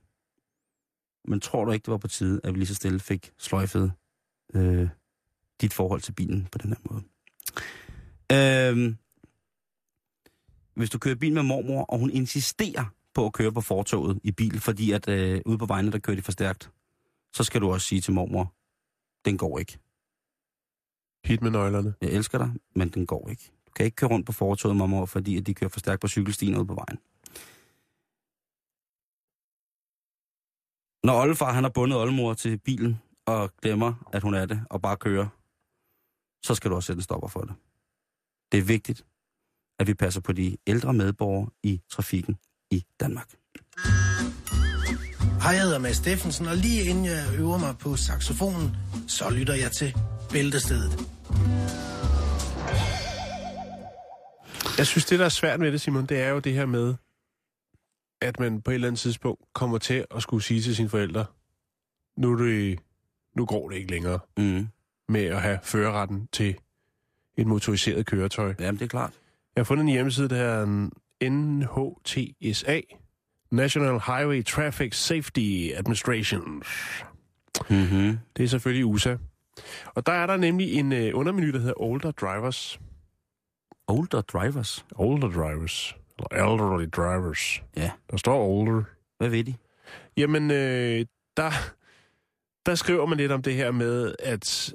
men 1.29 1.39
tror 1.39 1.65
du 1.65 1.71
ikke, 1.71 1.85
det 1.85 1.91
var 1.91 1.97
på 1.97 2.07
tide, 2.07 2.41
at 2.43 2.53
vi 2.53 2.59
lige 2.59 2.67
så 2.67 2.75
stille 2.75 2.99
fik 2.99 3.31
sløjfet 3.37 3.93
øh, 4.53 4.89
dit 5.61 5.73
forhold 5.73 6.01
til 6.01 6.11
bilen 6.11 6.47
på 6.51 6.57
den 6.57 6.69
her 6.69 6.79
måde? 6.89 7.03
Øh, 8.31 8.95
hvis 10.75 10.89
du 10.89 10.99
kører 10.99 11.15
bil 11.15 11.33
med 11.33 11.43
mormor, 11.43 11.83
og 11.83 11.99
hun 11.99 12.09
insisterer 12.09 12.85
på 13.13 13.25
at 13.25 13.33
køre 13.33 13.51
på 13.51 13.61
fortoget 13.61 14.19
i 14.23 14.31
bil, 14.31 14.59
fordi 14.59 14.91
at 14.91 15.09
øh, 15.09 15.41
ude 15.45 15.57
på 15.57 15.65
vejene, 15.65 15.91
der 15.91 15.99
kører 15.99 16.15
de 16.15 16.21
for 16.21 16.31
stærkt, 16.31 16.71
så 17.35 17.43
skal 17.43 17.61
du 17.61 17.71
også 17.71 17.87
sige 17.87 18.01
til 18.01 18.13
mormor, 18.13 18.53
den 19.25 19.37
går 19.37 19.59
ikke. 19.59 19.79
Hit 21.25 21.41
med 21.41 21.51
nøglerne. 21.51 21.95
Jeg 22.01 22.09
elsker 22.09 22.37
dig, 22.37 22.51
men 22.75 22.89
den 22.89 23.05
går 23.05 23.29
ikke. 23.29 23.51
Du 23.67 23.71
kan 23.71 23.85
ikke 23.85 23.95
køre 23.95 24.09
rundt 24.09 24.25
på 24.25 24.31
fortoget, 24.31 24.75
mormor, 24.75 25.05
fordi 25.05 25.37
at 25.37 25.47
de 25.47 25.53
kører 25.53 25.69
for 25.69 25.79
stærkt 25.79 26.01
på 26.01 26.07
cykelstien 26.07 26.57
ude 26.57 26.67
på 26.67 26.73
vejen. 26.73 26.99
Når 31.03 31.21
oldefar 31.21 31.53
han 31.53 31.63
har 31.63 31.71
bundet 31.71 31.99
oldemor 31.99 32.33
til 32.33 32.57
bilen 32.57 33.01
og 33.25 33.51
glemmer, 33.61 34.09
at 34.13 34.23
hun 34.23 34.33
er 34.33 34.45
det, 34.45 34.65
og 34.69 34.81
bare 34.81 34.97
kører, 34.97 35.27
så 36.45 36.55
skal 36.55 36.71
du 36.71 36.75
også 36.75 36.87
sætte 36.87 36.97
en 36.97 37.03
stopper 37.03 37.27
for 37.27 37.41
det. 37.41 37.55
Det 38.51 38.57
er 38.57 38.63
vigtigt, 38.63 39.05
at 39.79 39.87
vi 39.87 39.93
passer 39.93 40.21
på 40.21 40.33
de 40.33 40.57
ældre 40.67 40.93
medborgere 40.93 41.49
i 41.63 41.81
trafikken 41.89 42.37
i 42.71 42.85
Danmark. 42.99 43.35
Hej, 45.45 45.53
jeg 45.53 45.63
hedder 45.63 45.79
Mads 45.79 45.97
Steffensen, 45.97 46.47
og 46.47 46.55
lige 46.55 46.83
inden 46.83 47.05
jeg 47.05 47.23
øver 47.37 47.57
mig 47.57 47.75
på 47.77 47.95
saxofonen, 47.95 48.75
så 49.07 49.29
lytter 49.29 49.53
jeg 49.53 49.71
til 49.71 49.95
Bæltestedet. 50.31 50.91
Jeg 54.77 54.87
synes, 54.87 55.05
det 55.05 55.19
der 55.19 55.25
er 55.25 55.29
svært 55.29 55.59
med 55.59 55.71
det, 55.71 55.81
Simon, 55.81 56.05
det 56.05 56.19
er 56.21 56.29
jo 56.29 56.39
det 56.39 56.53
her 56.53 56.65
med, 56.65 56.95
at 58.21 58.39
man 58.39 58.61
på 58.61 58.71
et 58.71 58.75
eller 58.75 58.87
andet 58.87 58.99
tidspunkt 58.99 59.41
kommer 59.53 59.77
til 59.77 60.05
at 60.15 60.21
skulle 60.21 60.43
sige 60.43 60.61
til 60.61 60.75
sine 60.75 60.89
forældre, 60.89 61.25
nu, 62.17 62.31
er 62.33 62.37
det, 62.37 62.79
nu 63.35 63.45
går 63.45 63.69
det 63.69 63.77
ikke 63.77 63.91
længere 63.91 64.19
Mm. 64.37 64.67
med 65.09 65.25
at 65.25 65.41
have 65.41 65.59
førerretten 65.63 66.27
til 66.31 66.55
et 67.37 67.47
motoriseret 67.47 68.05
køretøj. 68.05 68.53
Jamen, 68.59 68.79
det 68.79 68.85
er 68.85 68.89
klart. 68.89 69.13
Jeg 69.55 69.61
har 69.61 69.65
fundet 69.65 69.83
en 69.83 69.89
hjemmeside, 69.89 70.29
der 70.29 70.35
hedder 70.35 70.89
NHTSA, 71.29 72.81
National 73.55 73.99
Highway 73.99 74.43
Traffic 74.43 74.95
Safety 74.95 75.71
Administration. 75.75 76.63
Mm-hmm. 77.69 78.19
Det 78.37 78.43
er 78.43 78.47
selvfølgelig 78.47 78.85
USA. 78.85 79.15
Og 79.85 80.05
der 80.05 80.11
er 80.11 80.27
der 80.27 80.37
nemlig 80.37 80.73
en 80.73 80.93
øh, 80.93 81.11
undermenu, 81.13 81.51
der 81.51 81.59
hedder 81.59 81.81
Older 81.81 82.11
Drivers. 82.11 82.79
Older 83.87 84.21
drivers. 84.21 84.85
Older 84.95 85.27
Drivers. 85.27 85.95
Eller 86.19 86.43
Elderly 86.43 86.89
Drivers. 86.95 87.63
Ja. 87.77 87.91
Der 88.11 88.17
står 88.17 88.47
Older. 88.47 88.83
Hvad 89.17 89.29
ved 89.29 89.43
de? 89.43 89.53
Jamen, 90.17 90.51
øh, 90.51 91.05
der, 91.37 91.51
der 92.65 92.75
skriver 92.75 93.05
man 93.05 93.17
lidt 93.17 93.31
om 93.31 93.41
det 93.41 93.53
her 93.53 93.71
med, 93.71 94.15
at 94.19 94.73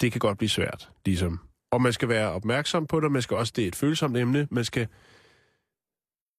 det 0.00 0.12
kan 0.12 0.18
godt 0.18 0.38
blive 0.38 0.48
svært, 0.48 0.90
ligesom. 1.04 1.40
Og 1.70 1.82
man 1.82 1.92
skal 1.92 2.08
være 2.08 2.32
opmærksom 2.32 2.86
på 2.86 3.00
det, 3.00 3.12
man 3.12 3.22
skal 3.22 3.36
også, 3.36 3.52
det 3.56 3.64
er 3.64 3.68
et 3.68 3.76
følsomt 3.76 4.16
emne, 4.16 4.48
man 4.50 4.64
skal, 4.64 4.86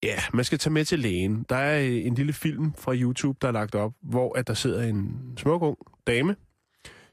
ja, 0.04 0.20
man 0.34 0.46
skal 0.46 0.60
tage 0.60 0.74
med 0.74 0.86
til 0.86 1.00
lægen. 1.00 1.46
Der 1.50 1.56
er 1.56 1.80
øh, 1.80 2.06
en 2.06 2.16
lille 2.16 2.34
film 2.34 2.74
fra 2.74 2.96
YouTube, 2.96 3.38
der 3.42 3.48
er 3.48 3.52
lagt 3.52 3.76
op, 3.76 3.94
hvor 4.02 4.38
at 4.38 4.48
der 4.48 4.54
sidder 4.54 4.84
en 4.84 5.34
smuk 5.38 5.62
ung 5.62 5.78
dame, 6.08 6.36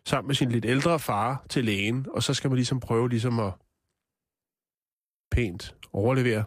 sammen 0.06 0.26
med 0.26 0.34
sin 0.34 0.50
lidt 0.50 0.64
ældre 0.64 0.98
far 0.98 1.46
til 1.48 1.64
lægen, 1.64 2.06
og 2.10 2.22
så 2.22 2.34
skal 2.34 2.50
man 2.50 2.56
ligesom 2.56 2.80
prøve 2.80 3.08
ligesom 3.08 3.40
at 3.40 3.52
pænt 5.30 5.74
overlevere 5.92 6.44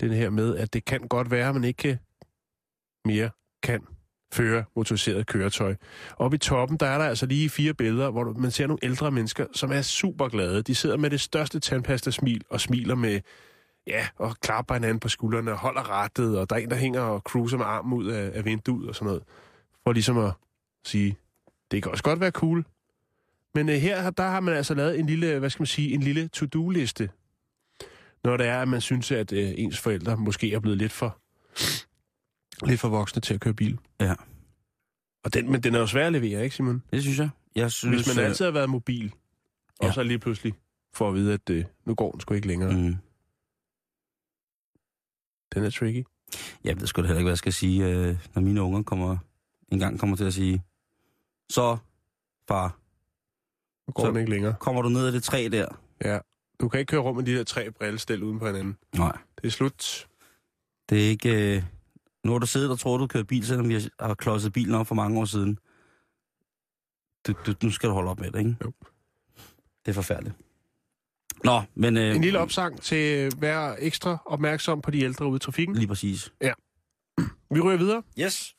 den 0.00 0.12
her 0.12 0.30
med, 0.30 0.56
at 0.56 0.72
det 0.72 0.84
kan 0.84 1.08
godt 1.08 1.30
være, 1.30 1.48
at 1.48 1.54
man 1.54 1.64
ikke 1.64 1.78
kan 1.78 1.98
mere 3.04 3.30
kan 3.62 3.86
føre 4.32 4.64
motoriseret 4.76 5.26
køretøj. 5.26 5.76
Oppe 6.18 6.34
i 6.34 6.38
toppen, 6.38 6.76
der 6.76 6.86
er 6.86 6.98
der 6.98 7.04
altså 7.04 7.26
lige 7.26 7.50
fire 7.50 7.74
billeder, 7.74 8.10
hvor 8.10 8.32
man 8.32 8.50
ser 8.50 8.66
nogle 8.66 8.78
ældre 8.84 9.10
mennesker, 9.10 9.46
som 9.52 9.72
er 9.72 9.82
super 9.82 10.28
glade. 10.28 10.62
De 10.62 10.74
sidder 10.74 10.96
med 10.96 11.10
det 11.10 11.20
største 11.20 11.60
tandpasta-smil 11.60 12.44
og 12.50 12.60
smiler 12.60 12.94
med, 12.94 13.20
ja, 13.86 14.06
og 14.16 14.36
klapper 14.40 14.74
hinanden 14.74 15.00
på 15.00 15.08
skuldrene 15.08 15.52
og 15.52 15.58
holder 15.58 15.90
rettet, 15.90 16.38
og 16.38 16.50
der 16.50 16.56
er 16.56 16.60
en, 16.60 16.70
der 16.70 16.76
hænger 16.76 17.00
og 17.00 17.20
cruiser 17.20 17.56
med 17.56 17.66
armen 17.66 17.92
ud 17.92 18.06
af, 18.06 18.30
af 18.34 18.44
vinduet 18.44 18.88
og 18.88 18.94
sådan 18.94 19.06
noget. 19.06 19.22
For 19.84 19.92
ligesom 19.92 20.18
at 20.18 20.32
sige, 20.84 21.16
det 21.70 21.82
kan 21.82 21.92
også 21.92 22.04
godt 22.04 22.20
være 22.20 22.30
cool. 22.30 22.64
Men 23.54 23.68
øh, 23.68 23.74
her, 23.74 24.10
der 24.10 24.22
har 24.22 24.40
man 24.40 24.54
altså 24.54 24.74
lavet 24.74 24.98
en 24.98 25.06
lille, 25.06 25.38
hvad 25.38 25.50
skal 25.50 25.60
man 25.62 25.66
sige, 25.66 25.94
en 25.94 26.00
lille 26.00 26.28
to-do-liste. 26.28 27.10
Når 28.24 28.36
det 28.36 28.46
er, 28.46 28.62
at 28.62 28.68
man 28.68 28.80
synes, 28.80 29.10
at 29.12 29.32
øh, 29.32 29.52
ens 29.56 29.78
forældre 29.80 30.16
måske 30.16 30.52
er 30.54 30.58
blevet 30.60 30.78
lidt 30.78 30.92
for 30.92 31.18
lidt 32.66 32.80
for 32.80 32.88
voksne 32.88 33.20
til 33.20 33.34
at 33.34 33.40
køre 33.40 33.54
bil. 33.54 33.78
Ja. 34.00 34.14
Og 35.24 35.34
den, 35.34 35.52
men 35.52 35.62
den 35.62 35.74
er 35.74 35.78
jo 35.78 35.86
svær 35.86 36.06
at 36.06 36.12
levere, 36.12 36.44
ikke 36.44 36.56
Simon? 36.56 36.82
Det 36.92 37.02
synes 37.02 37.18
jeg. 37.18 37.28
Jeg 37.54 37.72
synes, 37.72 37.96
Hvis 38.06 38.16
man 38.16 38.22
øh, 38.24 38.28
altid 38.28 38.44
har 38.44 38.52
været 38.52 38.70
mobil, 38.70 39.12
og 39.80 39.86
Ja. 39.86 39.92
så 39.92 40.02
lige 40.02 40.18
pludselig 40.18 40.54
får 40.94 41.08
at 41.08 41.14
vide, 41.14 41.32
at 41.32 41.50
øh, 41.50 41.64
nu 41.86 41.94
går 41.94 42.10
den 42.10 42.20
sgu 42.20 42.34
ikke 42.34 42.46
længere. 42.46 42.72
Mm. 42.76 42.96
Den 45.54 45.64
er 45.64 45.70
tricky. 45.70 46.04
Jeg 46.64 46.80
ved 46.80 46.86
sgu 46.86 47.02
da 47.02 47.06
heller 47.06 47.18
ikke, 47.18 47.24
hvad 47.24 47.32
jeg 47.32 47.38
skal 47.38 47.52
sige, 47.52 47.86
øh, 47.88 48.18
når 48.34 48.42
mine 48.42 48.62
unger 48.62 48.82
kommer, 48.82 49.16
en 49.68 49.78
gang 49.78 50.00
kommer 50.00 50.16
til 50.16 50.24
at 50.24 50.34
sige, 50.34 50.62
så, 51.50 51.76
far, 52.48 52.78
går 53.92 54.02
Så- 54.02 54.08
den 54.10 54.16
ikke 54.16 54.30
længere. 54.30 54.54
kommer 54.60 54.82
du 54.82 54.88
ned 54.88 55.06
ad 55.06 55.12
det 55.12 55.22
træ 55.22 55.48
der? 55.52 55.66
Ja. 56.04 56.18
Du 56.60 56.68
kan 56.68 56.80
ikke 56.80 56.90
køre 56.90 57.00
rundt 57.00 57.16
med 57.16 57.24
de 57.26 57.38
der 57.38 57.44
tre 57.44 57.70
brillestel 57.70 58.22
uden 58.22 58.38
på 58.38 58.46
hinanden. 58.46 58.76
Nej. 58.96 59.18
Det 59.36 59.46
er 59.46 59.50
slut. 59.50 60.08
Det 60.90 61.04
er 61.06 61.08
ikke... 61.10 61.56
Øh, 61.56 61.62
nu 62.24 62.32
har 62.32 62.38
du 62.38 62.46
siddet 62.46 62.70
og 62.70 62.78
troet, 62.78 63.00
du 63.00 63.06
kører 63.06 63.24
bil, 63.24 63.46
selvom 63.46 63.68
vi 63.68 63.74
har- 63.74 64.06
har 64.06 64.14
klodset 64.14 64.52
bilen 64.52 64.74
op 64.74 64.86
for 64.86 64.94
mange 64.94 65.20
år 65.20 65.24
siden. 65.24 65.58
Du, 67.26 67.32
du, 67.46 67.54
nu 67.62 67.70
skal 67.70 67.88
du 67.88 67.94
holde 67.94 68.10
op 68.10 68.20
med 68.20 68.30
det, 68.30 68.38
ikke? 68.38 68.56
Jo. 68.64 68.72
Det 69.84 69.90
er 69.90 69.92
forfærdeligt. 69.94 70.34
Nå, 71.44 71.62
men... 71.74 71.96
Øh, 71.96 72.16
En 72.16 72.22
lille 72.22 72.38
opsang 72.38 72.80
til 72.80 72.96
at 72.96 73.40
være 73.40 73.80
ekstra 73.82 74.22
opmærksom 74.26 74.82
på 74.82 74.90
de 74.90 75.00
ældre 75.00 75.26
ude 75.26 75.36
i 75.36 75.38
trafikken. 75.38 75.76
Lige 75.76 75.88
præcis. 75.88 76.32
Vi 77.50 77.60
ryger 77.60 77.78
videre. 77.78 78.02
Yes. 78.20 78.56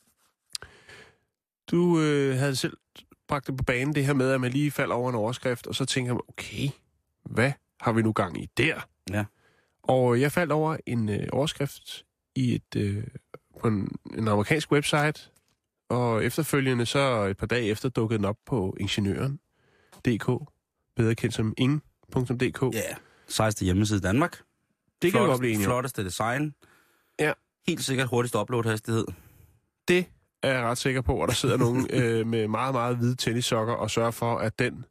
Du 1.72 2.00
øh, 2.00 2.38
havde 2.38 2.56
selv 2.56 2.78
bragt 3.28 3.48
det 3.48 3.58
på 3.58 3.64
banen, 3.64 3.96
det 3.96 4.06
her 4.06 4.14
med, 4.14 4.32
at 4.32 4.42
man 4.42 4.52
lige 4.52 4.72
falder 4.72 4.96
over 4.96 5.10
en 5.10 5.16
overskrift, 5.16 5.68
og 5.68 5.76
så 5.76 5.86
tænker 5.86 6.14
man, 6.14 6.22
okay, 6.28 6.70
hvad 7.24 7.52
har 7.80 7.92
vi 7.92 8.02
nu 8.02 8.12
gang 8.12 8.44
i 8.44 8.50
der? 8.58 8.88
Ja. 9.10 9.26
Og 9.84 10.22
jeg 10.22 10.32
faldt 10.32 10.52
over 10.52 10.78
en 10.86 11.10
øh, 11.10 11.28
overskrift 11.32 12.06
i 12.36 12.56
et, 12.56 12.76
øh, 12.76 13.04
på 13.62 13.68
en, 13.68 13.96
en 14.18 14.28
amerikansk 14.28 14.72
website, 14.72 15.22
og 15.90 16.26
efterfølgende 16.26 16.86
så 16.86 17.24
et 17.24 17.38
par 17.38 17.48
dage 17.48 17.66
efter 17.66 17.90
dukkede 17.90 18.18
den 18.18 18.26
op 18.26 18.38
på 18.46 18.76
ingeniøren.dk, 18.80 20.52
bedre 20.96 21.16
kendt 21.16 21.36
som 21.36 21.54
ing.dk. 22.16 22.62
Ja. 22.62 22.80
Yeah. 22.80 22.96
Sejste 23.28 23.66
hjemmeside 23.66 23.98
i 23.98 24.02
Danmark. 24.02 24.42
Det 25.02 25.12
kan 25.12 25.22
vi 25.22 25.26
godt 25.26 25.40
blive 25.40 25.54
enige. 25.54 25.66
Flotteste 25.66 26.04
design. 26.04 26.54
Ja. 27.20 27.34
Helt 27.68 27.84
sikkert 27.84 28.08
hurtigst 28.08 28.36
upload-hastighed. 28.36 29.06
Det 29.88 30.06
er 30.44 30.54
jeg 30.54 30.64
ret 30.64 30.78
sikker 30.78 31.02
på, 31.02 31.24
at 31.24 31.28
der 31.28 31.36
sidder 31.36 31.58
nogen 31.58 31.88
øh, 32.00 32.28
med 32.28 32.48
meget, 32.48 32.74
meget 32.74 32.98
hvide 32.98 33.16
tennissokker 33.16 33.74
og 33.74 33.92
sørger 33.92 34.12
for, 34.12 34.38
at 34.38 34.60
den, 34.60 34.86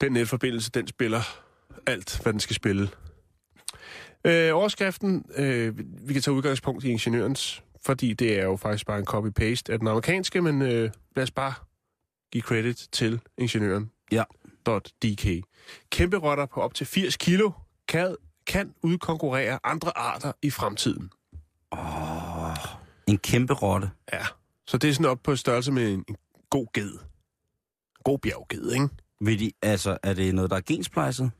den 0.00 0.12
netforbindelse, 0.12 0.70
den 0.70 0.86
spiller 0.86 1.20
alt, 1.86 2.20
hvad 2.22 2.32
den 2.32 2.40
skal 2.40 2.56
spille. 2.56 2.88
Øh, 4.24 4.54
overskriften, 4.54 5.24
øh, 5.36 5.78
vi 5.78 6.12
kan 6.12 6.22
tage 6.22 6.34
udgangspunkt 6.34 6.84
i 6.84 6.88
ingeniørens, 6.88 7.62
fordi 7.84 8.12
det 8.12 8.38
er 8.38 8.44
jo 8.44 8.56
faktisk 8.56 8.86
bare 8.86 8.98
en 8.98 9.06
copy-paste 9.06 9.72
af 9.72 9.78
den 9.78 9.88
amerikanske, 9.88 10.42
men 10.42 10.62
øh, 10.62 10.90
lad 11.16 11.22
os 11.22 11.30
bare 11.30 11.54
give 12.32 12.42
credit 12.42 12.88
til 12.92 13.20
ingeniøren. 13.38 13.90
Ja. 14.12 14.22
.dk. 14.66 15.44
Kæmpe 15.90 16.16
rotter 16.16 16.46
på 16.46 16.60
op 16.60 16.74
til 16.74 16.86
80 16.86 17.16
kilo 17.16 17.50
kan, 17.88 18.16
kan 18.46 18.74
udkonkurrere 18.82 19.58
andre 19.64 19.98
arter 19.98 20.32
i 20.42 20.50
fremtiden. 20.50 21.10
Åh, 21.72 22.56
en 23.06 23.18
kæmpe 23.18 23.54
rotte. 23.54 23.90
Ja, 24.12 24.24
så 24.66 24.78
det 24.78 24.90
er 24.90 24.94
sådan 24.94 25.10
op 25.10 25.22
på 25.22 25.36
størrelse 25.36 25.72
med 25.72 25.92
en, 25.92 26.04
en 26.08 26.16
god 26.50 26.66
ged. 26.72 26.92
God 28.04 28.18
bjergged, 28.18 28.72
ikke? 28.72 28.88
Vil 29.20 29.40
de, 29.40 29.52
altså, 29.62 29.98
er 30.02 30.14
det 30.14 30.34
noget, 30.34 30.50
der 30.50 30.56
er 30.56 30.60
gensplejset? 30.60 31.30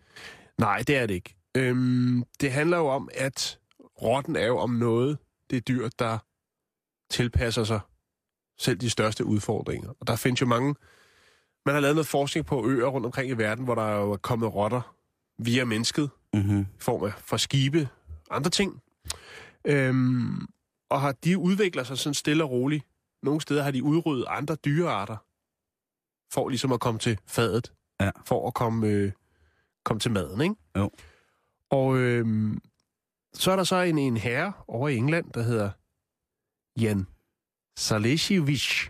Nej, 0.58 0.82
det 0.86 0.96
er 0.96 1.06
det 1.06 1.14
ikke. 1.14 1.36
Øhm, 1.56 2.24
det 2.40 2.52
handler 2.52 2.76
jo 2.76 2.86
om, 2.86 3.08
at 3.14 3.58
rotten 4.02 4.36
er 4.36 4.46
jo 4.46 4.58
om 4.58 4.70
noget, 4.70 5.18
det 5.50 5.68
dyr, 5.68 5.88
der 5.98 6.18
tilpasser 7.10 7.64
sig 7.64 7.80
selv 8.58 8.78
de 8.78 8.90
største 8.90 9.24
udfordringer. 9.24 9.90
Og 10.00 10.06
der 10.06 10.16
findes 10.16 10.40
jo 10.40 10.46
mange... 10.46 10.74
Man 11.66 11.74
har 11.74 11.80
lavet 11.80 11.96
noget 11.96 12.06
forskning 12.06 12.46
på 12.46 12.68
øer 12.68 12.86
rundt 12.86 13.06
omkring 13.06 13.30
i 13.30 13.32
verden, 13.32 13.64
hvor 13.64 13.74
der 13.74 13.88
jo 13.96 14.12
er 14.12 14.16
kommet 14.16 14.54
rotter 14.54 14.96
via 15.38 15.64
mennesket, 15.64 16.10
Mm-hmm. 16.34 16.60
i 16.60 16.64
form 16.80 17.04
af 17.04 17.12
fra 17.18 17.38
skibe, 17.38 17.88
andre 18.30 18.50
ting. 18.50 18.82
Øhm, 19.64 20.46
og 20.90 21.00
har 21.00 21.12
de 21.12 21.38
udvikler 21.38 21.84
sig 21.84 21.98
sådan 21.98 22.14
stille 22.14 22.44
og 22.44 22.50
roligt. 22.50 22.84
Nogle 23.22 23.40
steder 23.40 23.62
har 23.62 23.70
de 23.70 23.82
udryddet 23.82 24.24
andre 24.28 24.54
dyrearter, 24.54 25.16
for 26.34 26.48
ligesom 26.48 26.72
at 26.72 26.80
komme 26.80 27.00
til 27.00 27.18
fadet. 27.26 27.72
Ja. 28.00 28.10
For 28.26 28.46
at 28.46 28.54
komme, 28.54 28.86
øh, 28.88 29.12
komme 29.84 30.00
til 30.00 30.10
maden, 30.10 30.40
ikke? 30.40 30.54
Jo. 30.76 30.90
Og 31.70 31.96
øhm, 31.96 32.60
så 33.34 33.50
er 33.52 33.56
der 33.56 33.64
så 33.64 33.76
en, 33.76 33.98
en 33.98 34.16
herre 34.16 34.52
over 34.68 34.88
i 34.88 34.96
England, 34.96 35.32
der 35.32 35.42
hedder 35.42 35.70
Jan 36.80 37.06
Salesiewicz. 37.78 38.88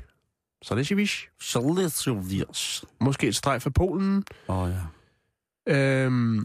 Salesiewicz? 0.67 1.25
Salesius. 1.41 2.85
Måske 3.01 3.29
et 3.29 3.37
streg 3.37 3.63
fra 3.63 3.71
Polen. 3.71 4.25
Åh 4.49 4.59
oh, 4.59 4.71
ja. 4.71 4.81
Øhm, 5.75 6.45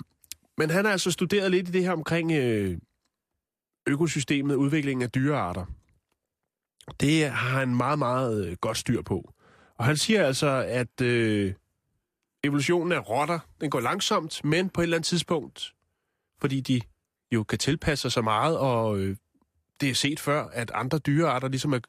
men 0.58 0.70
han 0.70 0.86
har 0.86 0.92
altså 0.92 1.12
studeret 1.12 1.52
lidt 1.52 1.70
i 1.70 1.72
det 1.72 1.84
her 1.84 1.92
omkring 1.92 2.32
øh, 2.32 2.78
økosystemet, 3.88 4.56
udviklingen 4.56 5.02
af 5.04 5.12
dyrearter. 5.12 5.66
Det 7.00 7.30
har 7.30 7.60
han 7.60 7.76
meget, 7.76 8.00
meget 8.00 8.48
øh, 8.48 8.58
godt 8.62 8.78
styr 8.78 9.02
på. 9.02 9.34
Og 9.78 9.86
han 9.86 9.98
siger 9.98 10.26
altså, 10.26 10.66
at 10.68 11.02
øh, 11.02 11.54
evolutionen 12.44 12.92
af 12.92 13.10
rotter, 13.10 13.40
den 13.62 13.70
går 13.70 13.80
langsomt, 13.80 14.44
men 14.44 14.70
på 14.70 14.82
et 14.82 14.84
eller 14.84 14.98
andet 14.98 15.08
tidspunkt, 15.08 15.74
fordi 16.42 16.60
de 16.60 16.82
jo 17.32 17.44
kan 17.44 17.60
tilpasse 17.60 18.02
sig 18.02 18.12
så 18.12 18.22
meget, 18.22 18.58
og 18.58 19.00
øh, 19.00 19.16
det 19.82 19.90
er 19.90 19.94
set 19.94 20.20
før, 20.20 20.48
at 20.48 20.72
andre 20.74 20.98
dyrearter 20.98 21.48
ligesom 21.48 21.74
er, 21.74 21.80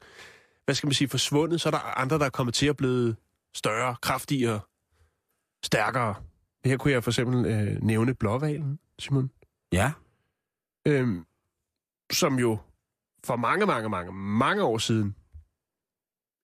hvad 0.65 0.75
skal 0.75 0.87
man 0.87 0.93
sige, 0.93 1.07
forsvundet, 1.09 1.61
så 1.61 1.69
er 1.69 1.71
der 1.71 1.79
andre, 1.79 2.19
der 2.19 2.25
er 2.25 2.29
kommet 2.29 2.53
til 2.55 2.65
at 2.65 2.77
blive 2.77 3.15
større, 3.55 3.95
kraftigere, 4.01 4.59
stærkere. 5.63 6.15
Her 6.65 6.77
kunne 6.77 6.93
jeg 6.93 7.03
for 7.03 7.11
eksempel 7.11 7.45
øh, 7.45 7.81
nævne 7.81 8.13
blåvalen, 8.13 8.79
Simon, 8.99 9.31
Ja. 9.71 9.91
øhm, 10.87 11.25
som 12.11 12.39
jo 12.39 12.57
for 13.23 13.35
mange, 13.35 13.65
mange, 13.65 13.89
mange, 13.89 14.11
mange 14.13 14.63
år 14.63 14.77
siden 14.77 15.15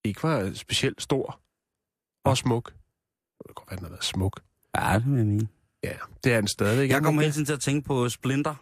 ikke 0.04 0.22
var 0.22 0.52
specielt 0.54 1.02
stor 1.02 1.40
og 2.24 2.36
smuk. 2.36 2.72
Det 3.38 3.46
kan 3.46 3.54
godt 3.54 3.70
være, 3.70 3.76
den 3.76 3.84
har 3.84 3.90
været 3.90 4.04
smuk. 4.04 4.40
Ja, 4.76 4.94
det 4.98 5.06
vil 5.06 5.16
jeg 5.16 5.26
mene. 5.26 5.48
Ja, 5.82 5.96
det 6.24 6.32
er 6.32 6.40
den 6.40 6.48
stadigvæk. 6.48 6.90
Jeg 6.90 7.02
kommer 7.02 7.22
hele 7.22 7.32
tiden 7.32 7.46
til 7.46 7.52
at 7.52 7.60
tænke 7.60 7.86
på 7.86 8.08
Splinter. 8.08 8.54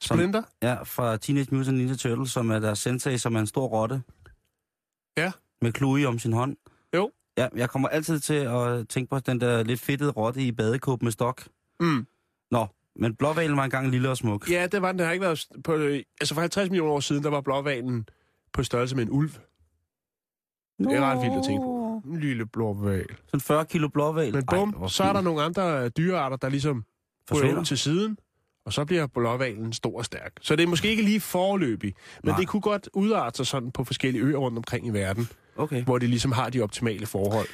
som- 0.00 0.16
Splinter? 0.16 0.42
Ja, 0.62 0.82
fra 0.82 1.16
Teenage 1.16 1.54
Mutant 1.54 1.76
Ninja 1.78 1.94
Turtles, 1.94 2.30
som 2.30 2.50
er 2.50 2.58
deres 2.58 2.78
sensei, 2.78 3.18
som 3.18 3.34
er 3.36 3.40
en 3.40 3.46
stor 3.46 3.66
rotte. 3.66 4.02
Ja. 5.16 5.32
Med 5.62 5.72
Chloe 5.76 6.06
om 6.08 6.18
sin 6.18 6.32
hånd. 6.32 6.56
Jo. 6.94 7.10
Ja, 7.38 7.48
jeg 7.56 7.70
kommer 7.70 7.88
altid 7.88 8.20
til 8.20 8.34
at 8.34 8.88
tænke 8.88 9.10
på 9.10 9.18
den 9.18 9.40
der 9.40 9.62
lidt 9.62 9.80
fedtede 9.80 10.10
rotte 10.10 10.40
i 10.42 10.52
badekåb 10.52 11.02
med 11.02 11.12
stok. 11.12 11.42
Mm. 11.80 12.06
Nå, 12.50 12.66
men 12.96 13.14
blåvalen 13.14 13.56
var 13.56 13.64
engang 13.64 13.90
lille 13.90 14.10
og 14.10 14.16
smuk. 14.16 14.50
Ja, 14.50 14.66
det 14.66 14.82
var 14.82 14.92
den. 14.92 14.98
Der 14.98 15.04
har 15.04 15.12
ikke 15.12 15.24
været... 15.24 15.46
På, 15.64 15.74
øh, 15.74 16.02
altså 16.20 16.34
for 16.34 16.40
50 16.40 16.70
millioner 16.70 16.92
år 16.92 17.00
siden, 17.00 17.22
der 17.22 17.30
var 17.30 17.40
blåvalen 17.40 18.08
på 18.52 18.62
størrelse 18.62 18.96
med 18.96 19.02
en 19.02 19.10
ulv. 19.10 19.30
Det 20.78 20.92
er 20.92 21.00
ret 21.00 21.22
vildt 21.22 21.36
at 21.38 21.44
tænke 21.44 21.62
på. 21.64 22.02
En 22.04 22.20
lille 22.20 22.46
blåval. 22.46 23.06
Sådan 23.26 23.40
40 23.40 23.64
kilo 23.66 23.88
blåval. 23.88 24.32
Men 24.34 24.46
bum, 24.46 24.74
Ej, 24.82 24.88
så 24.88 25.04
er 25.04 25.12
der 25.12 25.20
nogle 25.20 25.42
andre 25.42 25.88
dyrearter, 25.88 26.36
der 26.36 26.48
ligesom 26.48 26.84
Forsvinder. 27.28 27.64
til 27.64 27.78
siden, 27.78 28.18
og 28.66 28.72
så 28.72 28.84
bliver 28.84 29.06
blåvalen 29.06 29.72
stor 29.72 29.98
og 29.98 30.04
stærk. 30.04 30.32
Så 30.40 30.56
det 30.56 30.62
er 30.62 30.66
måske 30.66 30.88
ikke 30.88 31.02
lige 31.02 31.20
forløbig, 31.20 31.94
men 32.22 32.30
Nej. 32.30 32.38
det 32.40 32.48
kunne 32.48 32.60
godt 32.60 32.88
udarte 32.92 33.36
sig 33.36 33.46
sådan 33.46 33.70
på 33.70 33.84
forskellige 33.84 34.22
øer 34.24 34.36
rundt 34.36 34.58
omkring 34.58 34.86
i 34.86 34.90
verden, 34.90 35.28
Okay. 35.56 35.82
hvor 35.84 35.98
de 35.98 36.06
ligesom 36.06 36.32
har 36.32 36.50
de 36.50 36.60
optimale 36.60 37.06
forhold. 37.06 37.46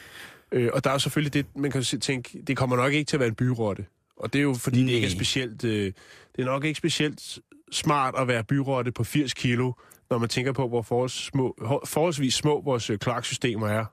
Øh, 0.53 0.71
og 0.73 0.85
der 0.85 0.91
er 0.91 0.95
jo 0.95 0.99
selvfølgelig 0.99 1.35
det, 1.35 1.47
man 1.57 1.71
kan 1.71 1.83
tænke, 1.83 2.43
det 2.47 2.57
kommer 2.57 2.77
nok 2.77 2.93
ikke 2.93 3.05
til 3.09 3.17
at 3.17 3.21
være 3.21 3.29
en 3.29 3.35
byrotte. 3.35 3.87
Og 4.17 4.33
det 4.33 4.39
er 4.39 4.43
jo 4.43 4.55
fordi, 4.55 4.83
det 4.83 4.89
ikke 4.89 5.07
er 5.07 5.11
Nej. 5.11 5.17
specielt, 5.17 5.65
øh, 5.65 5.93
det 6.37 6.43
er 6.43 6.45
nok 6.45 6.65
ikke 6.65 6.79
specielt 6.79 7.39
smart 7.73 8.15
at 8.19 8.29
være 8.29 8.45
byrotte 8.45 8.93
på 8.93 9.05
80 9.05 9.35
kilo, 9.35 9.73
når 10.11 10.19
man 10.19 10.29
tænker 10.29 10.53
på, 10.53 10.69
hvor 10.69 10.83
forholds 10.83 11.13
små, 11.25 11.57
forholdsvis 11.85 12.35
små 12.35 12.63
vores 12.63 12.91
øh, 12.91 12.99
kloaksystemer 12.99 13.69
er, 13.69 13.85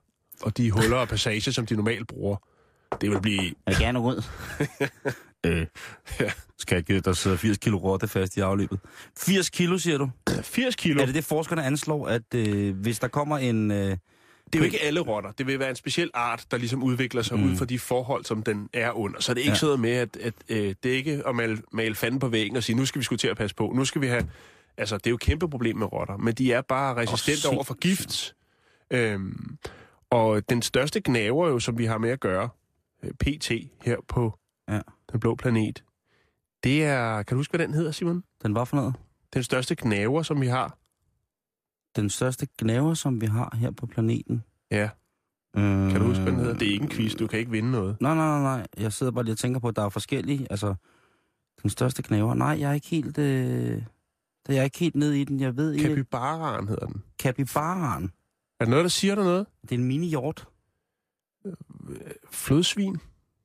og 0.42 0.58
de 0.58 0.72
huller 0.72 0.98
og 0.98 1.08
passager, 1.08 1.52
som 1.52 1.66
de 1.66 1.76
normalt 1.76 2.08
bruger. 2.08 2.38
Det 3.02 3.10
vil 3.12 3.22
blive 3.22 3.42
Jeg 3.44 3.54
vil 3.66 3.76
gerne 3.80 4.00
ud. 4.00 4.24
øh, 5.46 5.66
Ja. 6.20 6.32
skal 6.58 6.76
jeg 6.76 6.84
give, 6.84 7.00
der 7.02 7.14
sidder 7.14 7.38
80 7.38 7.58
kilo 7.58 7.78
rotte 7.78 8.08
fast 8.08 8.38
i 8.38 8.40
afløbet. 8.40 8.80
80 9.18 9.50
kilo, 9.50 9.78
siger 9.78 9.98
du? 9.98 10.10
80 10.42 10.76
kilo. 10.76 11.02
Er 11.02 11.06
det 11.06 11.16
det, 11.16 11.24
forskerne 11.24 11.64
anslår, 11.66 12.08
at 12.08 12.34
øh, 12.36 12.76
hvis 12.76 13.00
der 13.00 13.08
kommer 13.08 13.38
en... 13.38 13.72
Øh, 13.72 13.78
Det 13.78 13.98
er 14.56 14.60
jo 14.60 14.64
ikke 14.64 14.80
alle 14.82 15.00
rotter. 15.00 15.32
Det 15.32 15.48
vil 15.48 15.60
være 15.60 15.70
en 15.70 15.76
speciel 15.76 16.12
art, 16.14 16.46
der 16.52 16.58
ligesom 16.58 16.84
udvikler 16.84 17.22
sig 17.22 17.40
mm. 17.40 17.52
ud 17.52 17.56
fra 17.56 17.66
de 17.66 17.80
forhold, 17.80 18.26
som 18.26 18.44
den 18.44 18.70
er 18.74 18.92
under. 18.92 19.22
Så 19.22 19.34
det 19.34 19.40
er 19.40 19.44
ikke 19.44 19.52
Ja. 19.52 19.56
sådan 19.56 19.80
med, 19.80 19.92
at, 19.92 20.18
at 20.18 20.34
øh, 20.50 20.76
det 20.84 20.92
er 20.92 20.96
ikke 20.96 21.24
at 21.28 21.36
male, 21.36 21.62
male 21.72 21.96
fanden 21.96 22.20
på 22.20 22.28
væggen 22.28 22.58
og 22.58 22.64
sige, 22.64 22.76
nu 22.76 22.86
skal 22.86 23.00
vi 23.00 23.04
sgu 23.06 23.16
til 23.16 23.28
at 23.28 23.38
passe 23.38 23.56
på. 23.56 23.72
Nu 23.76 23.86
skal 23.86 24.02
vi 24.02 24.08
have... 24.08 24.30
Altså, 24.78 24.98
det 24.98 25.08
er 25.08 25.12
jo 25.12 25.16
et 25.16 25.22
kæmpe 25.22 25.50
problem 25.50 25.78
med 25.78 25.92
rotter, 25.94 26.18
men 26.18 26.34
de 26.34 26.54
er 26.54 26.62
bare 26.62 26.96
resistente 26.96 27.46
Oh, 27.48 27.54
over 27.56 27.64
for 27.64 27.74
gift. 27.74 28.36
Øhm, 28.92 29.58
og 30.10 30.50
den 30.50 30.62
største 30.62 31.02
gnaver 31.06 31.48
jo, 31.50 31.60
som 31.60 31.78
vi 31.78 31.86
har 31.86 31.98
med 31.98 32.10
at 32.10 32.20
gøre, 32.20 32.50
øh, 33.04 33.12
PT 33.12 33.52
her 33.82 33.98
på 34.08 34.38
Ja. 34.70 34.80
Den 35.12 35.20
blå 35.20 35.36
planet, 35.36 35.84
det 36.64 36.84
er... 36.86 37.24
Kan 37.24 37.36
du 37.36 37.40
huske, 37.40 37.58
hvad 37.58 37.68
den 37.68 37.74
hedder, 37.76 37.92
Simon? 37.92 38.24
den 38.44 38.56
var 38.56 38.64
for 38.66 38.76
noget? 38.76 38.96
Den 39.34 39.44
største 39.44 39.76
gnaver, 39.80 40.24
som 40.24 40.42
vi 40.42 40.48
har. 40.48 40.78
Den 41.96 42.10
største 42.10 42.48
gnaver, 42.58 42.94
som 42.94 43.22
vi 43.22 43.26
har 43.26 43.56
her 43.60 43.72
på 43.72 43.86
planeten. 43.86 44.44
Ja. 44.72 44.90
Øh, 45.58 45.92
Kan 45.92 46.00
du 46.02 46.08
huske, 46.08 46.24
hvad 46.24 46.32
den 46.32 46.40
hedder? 46.40 46.58
Det 46.58 46.68
er 46.68 46.72
ikke 46.72 46.84
en 46.84 46.90
quiz, 46.90 47.16
du 47.16 47.28
kan 47.28 47.40
ikke 47.40 47.52
vinde 47.52 47.72
noget. 47.72 48.02
Nej, 48.02 48.16
nej, 48.16 48.28
nej, 48.28 48.58
nej. 48.58 48.68
Jeg 48.78 48.94
sidder 48.94 49.12
bare 49.12 49.24
lige 49.24 49.34
og 49.34 49.38
tænker 49.38 49.60
på, 49.60 49.68
at 49.68 49.76
der 49.76 49.82
er 49.86 49.90
forskellige. 49.90 50.48
Altså, 50.50 50.76
den 51.62 51.70
største 51.70 52.04
gnaver. 52.08 52.34
Nej, 52.34 52.58
jeg 52.60 52.70
er 52.70 52.74
ikke 52.74 52.88
helt... 52.88 53.18
Øh, 53.18 53.84
jeg 54.48 54.58
er 54.58 54.64
ikke 54.64 54.80
helt 54.80 54.96
ned 54.96 55.12
i 55.14 55.24
den. 55.24 55.40
Jeg 55.40 55.58
ved 55.58 55.74
ikke... 55.74 55.88
Capybaraen 55.88 56.68
hedder 56.68 56.86
den. 56.86 57.04
Capybaraen. 57.22 58.12
Er 58.60 58.66
der 58.66 58.70
noget, 58.70 58.84
der 58.84 58.90
siger 58.90 59.16
dig 59.16 59.24
noget? 59.24 59.48
Det 59.62 59.72
er 59.72 59.76
en 59.76 59.84
mini-hjort. 59.84 60.48
Flødsvin? 62.32 62.98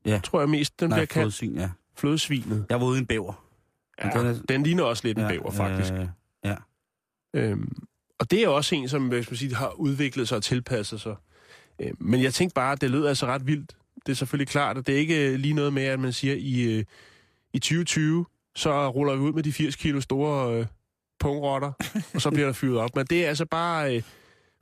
Ja. 0.06 0.20
Tror 0.24 0.40
jeg 0.40 0.48
mest, 0.48 0.80
den 0.80 0.88
Nej, 0.88 0.96
bliver 0.98 1.06
kaldt. 1.06 1.22
flodsvin, 1.34 1.54
ja. 1.56 1.70
Flødsvinet. 1.96 2.66
Jeg 2.70 2.80
var 2.80 2.86
ude 2.86 2.98
i 2.98 3.00
en 3.00 3.06
bæver. 3.06 3.44
Ja, 4.04 4.08
den 4.18 4.26
er- 4.26 4.40
den 4.48 4.62
ligner 4.62 4.82
også 4.82 5.06
lidt 5.06 5.18
en 5.18 5.28
bæver, 5.28 5.50
faktisk. 5.50 5.92
Øh, 5.92 6.06
Øhm, 7.36 7.82
og 8.18 8.30
det 8.30 8.42
er 8.42 8.48
også 8.48 8.74
en, 8.74 8.88
som 8.88 9.08
hvis 9.08 9.30
man 9.30 9.36
siger, 9.36 9.56
har 9.56 9.70
udviklet 9.72 10.28
sig 10.28 10.36
og 10.36 10.42
tilpasset 10.42 11.00
sig. 11.00 11.14
Øhm, 11.78 11.96
men 12.00 12.22
jeg 12.22 12.34
tænkte 12.34 12.54
bare, 12.54 12.72
at 12.72 12.80
det 12.80 12.90
lød 12.90 13.06
altså 13.06 13.26
ret 13.26 13.46
vildt. 13.46 13.76
Det 14.06 14.12
er 14.12 14.16
selvfølgelig 14.16 14.48
klart, 14.48 14.78
at 14.78 14.86
det 14.86 14.94
er 14.94 14.98
ikke 14.98 15.28
øh, 15.32 15.38
lige 15.38 15.54
noget 15.54 15.72
med, 15.72 15.82
at 15.82 16.00
man 16.00 16.12
siger, 16.12 16.34
i, 16.38 16.62
øh, 16.78 16.84
i 17.52 17.58
2020, 17.58 18.26
så 18.54 18.88
ruller 18.90 19.14
vi 19.14 19.20
ud 19.20 19.32
med 19.32 19.42
de 19.42 19.52
80 19.52 19.76
kilo 19.76 20.00
store 20.00 20.58
øh, 20.58 20.66
pungrotter, 21.20 21.72
og 22.14 22.20
så 22.20 22.30
bliver 22.30 22.46
der 22.46 22.52
fyret 22.52 22.78
op. 22.78 22.96
Men 22.96 23.06
det 23.06 23.24
er 23.24 23.28
altså 23.28 23.46
bare, 23.46 23.96
øh, 23.96 24.02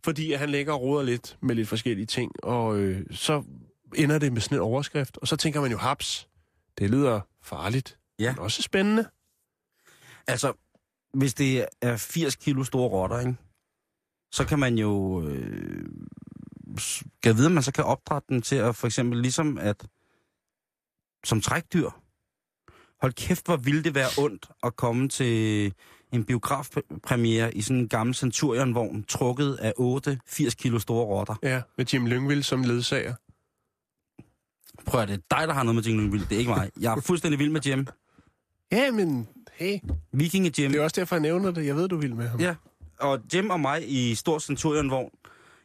fordi 0.05 0.33
at 0.33 0.38
han 0.38 0.50
lægger 0.50 0.72
og 0.72 0.81
roder 0.83 1.02
lidt 1.05 1.37
med 1.40 1.55
lidt 1.55 1.68
forskellige 1.68 2.07
ting, 2.07 2.33
og 2.44 2.78
øh, 2.78 3.00
så 3.11 3.42
ender 3.96 4.18
det 4.18 4.33
med 4.33 4.40
sådan 4.40 4.59
en 4.59 4.62
overskrift, 4.62 5.16
og 5.16 5.28
så 5.28 5.37
tænker 5.37 5.61
man 5.61 5.70
jo, 5.70 5.76
haps, 5.78 6.28
det 6.78 6.90
lyder 6.90 7.20
farligt, 7.42 7.98
Ja. 8.18 8.33
men 8.33 8.38
også 8.38 8.62
spændende. 8.62 9.09
Altså, 10.26 10.52
hvis 11.14 11.35
det 11.35 11.66
er 11.83 11.96
80 11.96 12.37
kilo 12.37 12.64
store 12.64 12.88
rotter, 12.88 13.18
ikke? 13.20 13.37
så 14.33 14.44
kan 14.44 14.59
man 14.59 14.78
jo... 14.78 15.22
Øh, 15.28 15.87
kan 17.22 17.37
vide, 17.37 17.46
at 17.46 17.52
man 17.52 17.62
så 17.62 17.72
kan 17.72 17.85
opdrætte 17.85 18.26
den 18.28 18.42
til 18.42 18.57
at 18.57 18.76
for 18.76 18.87
eksempel 18.87 19.18
ligesom 19.20 19.59
at... 19.59 19.87
Som 21.24 21.40
trækdyr. 21.40 21.90
Hold 23.00 23.12
kæft, 23.12 23.46
hvor 23.46 23.57
ville 23.57 23.85
det 23.85 23.94
være 23.94 24.09
ondt 24.18 24.48
at 24.62 24.76
komme 24.76 25.09
til 25.09 25.74
en 26.12 26.24
biografpremiere 26.24 27.55
i 27.57 27.62
sådan 27.62 27.76
en 27.76 27.88
gammel 27.88 28.14
Centurion-vogn, 28.14 29.05
trukket 29.05 29.55
af 29.55 29.72
8 29.76 30.18
80 30.26 30.55
kilo 30.55 30.78
store 30.78 31.05
rotter. 31.07 31.35
Ja, 31.42 31.62
med 31.76 31.87
Jim 31.87 32.07
Lyngvild 32.07 32.42
som 32.42 32.62
ledsager. 32.62 33.14
Prøv 34.87 35.01
at 35.01 35.09
det 35.09 35.14
er 35.14 35.38
dig, 35.38 35.49
der 35.49 35.55
har 35.55 35.62
noget 35.62 35.75
med 35.75 35.83
Jingle 35.83 36.11
Vild. 36.11 36.27
Det 36.27 36.35
er 36.35 36.38
ikke 36.38 36.51
mig. 36.51 36.71
Jeg 36.81 36.97
er 36.97 37.01
fuldstændig 37.01 37.38
vild 37.38 37.51
med 37.51 37.61
Jim. 37.61 37.87
Ja, 38.73 38.90
men 38.90 39.29
hey, 39.53 39.79
Vikinge 40.12 40.53
Jim. 40.59 40.71
det 40.73 40.81
er 40.81 40.85
også 40.85 41.01
derfor, 41.01 41.16
jeg 41.16 41.21
nævner 41.23 41.51
det. 41.51 41.66
Jeg 41.66 41.77
ved, 41.77 41.88
du 41.88 41.97
vil 41.97 42.16
med 42.16 42.29
ham. 42.29 42.40
Ja, 42.40 42.55
og 43.01 43.21
Jim 43.35 43.51
og 43.51 43.61
mig 43.61 43.90
i 43.92 44.14
stor 44.14 44.38
Centurion-vogn. 44.38 45.11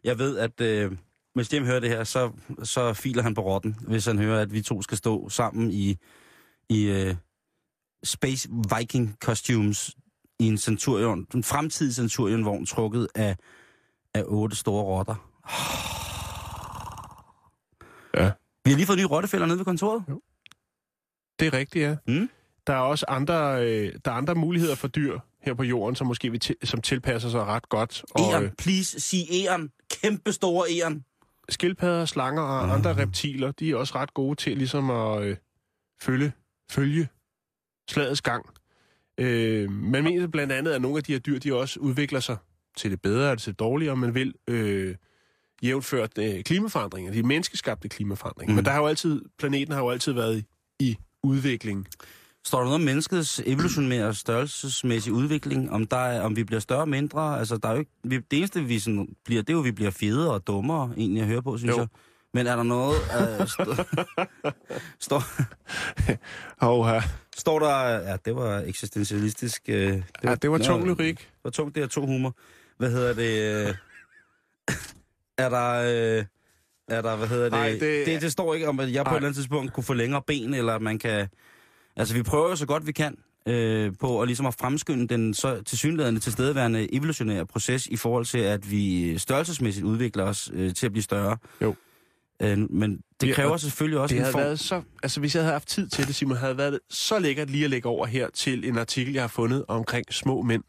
Jeg 0.04 0.20
ved, 0.20 0.38
at 0.38 0.62
øh, 0.62 0.92
hvis 1.34 1.54
Jim 1.54 1.66
hører 1.66 1.80
det 1.80 1.90
her, 1.90 2.04
så, 2.04 2.32
så 2.64 2.94
filer 2.94 3.24
han 3.24 3.34
på 3.34 3.42
rotten, 3.42 3.76
hvis 3.88 4.06
han 4.06 4.18
hører, 4.20 4.42
at 4.42 4.54
vi 4.54 4.62
to 4.62 4.82
skal 4.82 4.98
stå 4.98 5.30
sammen 5.30 5.72
i, 5.72 5.98
i 6.70 6.84
øh, 6.84 7.16
Space 8.04 8.50
Viking 8.78 9.16
costumes 9.24 9.96
i 10.40 10.48
en 10.48 10.58
Centurion, 10.58 11.28
en 11.36 11.44
fremtidig 11.44 11.96
Centurion-vogn 11.96 12.66
trukket 12.66 13.08
af, 13.16 13.36
af 14.14 14.24
otte 14.26 14.56
store 14.56 14.84
rotter. 14.84 15.16
Ja. 15.50 15.97
Vi 18.68 18.72
har 18.72 18.78
lige 18.78 18.88
fået 18.88 18.98
nye 19.00 19.06
rottefælder 19.06 19.46
nede 19.48 19.58
ved 19.58 19.66
kontoret. 19.66 20.04
Det 21.40 21.48
er 21.48 21.54
rigtigt, 21.54 21.84
ja. 21.84 21.96
Mm. 22.08 22.30
Der 22.68 22.74
er 22.74 22.78
også 22.80 23.06
andre, 23.08 23.66
øh, 23.68 23.94
der 24.06 24.12
er 24.12 24.16
andre 24.16 24.36
muligheder 24.36 24.76
for 24.76 24.88
dyr 24.88 25.20
her 25.42 25.54
på 25.54 25.64
jorden, 25.64 25.96
som 25.96 26.08
måske 26.08 26.38
til, 26.40 26.56
som 26.64 26.82
tilpasser 26.82 27.30
sig 27.30 27.46
ret 27.46 27.70
godt. 27.70 28.04
Og 28.12 28.22
Eren, 28.32 28.44
øh, 28.44 28.52
please, 28.58 29.00
sig 29.00 29.20
Eren. 29.46 29.72
Kæmpe 29.92 30.32
store 30.32 30.72
Eren. 30.78 31.06
skildpadder, 31.50 32.06
slanger 32.06 32.42
og 32.44 32.64
Ah. 32.64 32.74
andre 32.74 32.96
reptiler, 32.98 33.52
de 33.52 33.72
er 33.72 33.76
også 33.76 33.96
ret 33.96 34.14
gode 34.14 34.36
til 34.36 34.58
ligesom 34.58 34.90
at 34.90 35.24
øh, 35.24 35.38
følge, 36.02 36.32
følge 36.72 37.08
slagets 37.90 38.22
gang. 38.22 38.46
Øh, 39.18 39.72
man 39.72 40.04
mener 40.04 40.28
blandt 40.28 40.54
andet, 40.54 40.72
at 40.72 40.82
nogle 40.82 40.98
af 40.98 41.04
de 41.04 41.12
her 41.12 41.20
dyr, 41.20 41.40
de 41.40 41.56
også 41.56 41.80
udvikler 41.80 42.20
sig 42.20 42.38
til 42.78 42.92
det 42.92 43.02
bedre 43.02 43.30
eller 43.30 43.36
til 43.40 43.52
det 43.52 43.60
dårligere, 43.60 43.92
om 43.92 43.98
man 43.98 44.14
vil, 44.16 44.34
øh, 44.48 44.96
jævnført 45.64 46.12
øh, 46.18 46.44
klimaforandringer, 46.44 47.12
de 47.12 47.24
menneskeskabte 47.24 47.90
klimaforandringer. 47.90 48.52
Mm. 48.52 48.56
Men 48.56 48.66
der 48.66 48.72
har 48.72 48.80
jo 48.82 48.88
altid, 48.88 49.22
planeten 49.40 49.74
har 49.74 49.82
jo 49.82 49.90
altid 49.90 50.12
været 50.12 50.38
i, 50.38 50.44
i 50.80 50.98
udvikling. 51.24 51.88
Står 52.46 52.58
der 52.58 52.66
noget 52.66 52.76
om 52.76 52.82
menneskets 52.82 53.42
evolutionære 53.46 54.14
størrelsesmæssige 54.14 55.14
udvikling? 55.14 55.72
Om, 55.72 55.86
der 55.88 55.98
er, 55.98 56.22
om 56.22 56.36
vi 56.36 56.44
bliver 56.44 56.60
større 56.60 56.82
og 56.82 56.90
mindre? 56.90 57.40
Altså, 57.40 57.58
der 57.58 57.68
er 57.70 57.74
jo 57.74 57.80
ikke, 57.80 57.92
vi, 58.04 58.18
det 58.18 58.38
eneste, 58.38 58.64
vi 58.64 58.80
sådan 58.80 59.08
bliver, 59.26 59.42
det 59.42 59.50
er 59.50 59.54
jo, 59.54 59.60
at 59.60 59.66
vi 59.66 59.72
bliver 59.72 59.92
federe 59.92 60.34
og 60.34 60.48
dummere, 60.48 60.94
egentlig 60.98 61.22
at 61.22 61.28
høre 61.28 61.42
på, 61.44 61.58
synes 61.58 61.72
Jo. 61.76 61.78
jeg. 61.80 61.88
Men 62.34 62.48
er 62.48 62.56
der 62.56 62.64
noget... 62.64 62.96
Øh, 62.96 63.40
st- 63.42 63.84
står, 65.08 65.24
Og 66.66 66.80
uh, 66.80 67.04
står 67.38 67.60
der, 67.60 67.90
ja, 68.10 68.18
det 68.26 68.36
var 68.36 68.60
eksistentialistisk. 68.60 69.62
Øh, 69.68 69.92
det 69.94 70.04
Ja, 70.24 70.36
det 70.36 70.52
var 70.52 70.58
tung 70.58 70.86
lyrik. 70.88 71.18
Det 71.18 71.28
var 71.44 71.50
tungt, 71.50 71.76
det 71.76 71.84
er 71.84 71.88
to 71.88 72.06
humor. 72.06 72.36
Hvad 72.78 72.92
hedder 72.92 73.14
det? 73.14 73.68
Øh, 73.68 73.76
er 75.38 75.50
der... 75.50 75.72
Øh, 76.20 76.26
er 76.90 77.02
der, 77.02 77.16
hvad 77.16 77.28
hedder 77.28 77.44
det? 77.44 77.52
Nej, 77.52 77.70
det- 77.70 78.06
det, 78.08 78.22
det 78.22 78.32
står 78.32 78.54
ikke 78.54 78.68
om, 78.70 78.80
at 78.80 78.94
jeg 78.94 79.06
på 79.06 79.10
Nej. 79.10 79.14
et 79.14 79.18
eller 79.18 79.28
andet 79.28 79.36
tidspunkt 79.36 79.74
kunne 79.74 79.84
få 79.84 79.94
længere 79.94 80.22
ben, 80.28 80.54
eller 80.54 80.74
at 80.74 80.82
man 80.82 81.00
kan... 81.00 81.28
Altså, 81.96 82.14
vi 82.14 82.24
prøver 82.24 82.50
jo 82.50 82.56
så 82.56 82.66
godt 82.66 82.88
vi 82.88 82.92
kan 82.92 83.16
øh, 83.48 83.92
på 84.00 84.22
at, 84.22 84.28
ligesom 84.28 84.46
at 84.46 84.54
fremskynde 84.54 85.08
den 85.08 85.34
så 85.34 85.62
tilsyneladende 85.62 86.20
tilstedeværende 86.20 86.96
evolutionære 86.96 87.46
proces 87.46 87.88
i 87.88 87.96
forhold 87.96 88.26
til, 88.26 88.38
at 88.38 88.72
vi 88.72 89.18
størrelsesmæssigt 89.18 89.86
udvikler 89.86 90.24
os 90.24 90.52
øh, 90.54 90.74
til 90.74 90.86
at 90.86 90.92
blive 90.92 91.04
større. 91.04 91.38
Jo. 91.62 91.76
Øh, 92.42 92.72
men 92.72 93.00
det 93.22 93.28
Ja, 93.28 93.34
kræver 93.34 93.52
og 93.52 93.60
selvfølgelig 93.60 94.00
også 94.00 94.14
Det 94.14 94.18
en 94.20 94.24
havde 94.24 94.32
form... 94.32 94.42
været 94.42 94.60
så... 94.60 94.82
Altså, 95.04 95.20
hvis 95.20 95.36
jeg 95.36 95.44
havde 95.44 95.52
haft 95.54 95.68
tid 95.68 95.88
til 95.88 96.08
det, 96.08 96.16
Simon, 96.16 96.38
havde 96.38 96.58
været 96.58 96.80
så 96.90 97.20
lækkert 97.20 97.50
lige 97.50 97.64
at 97.64 97.70
lægge 97.70 97.90
over 97.90 98.06
her 98.06 98.28
til 98.34 98.68
en 98.70 98.78
artikel, 98.78 99.14
jeg 99.14 99.24
har 99.24 99.28
fundet 99.28 99.66
omkring 99.68 100.06
små 100.14 100.42
mænd. 100.42 100.64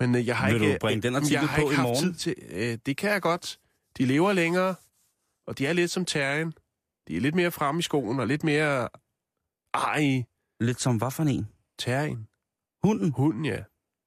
Men 0.00 0.14
øh, 0.14 0.26
jeg 0.26 0.36
har 0.38 0.46
Vil 0.52 0.62
ikke... 0.62 0.72
du 0.74 0.78
bringe 0.80 1.02
den 1.02 1.14
øh, 1.14 1.16
artikel 1.16 1.32
jeg 1.40 1.48
har 1.48 1.62
på 1.62 1.70
ikke 1.70 1.80
i 1.80 1.82
morgen? 1.82 2.02
tid 2.04 2.14
til... 2.14 2.34
Øh, 2.50 2.78
det 2.86 2.96
kan 2.96 3.10
jeg 3.10 3.22
godt. 3.22 3.58
De 3.98 4.04
lever 4.06 4.32
længere, 4.32 4.74
og 5.46 5.58
de 5.58 5.66
er 5.66 5.72
lidt 5.72 5.90
som 5.90 6.04
terrien. 6.04 6.52
De 7.08 7.16
er 7.16 7.20
lidt 7.20 7.34
mere 7.34 7.50
fremme 7.50 7.78
i 7.78 7.82
skoen, 7.82 8.20
og 8.20 8.26
lidt 8.26 8.44
mere... 8.44 8.88
Ej, 9.74 10.24
Lidt 10.60 10.80
som 10.80 10.96
hvad 10.96 11.10
for 11.10 11.22
en? 11.22 11.48
terrien. 11.78 12.28
Hunden. 12.82 13.10
Hunden, 13.12 13.44
ja. 13.44 13.58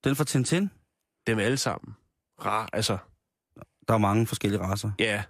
Den 0.03 0.15
fra 0.15 0.23
Tintin. 0.23 0.69
Dem 1.27 1.39
alle 1.39 1.57
sammen. 1.57 1.95
Rar, 2.45 2.69
altså... 2.73 2.97
Der 3.87 3.93
er 3.93 3.97
mange 3.97 4.27
forskellige 4.27 4.61
raser. 4.61 4.91
Ja, 4.99 5.23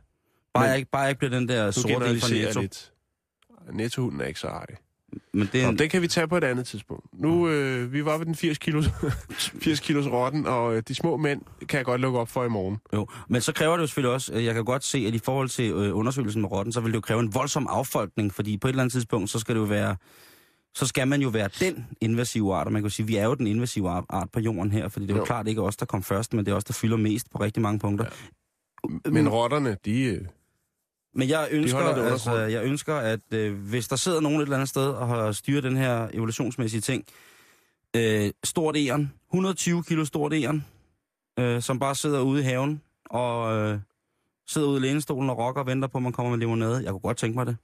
Bare, 0.53 0.63
Men- 0.63 0.69
jeg 0.69 0.77
ikke, 0.77 0.91
bare 0.91 1.01
jeg 1.01 1.09
ikke 1.09 1.19
bliver 1.19 1.31
den 1.39 1.47
der 1.49 1.71
sorte 1.71 2.19
fra 2.19 2.29
Netto. 2.33 2.61
lidt. 2.61 2.93
Nettohunden 3.71 4.21
er 4.21 4.25
ikke 4.25 4.39
så 4.39 4.47
ej. 4.47 4.65
Men 5.33 5.49
det 5.53 5.61
er 5.63 5.71
Nå, 5.71 5.77
den 5.77 5.89
kan 5.89 6.01
vi 6.01 6.07
tage 6.07 6.27
på 6.27 6.37
et 6.37 6.43
andet 6.43 6.65
tidspunkt. 6.67 7.05
Nu, 7.13 7.49
øh, 7.49 7.93
vi 7.93 8.05
var 8.05 8.17
ved 8.17 8.25
den 8.25 8.35
80 8.35 8.57
kilos, 8.57 8.85
80 9.61 9.79
kilos 9.79 10.07
rotten, 10.07 10.47
og 10.47 10.75
øh, 10.75 10.83
de 10.87 10.95
små 10.95 11.17
mænd 11.17 11.41
kan 11.69 11.77
jeg 11.77 11.85
godt 11.85 12.01
lukke 12.01 12.19
op 12.19 12.29
for 12.29 12.45
i 12.45 12.49
morgen. 12.49 12.77
jo. 12.93 13.07
Men 13.29 13.41
så 13.41 13.53
kræver 13.53 13.73
det 13.75 13.81
jo 13.81 13.87
selvfølgelig 13.87 14.13
også, 14.13 14.33
øh, 14.33 14.45
jeg 14.45 14.53
kan 14.53 14.65
godt 14.65 14.83
se, 14.83 14.97
at 15.07 15.13
i 15.15 15.19
forhold 15.19 15.49
til 15.49 15.71
øh, 15.71 15.97
undersøgelsen 15.97 16.41
med 16.41 16.51
rotten, 16.51 16.73
så 16.73 16.79
vil 16.81 16.91
det 16.91 16.95
jo 16.95 17.01
kræve 17.01 17.19
en 17.19 17.33
voldsom 17.33 17.67
affolkning, 17.69 18.33
fordi 18.33 18.57
på 18.57 18.67
et 18.67 18.69
eller 18.69 18.83
andet 18.83 18.93
tidspunkt, 18.93 19.29
så 19.29 19.39
skal 19.39 19.55
det 19.55 19.61
jo 19.61 19.65
være, 19.65 19.95
så 20.75 20.85
skal 20.87 21.07
man 21.07 21.21
jo 21.21 21.29
være 21.29 21.49
den 21.59 21.85
invasive 22.01 22.55
art, 22.55 22.67
og 22.67 22.73
man 22.73 22.81
kan 22.81 22.85
jo 22.89 22.93
sige, 22.93 23.07
vi 23.07 23.15
er 23.15 23.25
jo 23.25 23.33
den 23.33 23.47
invasive 23.47 23.89
ar- 23.89 24.05
art 24.09 24.27
på 24.33 24.39
jorden 24.39 24.71
her, 24.71 24.87
fordi 24.87 25.05
det 25.05 25.11
er 25.11 25.15
jo, 25.15 25.21
Jo. 25.21 25.25
klart 25.25 25.47
ikke 25.47 25.61
os, 25.61 25.75
der 25.77 25.85
kom 25.85 26.03
først, 26.03 26.33
men 26.33 26.45
det 26.45 26.51
er 26.51 26.55
os, 26.55 26.63
der 26.63 26.73
fylder 26.73 26.97
mest 26.97 27.29
på 27.31 27.37
rigtig 27.37 27.61
mange 27.63 27.79
punkter. 27.79 28.05
Ja. 29.05 29.09
Men 29.11 29.29
rotterne, 29.29 29.77
de... 29.85 30.19
Men 31.15 31.29
jeg 31.29 31.47
ønsker, 31.51 31.79
det 31.79 31.89
under 31.89 32.11
altså, 32.11 32.35
jeg 32.35 32.63
ønsker, 32.63 32.95
at 32.95 33.19
øh, 33.31 33.53
hvis 33.53 33.87
der 33.87 33.95
sidder 33.95 34.19
nogen 34.21 34.37
et 34.37 34.43
eller 34.43 34.55
andet 34.55 34.69
sted 34.69 34.87
og 34.87 35.07
har 35.07 35.31
styret 35.31 35.63
den 35.63 35.77
her 35.77 36.07
evolutionsmæssige 36.13 36.81
ting, 36.81 37.05
øh, 37.95 38.31
stort 38.43 38.77
æren, 38.77 39.13
120 39.29 39.83
kilo 39.83 40.05
stort 40.05 40.33
æren, 40.33 40.65
øh, 41.39 41.61
som 41.61 41.79
bare 41.79 41.95
sidder 41.95 42.21
ude 42.21 42.41
i 42.41 42.43
haven 42.43 42.81
og 43.05 43.57
øh, 43.57 43.79
sidder 44.47 44.67
ude 44.67 44.77
i 44.77 44.81
lænestolen 44.81 45.29
og 45.29 45.37
rocker 45.37 45.61
og 45.61 45.67
venter 45.67 45.87
på, 45.87 45.97
at 45.97 46.01
man 46.01 46.11
kommer 46.11 46.29
med 46.29 46.39
limonade. 46.39 46.83
Jeg 46.83 46.91
kunne 46.91 46.99
godt 46.99 47.17
tænke 47.17 47.37
mig 47.37 47.45
det. 47.45 47.57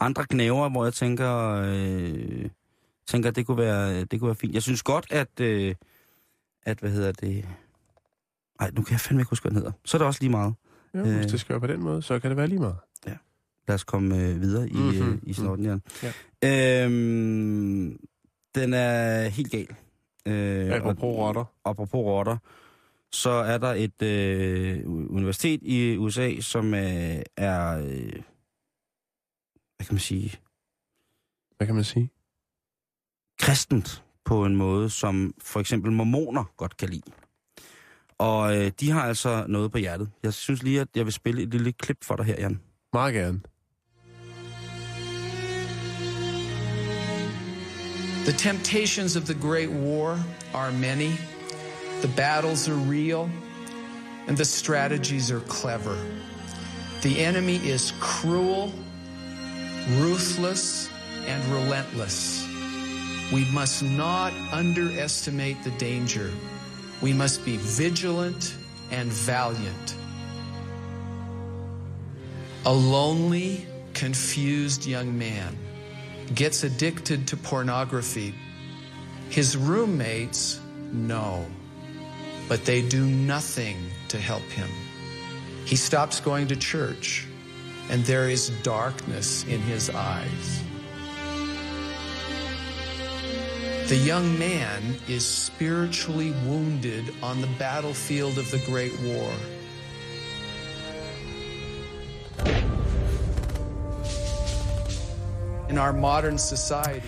Andre 0.00 0.24
knæver, 0.24 0.68
hvor 0.68 0.84
jeg 0.84 0.94
tænker, 0.94 1.62
øh, 1.66 2.48
tænker 3.06 3.30
det 3.30 3.46
kunne, 3.46 3.58
være, 3.58 4.04
det 4.04 4.20
kunne 4.20 4.28
være 4.28 4.36
fint. 4.36 4.54
Jeg 4.54 4.62
synes 4.62 4.82
godt, 4.82 5.06
at, 5.10 5.40
øh, 5.40 5.74
at 6.62 6.78
hvad 6.78 6.90
hedder 6.90 7.12
det... 7.12 7.44
Ej, 8.60 8.70
nu 8.70 8.82
kan 8.82 8.92
jeg 8.92 9.00
fandme 9.00 9.20
ikke 9.20 9.30
huske, 9.30 9.42
hvad 9.44 9.50
den 9.50 9.56
hedder. 9.56 9.72
Så 9.84 9.96
er 9.96 9.98
det 9.98 10.06
også 10.06 10.20
lige 10.20 10.30
meget. 10.30 10.54
Jo, 10.94 11.00
Øh. 11.00 11.16
hvis 11.16 11.26
det 11.26 11.40
skal 11.40 11.52
være 11.52 11.60
på 11.60 11.66
den 11.66 11.80
måde, 11.82 12.02
så 12.02 12.18
kan 12.18 12.30
det 12.30 12.36
være 12.36 12.46
lige 12.46 12.60
meget. 12.60 12.76
Lad 13.68 13.74
os 13.74 13.84
komme 13.84 14.16
øh, 14.16 14.40
videre 14.40 14.68
i, 14.68 14.72
mm-hmm. 14.72 15.02
Mhm. 15.04 15.12
øh, 15.12 15.18
i 15.22 15.32
snotten, 15.32 15.66
Jan. 15.66 15.82
Ja. 16.42 16.84
Øhm, 16.84 18.00
den 18.54 18.74
er 18.74 19.28
helt 19.28 19.50
gal. 19.50 19.76
Øh, 20.26 20.72
Apropos 20.76 21.16
rotter. 21.16 21.44
Apropos 21.64 22.04
rotter. 22.04 22.36
Så 23.12 23.30
er 23.30 23.58
der 23.58 23.72
et 23.72 24.02
øh, 24.02 24.82
universitet 25.10 25.60
i 25.62 25.96
USA, 25.96 26.40
som 26.40 26.74
øh, 26.74 27.22
er... 27.36 27.78
Øh, 27.78 28.12
hvad 29.76 29.86
kan 29.86 29.94
man 29.94 29.98
sige? 29.98 30.32
Hvad 31.56 31.66
kan 31.66 31.74
man 31.74 31.84
sige? 31.84 32.10
kristent 33.40 34.04
på 34.24 34.44
en 34.44 34.56
måde, 34.56 34.90
som 34.90 35.34
for 35.38 35.60
eksempel 35.60 35.92
mormoner 35.92 36.44
godt 36.56 36.76
kan 36.76 36.88
lide. 36.88 37.10
Og 38.24 38.56
øh, 38.56 38.70
de 38.80 38.90
har 38.90 39.02
altså 39.02 39.44
noget 39.48 39.72
på 39.72 39.78
hjertet. 39.78 40.10
Jeg 40.22 40.32
synes 40.34 40.62
lige, 40.62 40.80
at 40.80 40.88
jeg 40.94 41.04
vil 41.04 41.12
spille 41.12 41.42
et 41.42 41.48
lille 41.48 41.72
klip 41.72 42.04
for 42.04 42.16
dig 42.16 42.26
her, 42.26 42.34
Jan. 42.38 42.60
Meget 42.92 43.14
gerne. 43.14 43.40
The 48.24 48.32
temptations 48.32 49.16
of 49.16 49.22
the 49.22 49.34
Great 49.48 49.68
War 49.68 50.18
are 50.54 50.72
many, 50.72 51.10
the 52.02 52.12
battles 52.16 52.68
are 52.68 52.80
real, 52.90 53.30
and 54.28 54.36
the 54.36 54.44
strategies 54.44 55.30
are 55.30 55.42
clever. 55.48 55.96
The 57.02 57.26
enemy 57.28 57.58
is 57.74 57.94
cruel, 58.00 58.72
ruthless, 60.02 60.90
and 61.28 61.42
relentless. 61.52 62.46
We 63.32 63.44
must 63.60 63.82
not 63.82 64.32
underestimate 64.52 65.56
the 65.64 65.72
danger. 65.78 66.30
We 67.04 67.12
must 67.12 67.44
be 67.44 67.58
vigilant 67.58 68.54
and 68.90 69.12
valiant. 69.12 69.94
A 72.64 72.72
lonely, 72.72 73.66
confused 73.92 74.86
young 74.86 75.18
man 75.18 75.54
gets 76.34 76.64
addicted 76.64 77.28
to 77.28 77.36
pornography. 77.36 78.34
His 79.28 79.54
roommates 79.54 80.58
know, 80.92 81.44
but 82.48 82.64
they 82.64 82.80
do 82.80 83.04
nothing 83.04 83.76
to 84.08 84.18
help 84.18 84.44
him. 84.44 84.70
He 85.66 85.76
stops 85.76 86.20
going 86.20 86.48
to 86.48 86.56
church, 86.56 87.26
and 87.90 88.02
there 88.06 88.30
is 88.30 88.48
darkness 88.62 89.44
in 89.44 89.60
his 89.60 89.90
eyes. 89.90 90.63
The 93.88 93.96
young 93.96 94.38
man 94.38 94.96
is 95.08 95.22
spiritually 95.22 96.32
wounded 96.48 97.04
on 97.22 97.36
the 97.42 97.48
battlefield 97.58 98.38
of 98.38 98.46
the 98.50 98.60
Great 98.70 98.92
War. 99.04 99.30
In 105.70 105.78
our 105.78 105.92
modern 105.92 106.38
society, 106.38 107.06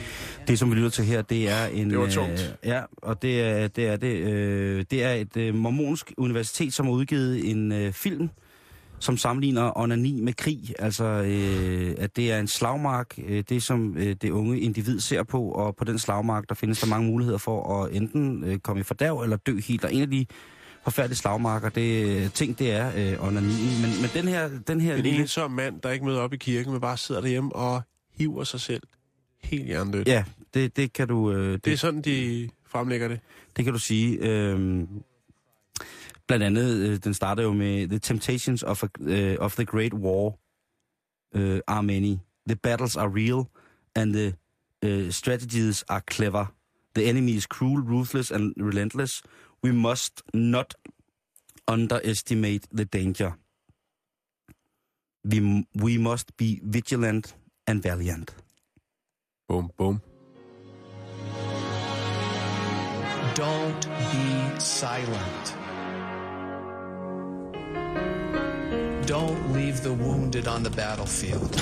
Det, 0.49 0.59
som 0.59 0.71
vi 0.71 0.75
lytter 0.75 0.91
til 0.91 1.05
her, 1.05 1.23
det 1.23 1.49
er 1.49 1.67
en... 1.67 1.91
Det 1.91 1.99
var 1.99 2.11
tungt. 2.11 2.57
Øh, 2.63 2.69
ja, 2.71 2.83
og 3.03 3.23
det 3.23 3.41
er 3.41 3.69
det. 3.69 3.89
Er 3.89 3.97
det, 3.97 4.17
øh, 4.17 4.85
det 4.91 5.05
er 5.05 5.13
et 5.13 5.37
øh, 5.37 5.55
mormonsk 5.55 6.13
universitet, 6.19 6.75
som 6.75 6.87
har 6.87 6.93
udgivet 6.93 7.51
en 7.51 7.73
øh, 7.73 7.93
film, 7.93 8.31
som 8.99 9.17
sammenligner 9.17 9.79
onani 9.79 10.21
med 10.21 10.33
krig. 10.33 10.75
Altså, 10.79 11.05
øh, 11.05 11.95
at 11.99 12.17
det 12.17 12.33
er 12.33 12.41
en 12.41 12.49
slagmark, 12.49 13.19
øh, 13.27 13.45
det 13.49 13.63
som 13.63 13.97
øh, 13.97 14.17
det 14.23 14.31
unge 14.31 14.61
individ 14.61 15.01
ser 15.01 15.23
på, 15.23 15.43
og 15.43 15.77
på 15.77 15.85
den 15.85 15.99
slagmark, 15.99 16.49
der 16.49 16.55
findes 16.55 16.81
der 16.81 16.87
mange 16.87 17.07
muligheder 17.11 17.39
for 17.39 17.83
at 17.83 17.93
enten 17.93 18.45
øh, 18.45 18.59
komme 18.59 18.81
i 18.81 18.83
fordærv 18.83 19.21
eller 19.21 19.37
dø 19.37 19.61
helt. 19.61 19.85
Og 19.85 19.95
en 19.95 20.03
af 20.03 20.11
de 20.11 20.27
forfærdelige 20.85 21.17
slagmarker, 21.17 21.69
det, 21.69 22.33
ting, 22.33 22.59
det 22.59 22.73
er 22.73 22.93
øh, 22.97 23.27
onanien. 23.27 23.83
Men, 23.83 23.91
men 24.01 24.11
den 24.15 24.29
her, 24.29 24.51
den 24.67 24.81
her 24.81 24.95
En 24.95 25.03
lille... 25.03 25.21
ensom 25.21 25.51
mand, 25.51 25.81
der 25.81 25.91
ikke 25.91 26.05
møder 26.05 26.21
op 26.21 26.33
i 26.33 26.37
kirken, 26.37 26.73
men 26.73 26.81
bare 26.81 26.97
sidder 26.97 27.21
derhjemme 27.21 27.53
og 27.57 27.83
hiver 28.19 28.45
sig 28.45 28.61
selv 28.61 28.83
helt 29.43 29.67
hjernedødt. 29.67 30.09
Ja, 30.09 30.25
det, 30.55 30.77
det 30.77 30.93
kan 30.93 31.09
du... 31.09 31.33
Øh, 31.33 31.59
Det 31.65 31.73
er 31.73 31.77
sådan, 31.77 32.03
de 32.03 32.49
fremlægger 32.69 33.09
det. 33.09 33.21
Det 33.57 33.65
kan 33.65 33.73
du 33.75 33.79
sige. 33.79 34.19
Øhm, 34.19 34.89
blandt 36.27 36.45
andet, 36.45 36.77
øh, 36.77 36.99
den 37.05 37.15
starter 37.15 37.43
jo 37.43 37.53
med 37.53 37.89
The 37.89 37.99
Temptations 37.99 38.63
of, 38.63 38.83
a, 38.83 38.87
øh, 39.01 39.37
of 39.41 39.55
the 39.55 39.65
Great 39.65 39.95
War 39.95 40.39
øh, 41.35 41.61
are 41.67 41.83
many. 41.83 42.17
The 42.49 42.57
battles 42.57 42.97
are 42.97 43.09
real, 43.09 43.45
and 43.95 44.13
the 44.13 44.35
øh, 44.85 45.13
strategies 45.13 45.83
are 45.83 46.01
clever. 46.11 46.47
The 46.95 47.09
enemy 47.09 47.31
is 47.31 47.45
cruel, 47.45 47.81
ruthless 47.81 48.31
and 48.31 48.55
relentless. 48.57 49.23
We 49.65 49.73
must 49.73 50.23
not 50.35 50.75
underestimate 51.69 52.69
the 52.77 52.85
danger. 52.85 53.33
We, 55.25 55.67
we 55.83 55.99
must 55.99 56.37
be 56.37 56.61
vigilant 56.63 57.37
and 57.67 57.83
valiant. 57.83 58.37
Boom, 59.49 59.71
boom. 59.79 60.01
don't 63.37 63.87
be 64.13 64.59
silent. 64.59 65.66
Don't 69.09 69.53
leave 69.55 69.77
the 69.83 69.93
wounded 69.93 70.47
on 70.49 70.65
the 70.65 70.77
battlefield. 70.77 71.53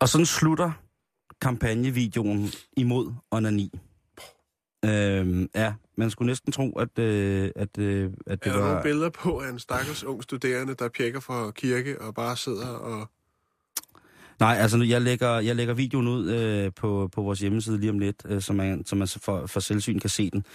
Og 0.00 0.08
sådan 0.08 0.26
slutter 0.26 0.70
kampagnevideoen 1.40 2.48
imod 2.76 3.12
onani. 3.30 3.80
Øhm, 4.84 5.48
ja, 5.54 5.74
man 5.96 6.10
skulle 6.10 6.26
næsten 6.26 6.52
tro, 6.52 6.72
at, 6.72 6.98
øh, 6.98 7.50
at, 7.56 7.78
øh, 7.78 8.10
at 8.26 8.44
det 8.44 8.50
Er 8.50 8.52
der 8.52 8.60
var... 8.60 8.68
nogle 8.68 8.82
billeder 8.82 9.10
på 9.10 9.40
af 9.40 9.48
en 9.48 9.58
stakkels 9.58 10.04
ung 10.04 10.22
studerende, 10.22 10.74
der 10.74 10.88
pjekker 10.88 11.20
for 11.20 11.50
kirke 11.50 12.00
og 12.00 12.14
bare 12.14 12.36
sidder 12.36 12.68
og... 12.68 13.10
Nej, 14.42 14.56
altså 14.60 14.76
nu- 14.76 14.84
jeg 14.84 15.02
lægger, 15.02 15.38
jeg 15.40 15.56
lægger 15.56 15.74
videoen 15.74 16.08
ud 16.08 16.30
øh, 16.30 16.72
på, 16.74 17.08
på 17.12 17.22
vores 17.22 17.40
hjemmeside 17.40 17.78
lige 17.78 17.90
om 17.90 17.98
lidt, 17.98 18.22
øh, 18.28 18.42
så 18.42 18.52
man, 18.52 18.86
så 18.86 18.96
man 18.96 19.08
for, 19.08 19.46
for 19.46 19.60
selvsyn 19.60 19.98
kan 19.98 20.10
se 20.10 20.30
den. 20.30 20.46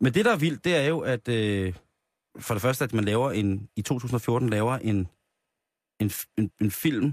Men 0.00 0.14
det, 0.14 0.24
der 0.24 0.32
er 0.32 0.36
vildt, 0.36 0.64
det 0.64 0.76
er 0.76 0.88
jo, 0.88 1.00
at 1.00 1.28
øh, 1.28 1.74
for 2.38 2.54
det 2.54 2.62
første, 2.62 2.84
at 2.84 2.92
man 2.92 3.04
laver 3.04 3.30
en, 3.30 3.68
i 3.76 3.82
2014 3.82 4.48
laver 4.50 4.74
en, 4.78 5.08
en, 6.00 6.10
en, 6.38 6.50
en 6.60 6.70
film, 6.70 7.12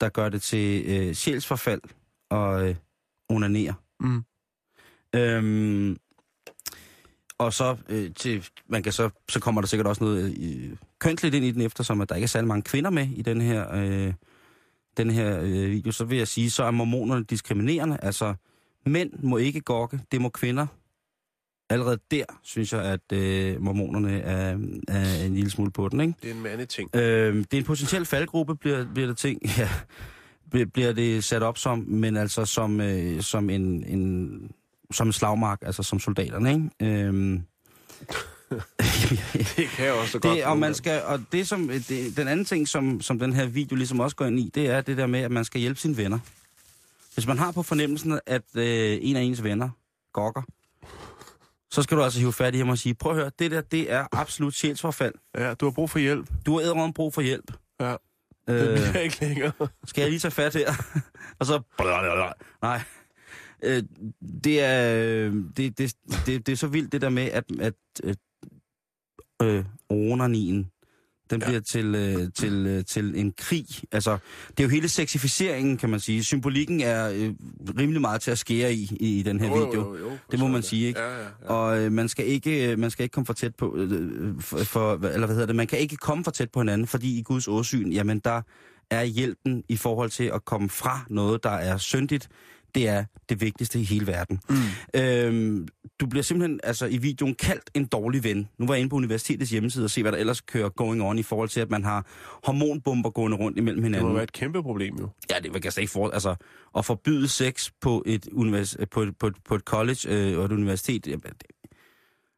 der 0.00 0.08
gør 0.08 0.28
det 0.28 0.42
til 0.42 0.84
øh, 0.86 1.14
sjælsforfald 1.14 1.80
og 2.30 2.68
øh, 2.68 2.76
onanere. 3.28 3.74
Mm. 4.00 4.24
Øhm, 5.14 5.96
og 7.38 7.52
så 7.52 7.76
øh, 7.88 8.14
til, 8.14 8.48
man 8.66 8.82
kan 8.82 8.92
så, 8.92 9.10
så 9.28 9.40
kommer 9.40 9.60
der 9.60 9.68
sikkert 9.68 9.86
også 9.86 10.04
noget 10.04 10.38
øh, 10.38 10.76
kønsligt 10.98 11.34
ind 11.34 11.44
i 11.44 11.50
den, 11.50 11.60
eftersom 11.60 12.00
at 12.00 12.08
der 12.08 12.14
ikke 12.14 12.24
er 12.24 12.28
særlig 12.28 12.48
mange 12.48 12.62
kvinder 12.62 12.90
med 12.90 13.08
i 13.08 13.22
den 13.22 13.40
her, 13.40 13.74
øh, 13.74 14.14
den 15.04 15.10
her 15.10 15.40
øh, 15.40 15.70
video. 15.70 15.92
Så 15.92 16.04
vil 16.04 16.18
jeg 16.18 16.28
sige, 16.28 16.50
så 16.50 16.64
er 16.64 16.70
mormonerne 16.70 17.24
diskriminerende. 17.24 17.98
Altså, 18.02 18.34
mænd 18.86 19.10
må 19.22 19.36
ikke 19.36 19.60
gokke, 19.60 20.00
det 20.12 20.20
må 20.20 20.28
kvinder. 20.28 20.66
Allerede 21.70 21.98
der 22.10 22.24
synes 22.42 22.72
jeg, 22.72 22.82
at 22.84 23.12
øh, 23.12 23.62
mormonerne 23.62 24.20
er, 24.20 24.58
er 24.88 25.24
en 25.24 25.34
lille 25.34 25.50
smule 25.50 25.70
på 25.70 25.88
den, 25.88 26.00
ikke? 26.00 26.14
Det 26.22 26.30
er 26.30 26.34
en 26.34 26.42
mandeting. 26.42 26.90
Øh, 26.96 27.36
det 27.36 27.54
er 27.54 27.58
en 27.58 27.64
potentiel 27.64 28.04
faldgruppe, 28.06 28.56
bliver, 28.56 28.86
bliver 28.94 29.06
det 29.06 29.16
ting, 29.16 29.40
ja, 29.58 29.68
bliver- 30.66 30.92
det 30.92 31.24
sat 31.24 31.42
op 31.42 31.58
som, 31.58 31.78
men 31.78 32.16
altså 32.16 32.44
som, 32.44 32.80
øh, 32.80 33.22
som 33.22 33.50
en, 33.50 33.84
en 33.84 34.50
som 34.92 35.06
en 35.06 35.12
slagmark, 35.12 35.58
altså 35.62 35.82
som 35.82 35.98
soldaterne, 36.00 36.50
ikke? 36.52 37.04
Øhm, 37.06 37.42
Det 39.56 39.68
kan 39.68 39.84
jeg 39.84 39.92
også 39.92 40.12
så 40.12 40.18
godt. 40.18 40.36
det, 40.36 40.44
og 40.44 40.58
man 40.58 40.74
skal, 40.74 41.02
og 41.02 41.20
det 41.32 41.48
som, 41.48 41.68
det, 41.68 42.16
den 42.16 42.28
anden 42.28 42.44
ting, 42.44 42.68
som, 42.68 43.00
som 43.00 43.18
den 43.18 43.32
her 43.32 43.46
video 43.46 43.76
ligesom 43.76 44.00
også 44.00 44.16
går 44.16 44.26
ind 44.26 44.38
i, 44.40 44.50
det 44.54 44.66
er 44.66 44.80
det 44.80 44.96
der 44.96 45.06
med, 45.06 45.20
at 45.20 45.30
man 45.30 45.44
skal 45.44 45.60
hjælpe 45.60 45.80
sine 45.80 45.96
venner. 45.96 46.18
Hvis 47.14 47.26
man 47.26 47.38
har 47.38 47.52
på 47.52 47.62
fornemmelsen, 47.62 48.20
at 48.26 48.42
øh, 48.54 48.98
en 49.02 49.16
af 49.16 49.20
ens 49.20 49.42
venner 49.42 49.68
gokker, 50.12 50.42
så 51.70 51.82
skal 51.82 51.96
du 51.96 52.02
altså 52.02 52.18
hive 52.18 52.32
fat 52.32 52.54
i 52.54 52.58
ham 52.58 52.68
og 52.68 52.78
sige, 52.78 52.94
prøv 52.94 53.12
at 53.12 53.18
høre, 53.18 53.30
det 53.38 53.50
der, 53.50 53.60
det 53.60 53.92
er 53.92 54.06
absolut 54.12 54.54
sjælsforfald. 54.54 55.14
Ja, 55.38 55.54
du 55.54 55.66
har 55.66 55.70
brug 55.70 55.90
for 55.90 55.98
hjælp. 55.98 56.28
Du 56.46 56.52
har 56.52 56.60
ædret 56.60 56.94
brug 56.94 57.14
for 57.14 57.20
hjælp. 57.20 57.52
Ja. 57.80 57.96
Det 58.48 58.68
Øh, 58.68 58.78
bliver 58.78 58.98
ikke 58.98 59.20
længere. 59.20 59.52
skal 59.86 60.00
jeg 60.02 60.10
lige 60.10 60.20
tage 60.20 60.32
fat 60.32 60.54
her? 60.54 60.72
og 61.38 61.46
så... 61.46 61.60
Nej. 62.62 62.82
Øh, 63.62 63.82
det 64.44 64.60
er, 64.60 64.94
øh, 65.04 65.34
det, 65.56 65.78
det, 65.78 65.94
det, 66.26 66.46
det 66.46 66.52
er 66.52 66.56
så 66.56 66.66
vildt 66.66 66.92
det 66.92 67.00
der 67.00 67.08
med, 67.08 67.22
at, 67.22 67.44
at 67.60 67.74
øh, 68.04 68.14
øh, 69.42 69.64
onanien, 69.88 70.70
den 71.30 71.40
Ja. 71.40 71.46
bliver 71.46 71.60
til, 71.60 71.94
øh, 71.94 72.28
til, 72.34 72.66
øh, 72.66 72.84
til 72.84 73.12
en 73.16 73.32
krig. 73.38 73.66
Altså, 73.92 74.18
det 74.48 74.60
er 74.60 74.64
jo 74.64 74.68
hele 74.68 74.88
sexificeringen, 74.88 75.76
kan 75.76 75.90
man 75.90 76.00
sige. 76.00 76.24
Symbolikken 76.24 76.80
er 76.80 77.10
øh, 77.10 77.30
rimelig 77.78 78.00
meget 78.00 78.20
til 78.20 78.30
at 78.30 78.38
skære 78.38 78.74
i, 78.74 78.96
i, 79.00 79.18
i 79.18 79.22
den 79.22 79.40
her 79.40 79.46
video. 79.48 79.74
Jo, 79.74 79.96
jo, 79.96 80.10
jo, 80.10 80.10
Det 80.30 80.38
må 80.38 80.46
man 80.46 80.62
sådan 80.62 80.62
sige, 80.62 80.86
ikke? 80.88 81.00
Ja, 81.00 81.08
ja, 81.18 81.22
ja. 81.22 81.48
Og 81.48 81.80
øh, 81.80 81.92
man 81.92 82.08
skal 82.08 82.26
ikke 82.26 82.72
øh, 82.72 82.78
man 82.78 82.90
skal 82.90 83.02
ikke 83.02 83.12
komme 83.12 83.26
for 83.26 83.32
tæt 83.32 83.54
på 83.54 83.76
øh, 83.76 84.40
for, 84.40 84.58
for 84.58 84.92
eller 84.94 85.26
hvad 85.26 85.28
hedder 85.36 85.46
det, 85.46 85.56
man 85.56 85.66
kan 85.66 85.78
ikke 85.78 85.96
komme 85.96 86.24
for 86.24 86.30
tæt 86.30 86.50
på 86.50 86.60
hinanden, 86.60 86.86
fordi 86.86 87.18
i 87.18 87.22
Guds 87.22 87.48
åsyn, 87.48 87.92
jamen 87.92 88.18
der 88.18 88.42
er 88.90 89.04
hjælpen 89.04 89.62
i 89.68 89.76
forhold 89.76 90.10
til 90.10 90.24
at 90.24 90.44
komme 90.44 90.68
fra 90.68 91.06
noget 91.10 91.44
der 91.44 91.50
er 91.50 91.76
syndigt, 91.76 92.28
det 92.74 92.88
er 92.88 93.04
det 93.28 93.40
vigtigste 93.40 93.80
i 93.80 93.84
hele 93.84 94.06
verden. 94.06 94.40
Mm. 94.48 95.00
Øhm, 95.00 95.68
du 96.00 96.06
bliver 96.06 96.22
simpelthen 96.22 96.60
altså 96.64 96.86
i 96.86 96.96
videoen 96.96 97.34
kaldt 97.34 97.70
en 97.74 97.86
dårlig 97.86 98.24
ven. 98.24 98.48
Nu 98.58 98.66
var 98.66 98.74
jeg 98.74 98.80
inde 98.80 98.90
på 98.90 98.96
universitetets 98.96 99.50
hjemmeside 99.50 99.84
og 99.84 99.90
se 99.90 100.02
hvad 100.02 100.12
der 100.12 100.18
ellers 100.18 100.40
kører 100.40 100.68
going 100.68 101.02
on 101.02 101.18
i 101.18 101.22
forhold 101.22 101.48
til 101.48 101.60
at 101.60 101.70
man 101.70 101.84
har 101.84 102.06
hormonbomber 102.44 103.10
gående 103.10 103.36
rundt 103.36 103.58
imellem 103.58 103.82
Det 103.82 103.86
hinanden. 103.86 104.08
må 104.08 104.14
være 104.14 104.22
et 104.24 104.32
kæmpe 104.32 104.62
problem, 104.62 104.96
jo. 104.96 105.08
Ja, 105.30 105.34
det 105.42 105.52
kan 105.52 105.64
jeg 105.64 105.72
slet 105.72 105.82
ikke 105.82 105.92
for... 105.92 106.08
Altså, 106.10 106.34
at 106.76 106.84
forbyde 106.84 107.28
sex 107.28 107.70
på 107.80 108.02
et, 108.06 108.28
univers, 108.32 108.76
på, 108.90 109.02
et, 109.02 109.18
på, 109.18 109.26
et, 109.26 109.34
på 109.44 109.54
et 109.54 109.62
college 109.62 109.98
øh, 110.08 110.38
og 110.38 110.44
et 110.44 110.52
universitet... 110.52 111.06
jamen, 111.06 111.20
Det, 111.22 111.42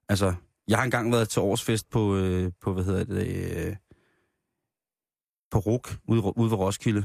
altså, 0.09 0.35
jeg 0.69 0.79
har 0.79 0.85
engang 0.85 1.13
været 1.13 1.29
til 1.29 1.43
årsfest 1.43 1.91
på, 1.91 2.17
øh, 2.17 2.53
på 2.63 2.73
hvad 2.73 2.85
hedder 2.85 3.05
det... 3.05 3.67
Øh, 3.67 3.77
på 5.51 5.59
RUK, 5.59 5.97
ude, 6.09 6.37
ude 6.39 6.51
ved 6.51 6.59
Roskilde. 6.59 7.05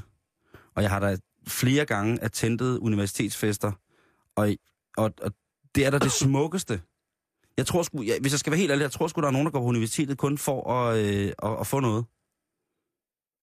Og 0.76 0.84
jeg 0.84 0.92
har 0.92 1.00
da 1.00 1.18
flere 1.48 1.86
gange 1.86 2.24
attendet 2.24 2.78
universitetsfester. 2.78 3.72
Og, 4.36 4.50
og, 4.98 5.14
og 5.22 5.32
det 5.76 5.86
er 5.86 5.90
da 5.90 6.00
det 6.00 6.12
smukkeste. 6.12 6.82
Jeg 7.58 7.66
tror 7.66 7.84
sgu, 7.84 8.02
ja, 8.02 8.20
hvis 8.20 8.34
jeg 8.34 8.40
skal 8.40 8.52
være 8.52 8.60
helt 8.60 8.72
ærlig, 8.72 8.84
jeg 8.84 8.92
tror 8.92 9.08
sgu, 9.08 9.22
der 9.22 9.28
er 9.28 9.32
nogen, 9.32 9.46
der 9.46 9.52
går 9.52 9.60
på 9.60 9.66
universitetet 9.66 10.18
kun 10.18 10.38
for 10.38 10.74
at, 10.74 10.98
øh, 11.06 11.32
at, 11.44 11.60
at 11.60 11.68
få 11.68 11.80
noget. 11.80 12.06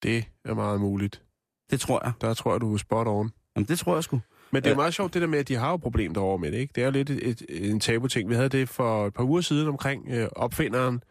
Det 0.03 0.25
er 0.45 0.55
meget 0.55 0.81
muligt. 0.81 1.23
Det 1.71 1.81
tror 1.81 2.05
jeg. 2.05 2.13
Der 2.21 2.35
tror 2.35 2.53
jeg, 2.53 2.61
du 2.61 2.75
er 2.75 2.79
spot 2.79 3.07
on. 3.07 3.33
Jamen, 3.57 3.69
det 3.69 3.79
tror 3.79 3.95
jeg 3.95 4.05
sgu. 4.05 4.21
Men 4.51 4.63
det 4.63 4.69
er 4.69 4.75
jo 4.75 4.77
meget 4.77 4.95
sjovt, 4.95 5.15
det 5.15 5.23
der 5.23 5.29
med, 5.29 5.39
at 5.39 5.49
de 5.49 5.55
har 5.55 5.71
jo 5.71 5.77
problem 5.77 6.15
derovre 6.15 6.39
med 6.39 6.53
det, 6.53 6.59
ikke? 6.59 6.73
Det 6.75 6.81
er 6.81 6.85
jo 6.85 6.91
lidt 6.91 7.11
et, 7.11 7.29
et, 7.49 7.71
en 7.71 7.81
tabu-ting. 7.81 8.29
Vi 8.29 8.35
havde 8.35 8.49
det 8.49 8.69
for 8.69 9.07
et 9.07 9.15
par 9.15 9.25
uger 9.25 9.41
siden 9.41 9.69
omkring 9.69 10.09
øh, 10.09 10.29
opfinderen 10.37 11.03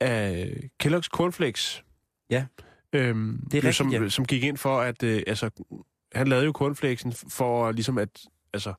af 0.00 0.54
Kellogg's 0.84 1.08
Cornflakes. 1.08 1.84
Ja. 2.30 2.46
Øhm, 2.92 3.40
Det 3.44 3.54
er 3.54 3.56
rigtigt, 3.56 3.76
som, 3.76 3.92
ja. 3.92 4.08
som 4.08 4.24
gik 4.24 4.42
ind 4.42 4.56
for, 4.56 4.80
at... 4.80 5.02
Øh, 5.02 5.22
altså, 5.26 5.50
han 6.14 6.28
lavede 6.28 6.46
jo 6.46 6.52
cornflakesen 6.52 7.12
for 7.28 7.72
ligesom 7.72 7.98
at... 7.98 8.08
Altså, 8.52 8.74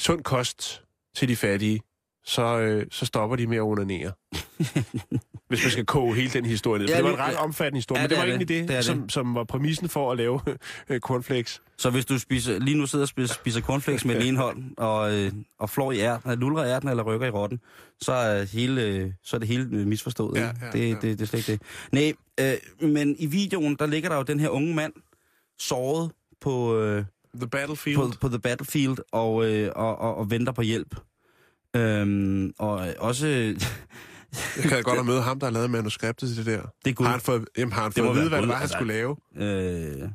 sund 0.00 0.22
kost 0.24 0.82
til 1.16 1.28
de 1.28 1.36
fattige, 1.36 1.80
så, 2.24 2.58
øh, 2.58 2.86
så 2.90 3.06
stopper 3.06 3.36
de 3.36 3.46
med 3.46 3.56
at 3.56 3.62
onanere. 3.62 4.12
Hvis 5.48 5.62
man 5.64 5.70
skal 5.70 5.86
koge 5.86 6.14
hele 6.14 6.30
den 6.30 6.44
historie 6.46 6.78
ned. 6.78 6.88
Ja, 6.88 6.96
det 6.96 7.04
var 7.04 7.10
en 7.10 7.16
det- 7.18 7.24
ret 7.24 7.36
omfattende 7.36 7.78
historie, 7.78 8.00
Ja, 8.00 8.02
men 8.02 8.10
det 8.10 8.16
det 8.16 8.18
var 8.22 8.24
egentlig 8.28 8.48
det. 8.48 8.60
det, 8.60 8.68
Det 8.68 8.74
er 8.74 8.78
det. 8.78 8.84
Som, 8.84 9.08
som 9.08 9.34
var 9.34 9.44
præmissen 9.44 9.88
for 9.88 10.12
at 10.12 10.16
lave 10.18 10.40
øh, 10.88 11.00
cornflakes. 11.00 11.62
Så 11.78 11.90
hvis 11.90 12.04
du 12.04 12.18
spiser, 12.18 12.58
lige 12.58 12.78
nu 12.78 12.86
sidder 12.86 13.02
og 13.04 13.08
spiser, 13.08 13.34
spiser 13.34 13.60
cornflakes 13.60 14.04
med 14.04 14.14
den 14.14 14.22
ene 14.28 14.38
hånd, 14.38 14.64
og, 14.76 15.14
øh, 15.14 15.32
og 15.58 15.70
flår 15.70 15.92
i 15.92 15.98
ærten, 16.00 16.38
lulrer 16.38 16.64
i 16.64 16.68
ærten 16.68 16.88
eller 16.88 17.02
rykker 17.02 17.26
i 17.26 17.30
rotten, 17.30 17.60
så 18.00 18.12
er, 18.12 18.44
hele, 18.44 18.82
øh, 18.82 19.12
så 19.22 19.36
er 19.36 19.38
det 19.38 19.48
hele 19.48 19.68
øh, 19.72 19.86
misforstået. 19.86 20.36
Ja, 20.38 20.46
ja, 20.62 20.70
det, 20.72 20.88
ja. 20.88 20.94
Det, 20.94 21.02
det, 21.02 21.20
er 21.20 21.24
slet 21.26 21.48
ikke 21.48 21.62
det. 21.92 22.16
Nej, 22.40 22.56
øh, 22.80 22.88
men 22.90 23.16
i 23.18 23.26
videoen, 23.26 23.74
der 23.78 23.86
ligger 23.86 24.08
der 24.08 24.16
jo 24.16 24.22
den 24.22 24.40
her 24.40 24.48
unge 24.48 24.74
mand, 24.74 24.92
såret 25.58 26.10
på, 26.42 26.78
øh, 26.78 27.04
The 27.34 27.46
Battlefield. 27.48 27.96
på, 27.96 28.12
på 28.20 28.28
The 28.28 28.38
Battlefield, 28.38 28.96
og, 29.12 29.50
øh, 29.50 29.72
og, 29.76 29.98
og, 29.98 30.16
og 30.16 30.30
venter 30.30 30.52
på 30.52 30.62
hjælp. 30.62 30.96
Øhm, 31.76 32.52
og 32.58 32.88
øh, 32.88 32.94
også... 32.98 33.26
Jeg 34.56 34.64
kan 34.64 34.82
godt 34.82 34.96
have 34.96 35.04
møde 35.04 35.22
ham, 35.22 35.40
der 35.40 35.46
har 35.46 35.52
lavet 35.52 35.70
manuskriptet 35.70 36.28
til 36.28 36.36
det 36.36 36.46
der. 36.46 36.62
det 36.84 36.90
er 36.90 36.94
Gud. 36.94 37.06
Har 37.06 37.12
han 37.12 37.20
fået, 37.20 37.48
jamen, 37.58 37.72
har 37.72 37.82
han 37.82 37.92
fået 37.92 38.08
at 38.08 38.14
vide, 38.14 38.28
hvad 38.28 38.40
det 38.40 38.48
var, 38.48 38.54
han 38.54 38.62
altså. 38.62 38.76
skulle 38.76 38.92
lave? 38.92 39.16
Øh, 39.36 40.08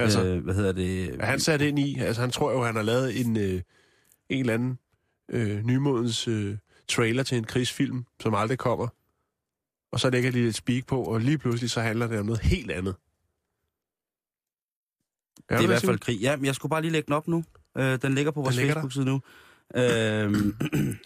Altså, 0.00 0.24
øh, 0.24 0.44
hvad 0.44 0.54
hedder 0.54 0.72
det? 0.72 1.16
er 1.20 1.26
han 1.26 1.40
sat 1.40 1.60
ind 1.60 1.78
i? 1.78 1.98
Altså, 1.98 2.20
han 2.20 2.30
tror 2.30 2.52
jo, 2.52 2.62
han 2.62 2.76
har 2.76 2.82
lavet 2.82 3.20
en, 3.20 3.36
øh, 3.36 3.60
en 4.28 4.40
eller 4.40 4.54
anden 4.54 4.78
øh, 5.30 5.64
nymodens 5.64 6.28
øh, 6.28 6.56
trailer 6.88 7.22
til 7.22 7.38
en 7.38 7.44
krigsfilm, 7.44 8.04
som 8.20 8.34
aldrig 8.34 8.58
kommer. 8.58 8.88
Og 9.92 10.00
så 10.00 10.10
lægger 10.10 10.30
de 10.30 10.42
lidt 10.42 10.56
speak 10.56 10.86
på, 10.86 11.02
og 11.02 11.20
lige 11.20 11.38
pludselig 11.38 11.70
så 11.70 11.80
handler 11.80 12.06
det 12.06 12.18
om 12.18 12.26
noget 12.26 12.40
helt 12.40 12.70
andet. 12.70 12.94
Ja, 15.50 15.54
Det 15.54 15.60
er 15.60 15.64
i 15.64 15.66
hvert 15.66 15.82
fald 15.82 15.98
krig. 15.98 16.20
Ja, 16.20 16.36
men 16.36 16.44
jeg 16.44 16.54
skulle 16.54 16.70
bare 16.70 16.82
lige 16.82 16.92
lægge 16.92 17.06
den 17.06 17.14
op 17.14 17.28
nu. 17.28 17.44
Øh, 17.76 18.02
den 18.02 18.14
ligger 18.14 18.32
på 18.32 18.42
vores. 18.42 18.56
Facebook-side 18.56 19.04
nu. 19.04 19.20
Øh, 19.74 20.34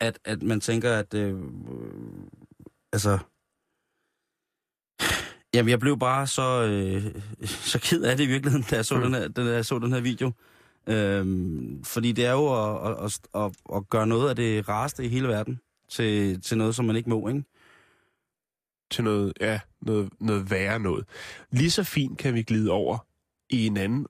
at, 0.00 0.18
at 0.24 0.42
man 0.42 0.60
tænker, 0.60 0.92
at... 0.92 1.14
Øh, 1.14 1.38
altså... 2.92 3.18
Jamen, 5.54 5.70
jeg 5.70 5.80
blev 5.80 5.98
bare 5.98 6.26
så, 6.26 6.62
øh, 6.62 7.22
så 7.72 7.78
ked 7.80 8.02
af 8.02 8.16
det 8.16 8.24
i 8.24 8.26
virkeligheden, 8.26 8.66
da 8.70 8.76
jeg 8.76 8.84
så, 8.84 8.94
Mm. 8.96 9.02
den, 9.02 9.14
her, 9.14 9.28
da 9.28 9.42
jeg 9.42 9.64
så 9.64 9.78
den 9.78 9.92
her 9.92 10.00
video. 10.00 10.32
Øhm, 10.86 11.84
fordi 11.84 12.12
det 12.12 12.26
er 12.26 12.32
jo 12.32 12.46
at, 12.86 12.90
at, 12.90 13.04
at, 13.04 13.42
at, 13.42 13.76
at 13.76 13.88
gøre 13.90 14.06
noget 14.06 14.28
af 14.30 14.36
det 14.36 14.68
rareste 14.68 15.04
i 15.04 15.08
hele 15.08 15.28
verden 15.28 15.60
til, 15.88 16.40
til 16.40 16.58
noget, 16.58 16.74
som 16.74 16.84
man 16.84 16.96
ikke 16.96 17.10
må, 17.10 17.28
ikke? 17.28 17.44
Til 18.90 19.04
noget, 19.04 19.32
ja, 19.40 19.60
noget, 19.80 20.10
noget 20.20 20.50
værre 20.50 20.78
noget. 20.78 21.04
Lige 21.50 21.70
så 21.70 21.84
fint 21.84 22.18
kan 22.18 22.34
vi 22.34 22.42
glide 22.42 22.70
over 22.70 22.98
i 23.52 23.66
en 23.66 23.76
anden 23.76 24.06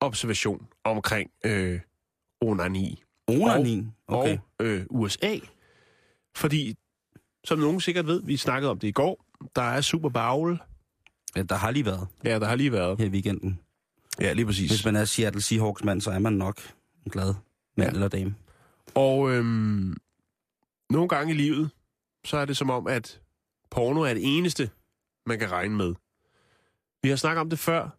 observation 0.00 0.66
omkring 0.84 1.30
øh, 1.44 1.80
onani. 2.40 3.02
Onanin. 3.28 3.92
Okay. 4.06 4.38
og 4.58 4.66
øh, 4.66 4.86
USA. 4.90 5.38
Fordi, 6.36 6.74
som 7.44 7.58
nogen 7.58 7.80
sikkert 7.80 8.06
ved, 8.06 8.22
vi 8.22 8.36
snakkede 8.36 8.70
om 8.70 8.78
det 8.78 8.88
i 8.88 8.92
går, 8.92 9.24
der 9.56 9.62
er 9.62 9.80
Super 9.80 10.08
Bowl. 10.08 10.58
Ja, 11.36 11.42
der 11.42 11.54
har 11.54 11.70
lige 11.70 11.84
været 11.86 12.08
Ja, 12.24 12.38
der 12.38 12.46
har 12.46 12.54
lige 12.54 12.72
været. 12.72 12.98
her 12.98 13.06
i 13.06 13.08
weekenden. 13.08 13.60
Ja, 14.20 14.32
lige 14.32 14.46
præcis. 14.46 14.70
Hvis 14.70 14.84
man 14.84 14.96
er 14.96 15.04
Seattle 15.04 15.42
Seahawks 15.42 15.84
mand, 15.84 16.00
så 16.00 16.10
er 16.10 16.18
man 16.18 16.32
nok 16.32 16.60
en 17.06 17.10
glad 17.12 17.34
mand 17.76 17.90
Ja. 17.90 17.94
eller 17.94 18.08
dame. 18.08 18.34
Og 18.94 19.30
øhm, 19.30 19.96
nogle 20.90 21.08
gange 21.08 21.34
i 21.34 21.36
livet, 21.36 21.70
så 22.24 22.36
er 22.36 22.44
det 22.44 22.56
som 22.56 22.70
om, 22.70 22.86
at 22.86 23.20
porno 23.70 24.00
er 24.02 24.14
det 24.14 24.36
eneste, 24.38 24.70
man 25.26 25.38
kan 25.38 25.50
regne 25.50 25.76
med. 25.76 25.94
Vi 27.02 27.08
har 27.08 27.16
snakket 27.16 27.40
om 27.40 27.50
det 27.50 27.58
før. 27.58 27.96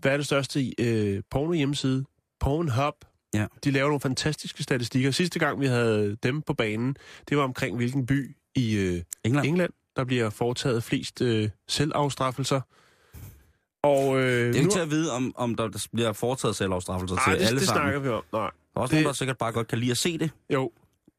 Hvad 0.00 0.12
er 0.12 0.16
det 0.16 0.26
største 0.26 0.72
øh, 0.78 1.22
porno 1.30 1.52
hjemmeside? 1.52 2.04
Pornhub. 2.40 2.94
Ja. 3.34 3.46
De 3.64 3.70
laver 3.70 3.86
nogle 3.88 4.00
fantastiske 4.00 4.62
statistikker. 4.62 5.10
Sidste 5.10 5.38
gang, 5.38 5.60
vi 5.60 5.66
havde 5.66 6.16
dem 6.22 6.42
på 6.42 6.54
banen, 6.54 6.96
det 7.28 7.36
var 7.36 7.42
omkring 7.42 7.76
hvilken 7.76 8.06
by 8.06 8.36
i 8.54 8.76
øh, 8.76 9.02
England. 9.24 9.46
England, 9.46 9.72
der 9.96 10.04
bliver 10.04 10.30
foretaget 10.30 10.84
flest 10.84 11.20
øh, 11.22 11.48
selvafstraffelser. 11.68 12.60
Og 13.82 14.20
øh, 14.20 14.22
Det 14.22 14.42
er 14.42 14.46
jo 14.46 14.52
nu- 14.52 14.58
ikke 14.58 14.70
til 14.70 14.80
at 14.80 14.90
vide, 14.90 15.12
om, 15.12 15.32
om 15.36 15.54
der, 15.54 15.86
bliver 15.92 16.12
foretaget 16.12 16.56
selvafstraffelser 16.56 17.16
Ej, 17.16 17.24
til 17.32 17.40
det, 17.40 17.46
alle 17.46 17.58
det 17.60 17.68
sammen. 17.68 17.82
snakker 17.82 18.00
vi 18.00 18.08
om. 18.08 18.22
Nej, 18.32 18.40
Der 18.40 18.46
er 18.46 18.50
også 18.80 18.90
det- 18.90 18.96
nogen, 18.96 19.06
der 19.06 19.12
sikkert 19.12 19.38
bare 19.38 19.52
godt 19.52 19.68
kan 19.68 19.78
lide 19.78 19.90
at 19.90 19.96
se 19.98 20.18
det, 20.18 20.30
jo, 20.52 20.72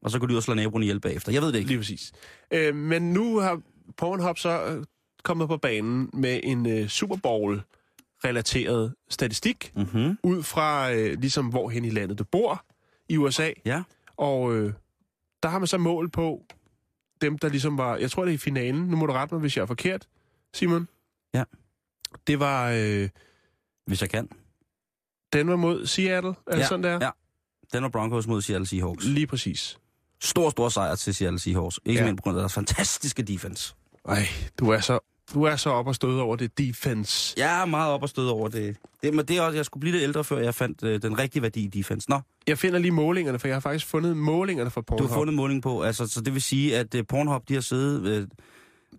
og 0.03 0.11
så 0.11 0.19
går 0.19 0.27
de 0.27 0.32
ud 0.34 0.38
og 0.38 0.43
slår 0.43 0.55
naboen 0.55 0.84
ihjel 0.84 0.99
bagefter. 0.99 1.32
Jeg 1.32 1.41
ved 1.41 1.47
det 1.51 1.57
ikke. 1.57 1.67
lige 1.67 1.77
præcis. 1.79 2.11
Øh, 2.53 2.75
men 2.75 3.13
nu 3.13 3.39
har 3.39 3.61
Pornhub 3.97 4.38
så 4.38 4.63
øh, 4.65 4.84
kommet 5.23 5.47
på 5.47 5.57
banen 5.57 6.09
med 6.13 6.39
en 6.43 6.65
øh, 6.65 6.88
Super 6.88 7.15
Bowl-relateret 8.24 8.93
statistik, 9.09 9.72
Mm-hmm. 9.76 10.17
ud 10.24 10.43
fra 10.43 10.93
øh, 10.93 11.19
ligesom 11.19 11.45
hvorhen 11.49 11.86
i 11.86 11.89
landet 11.89 12.19
du 12.19 12.24
bor 12.24 12.65
i 13.09 13.17
USA. 13.17 13.51
Ja. 13.65 13.84
Og 14.17 14.55
øh, 14.55 14.74
der 15.43 15.49
har 15.49 15.59
man 15.59 15.67
så 15.67 15.78
mål 15.78 16.09
på 16.09 16.43
dem, 17.22 17.38
der 17.38 17.49
ligesom 17.49 17.78
var... 17.78 17.95
Jeg 17.97 18.11
tror, 18.11 18.24
det 18.26 18.32
er 18.32 18.36
i 18.36 18.38
finalen. 18.38 18.82
Nu 18.88 18.95
må 18.97 19.05
du 19.05 19.13
rette 19.13 19.36
mig, 19.36 19.39
hvis 19.41 19.57
jeg 19.57 19.61
er 19.63 19.65
forkert, 19.67 20.07
Simon. 20.53 20.88
Ja. 21.34 21.43
Det 22.28 22.39
var 22.39 22.69
øh, 22.76 23.09
Hvis 23.86 24.01
jeg 24.01 24.09
kan. 24.09 24.30
Denver 25.34 25.55
mod 25.55 25.86
Seattle. 25.88 26.34
Er 26.47 26.57
Ja, 26.57 26.67
sådan, 26.67 26.84
der? 26.84 26.99
ja. 27.01 27.09
Denver 27.74 27.89
Broncos 27.89 28.28
mod 28.28 28.41
Seattle 28.41 28.67
Seahawks. 28.67 29.05
Lige 29.05 29.28
præcis. 29.28 29.78
Stor, 30.24 30.49
stor 30.49 30.69
sejr 30.69 30.95
til 30.95 31.15
Seattle 31.15 31.39
Seahawks. 31.39 31.80
Ikke 31.86 31.99
Ja. 32.01 32.05
mindst 32.05 32.17
på 32.19 32.24
grund 32.24 32.38
af 32.38 32.41
deres 32.41 32.53
fantastiske 32.53 33.24
defense. 33.24 33.76
Ej, 34.05 34.26
du 34.59 34.69
er 34.69 34.80
så, 34.80 34.99
du 35.34 35.43
er 35.43 35.55
så 35.55 35.69
op 35.69 35.88
og 35.88 35.95
støde 35.95 36.21
over 36.21 36.36
det 36.36 36.57
defense. 36.57 37.34
Jeg 37.39 37.61
er 37.61 37.65
meget 37.65 37.91
op 37.93 38.03
og 38.03 38.09
stød 38.09 38.27
over 38.27 38.47
det. 38.49 38.77
det 39.03 39.13
men 39.13 39.25
det 39.25 39.38
er 39.38 39.41
også, 39.41 39.55
jeg 39.55 39.65
skulle 39.65 39.82
blive 39.82 39.91
lidt 39.91 40.03
ældre, 40.03 40.23
før 40.23 40.38
jeg 40.38 40.55
fandt 40.55 40.84
øh, 40.84 41.01
den 41.01 41.19
rigtige 41.19 41.41
værdi 41.41 41.63
i 41.63 41.67
defense. 41.67 42.09
Nå, 42.09 42.19
Jeg 42.47 42.57
finder 42.57 42.79
lige 42.79 42.91
målingerne, 42.91 43.39
for 43.39 43.47
jeg 43.47 43.55
har 43.55 43.59
faktisk 43.61 43.86
fundet 43.86 44.17
målingerne 44.17 44.69
du 44.69 44.82
Pornhub. 44.82 45.09
har 45.09 45.15
fundet 45.17 45.36
måling 45.36 45.63
på. 45.63 45.82
Altså, 45.84 46.07
så 46.07 46.21
det 46.21 46.34
vil 46.34 46.41
sige, 46.41 46.77
at 46.77 46.95
øh, 46.95 47.03
Pornhub, 47.09 47.47
de 47.49 47.53
har 47.53 47.61
siddet... 47.61 48.07
Øh, 48.07 48.27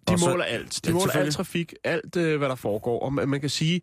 De 0.08 0.18
så- 0.18 0.30
måler 0.30 0.44
alt. 0.44 0.80
De 0.84 0.92
måler 0.92 1.02
al 1.02 1.08
selvfølgelig. 1.08 1.34
trafik, 1.34 1.74
alt 1.84 2.16
øh, 2.16 2.38
hvad 2.38 2.48
der 2.48 2.54
foregår. 2.54 3.00
Og 3.00 3.12
man, 3.12 3.28
man 3.28 3.40
kan 3.40 3.50
sige, 3.50 3.80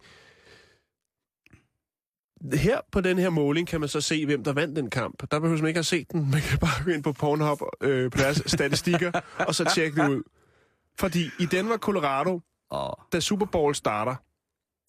her 2.53 2.79
på 2.91 3.01
den 3.01 3.17
her 3.19 3.29
måling 3.29 3.67
kan 3.67 3.79
man 3.79 3.89
så 3.89 4.01
se, 4.01 4.25
hvem 4.25 4.43
der 4.43 4.53
vandt 4.53 4.75
den 4.75 4.89
kamp. 4.89 5.31
Der 5.31 5.39
behøver 5.39 5.59
man 5.61 5.67
ikke 5.67 5.77
have 5.77 5.83
set 5.83 6.11
den. 6.11 6.31
Man 6.31 6.41
kan 6.41 6.59
bare 6.59 6.83
gå 6.85 6.91
ind 6.91 7.03
på 7.03 7.11
Pornhub 7.13 7.61
øh, 7.81 8.11
på 8.11 8.17
deres 8.17 8.43
statistikker, 8.45 9.11
og 9.47 9.55
så 9.55 9.71
tjekke 9.75 10.01
det 10.01 10.09
ud. 10.09 10.23
Fordi 10.99 11.29
i 11.39 11.45
Denver, 11.45 11.77
Colorado, 11.77 12.41
og, 12.69 12.99
da 13.11 13.19
Super 13.19 13.45
Bowl 13.45 13.75
starter, 13.75 14.15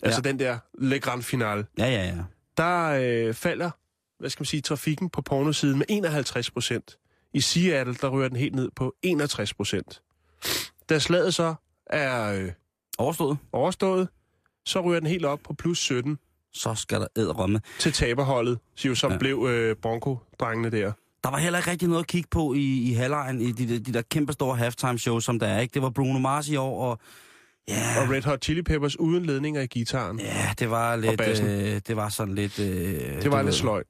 ja. 0.02 0.06
altså 0.06 0.20
den 0.20 0.38
der 0.38 0.58
Le 0.78 1.00
Grand 1.00 1.22
Finale, 1.22 1.66
ja, 1.78 1.86
ja, 1.86 2.04
ja. 2.04 2.16
der 2.56 2.86
øh, 3.28 3.34
falder, 3.34 3.70
hvad 4.18 4.30
skal 4.30 4.40
man 4.40 4.46
sige, 4.46 4.60
trafikken 4.60 5.10
på 5.10 5.22
pornosiden 5.22 5.78
med 5.78 5.86
51 5.88 6.50
procent. 6.50 6.98
I 7.34 7.40
Seattle, 7.40 7.94
der 7.94 8.08
rører 8.08 8.28
den 8.28 8.36
helt 8.36 8.54
ned 8.54 8.70
på 8.76 8.94
61 9.02 9.54
procent. 9.54 10.02
Da 10.88 10.98
slaget 10.98 11.34
så 11.34 11.54
er 11.86 12.32
øh, 12.32 12.52
Overstået. 12.98 13.38
overstået, 13.52 14.08
så 14.64 14.80
ryger 14.80 15.00
den 15.00 15.08
helt 15.08 15.24
op 15.24 15.40
på 15.44 15.54
plus 15.54 15.78
17 15.78 16.18
Så 16.52 16.74
skal 16.74 17.00
der 17.00 17.06
æderrømme. 17.16 17.60
til 17.78 17.92
taberholdet, 17.92 18.58
som 18.94 19.12
ja. 19.12 19.18
blev 19.18 19.46
øh, 19.50 19.76
Bronco-drengene 19.76 20.70
der. 20.70 20.92
Der 21.24 21.30
var 21.30 21.38
heller 21.38 21.58
ikke 21.58 21.70
rigtig 21.70 21.88
noget 21.88 22.02
at 22.02 22.06
kigge 22.06 22.28
på 22.30 22.54
i, 22.54 22.82
i 22.90 22.92
halvlejen, 22.92 23.40
i 23.40 23.52
de, 23.52 23.78
de 23.78 23.92
der 23.92 24.02
kæmpe 24.02 24.32
store 24.32 24.56
halftime 24.56 24.98
shows, 24.98 25.24
som 25.24 25.38
der 25.38 25.46
er. 25.46 25.60
Ikke? 25.60 25.74
Det 25.74 25.82
var 25.82 25.90
Bruno 25.90 26.18
Mars 26.18 26.48
i 26.48 26.56
år, 26.56 26.90
og 26.90 26.98
ja, 27.68 28.02
Og 28.02 28.10
Red 28.10 28.22
Hot 28.22 28.44
Chili 28.44 28.62
Peppers 28.62 28.98
uden 29.00 29.26
ledninger 29.26 29.60
i 29.60 29.66
gitaren. 29.66 30.20
Ja, 30.20 30.54
det 30.58 30.70
var 30.70 30.96
lidt, 30.96 31.20
øh, 31.42 31.80
det 31.86 31.96
var 31.96 32.08
sådan 32.08 32.34
lidt... 32.34 32.58
Øh, 32.58 32.66
det 33.22 33.30
var 33.30 33.36
lidt 33.38 33.46
ved. 33.46 33.52
sløjt. 33.52 33.86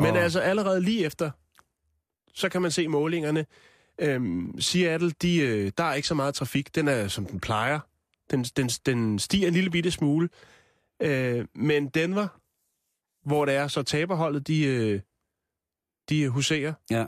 Men 0.00 0.10
Og- 0.10 0.18
altså 0.18 0.40
allerede 0.40 0.80
lige 0.80 1.04
efter, 1.04 1.30
så 2.34 2.48
kan 2.48 2.62
man 2.62 2.70
se 2.70 2.88
målingerne. 2.88 3.46
Øhm, 4.00 4.60
Seattle, 4.60 5.10
de, 5.22 5.36
øh, 5.38 5.72
der 5.78 5.84
er 5.84 5.94
ikke 5.94 6.08
så 6.08 6.14
meget 6.14 6.34
trafik. 6.34 6.74
Den 6.74 6.88
er, 6.88 7.08
som 7.08 7.26
den 7.26 7.40
plejer. 7.40 7.80
Den, 8.30 8.42
den, 8.44 8.68
den 8.68 9.18
stiger 9.18 9.48
en 9.48 9.54
lille 9.54 9.70
bitte 9.70 9.90
smule. 9.90 10.28
Øh, 11.02 11.44
men 11.54 11.88
Denver, 11.88 12.28
hvor 13.28 13.44
det 13.44 13.54
er 13.54 13.68
så 13.68 13.82
taberholdet, 13.82 14.46
de, 14.46 14.64
øh, 14.64 15.00
de 16.08 16.28
huserer, 16.28 16.72
Ja. 16.90 17.04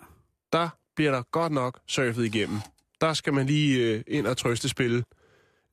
der 0.53 0.69
bliver 0.97 1.11
der 1.11 1.23
godt 1.31 1.53
nok 1.53 1.81
surfet 1.87 2.25
igennem. 2.25 2.59
Der 3.01 3.13
skal 3.15 3.33
man 3.35 3.47
lige 3.47 3.95
øh, 3.95 4.03
ind 4.07 4.27
og 4.27 4.37
trøstespille 4.37 5.05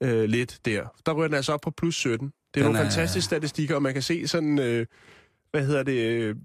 øh, 0.03 0.23
lidt 0.23 0.59
der. 0.65 0.87
Der 1.05 1.13
ryger 1.13 1.27
den 1.27 1.35
altså 1.35 1.53
op 1.53 1.61
på 1.61 1.71
plus 1.71 1.95
17. 1.95 2.27
Det 2.27 2.33
er 2.33 2.33
Den 2.53 2.63
nogle 2.63 2.79
er- 2.79 2.83
fantastiske 2.83 3.25
statistikker, 3.25 3.75
og 3.75 3.81
man 3.81 3.93
kan 3.93 4.01
se 4.01 4.27
sådan, 4.27 4.59
øh, 4.59 4.85
hvad 5.51 5.65
hedder 5.65 5.83
det, 5.83 5.93
øh, 6.11 6.35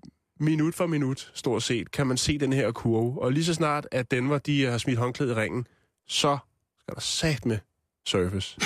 minut 0.41 0.75
for 0.75 0.87
minut, 0.87 1.31
stort 1.35 1.63
set, 1.63 1.91
kan 1.91 2.07
man 2.07 2.17
se 2.17 2.39
den 2.39 2.53
her 2.53 2.73
kurve. 2.73 3.23
Og 3.23 3.33
lige 3.33 3.45
så 3.45 3.55
snart, 3.55 3.89
at 3.91 4.11
Denver, 4.11 4.39
de 4.39 4.65
har 4.65 4.79
smidt 4.79 4.99
håndklædet 4.99 5.33
i 5.33 5.35
ringen, 5.35 5.67
så 6.07 6.39
skal 6.81 6.95
der 6.95 7.01
sat 7.01 7.47
med 7.47 7.59
surface. 8.09 8.57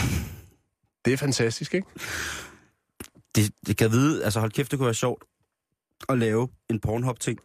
Det 1.04 1.12
er 1.12 1.16
fantastisk, 1.16 1.74
ikke? 1.74 1.86
Det, 3.34 3.52
det 3.66 3.76
kan 3.76 3.90
vide, 3.90 4.24
altså 4.24 4.40
hold 4.40 4.52
kæft, 4.52 4.70
det 4.70 4.78
kunne 4.78 4.86
være 4.86 4.94
sjovt 4.94 5.24
at 6.08 6.18
lave 6.18 6.48
en 6.70 6.80
Pornhub-ting 6.80 7.38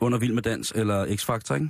under 0.00 0.18
Vild 0.18 0.32
med 0.32 0.42
Dans 0.42 0.72
eller 0.76 1.06
X-Factor, 1.06 1.54
ikke? 1.54 1.68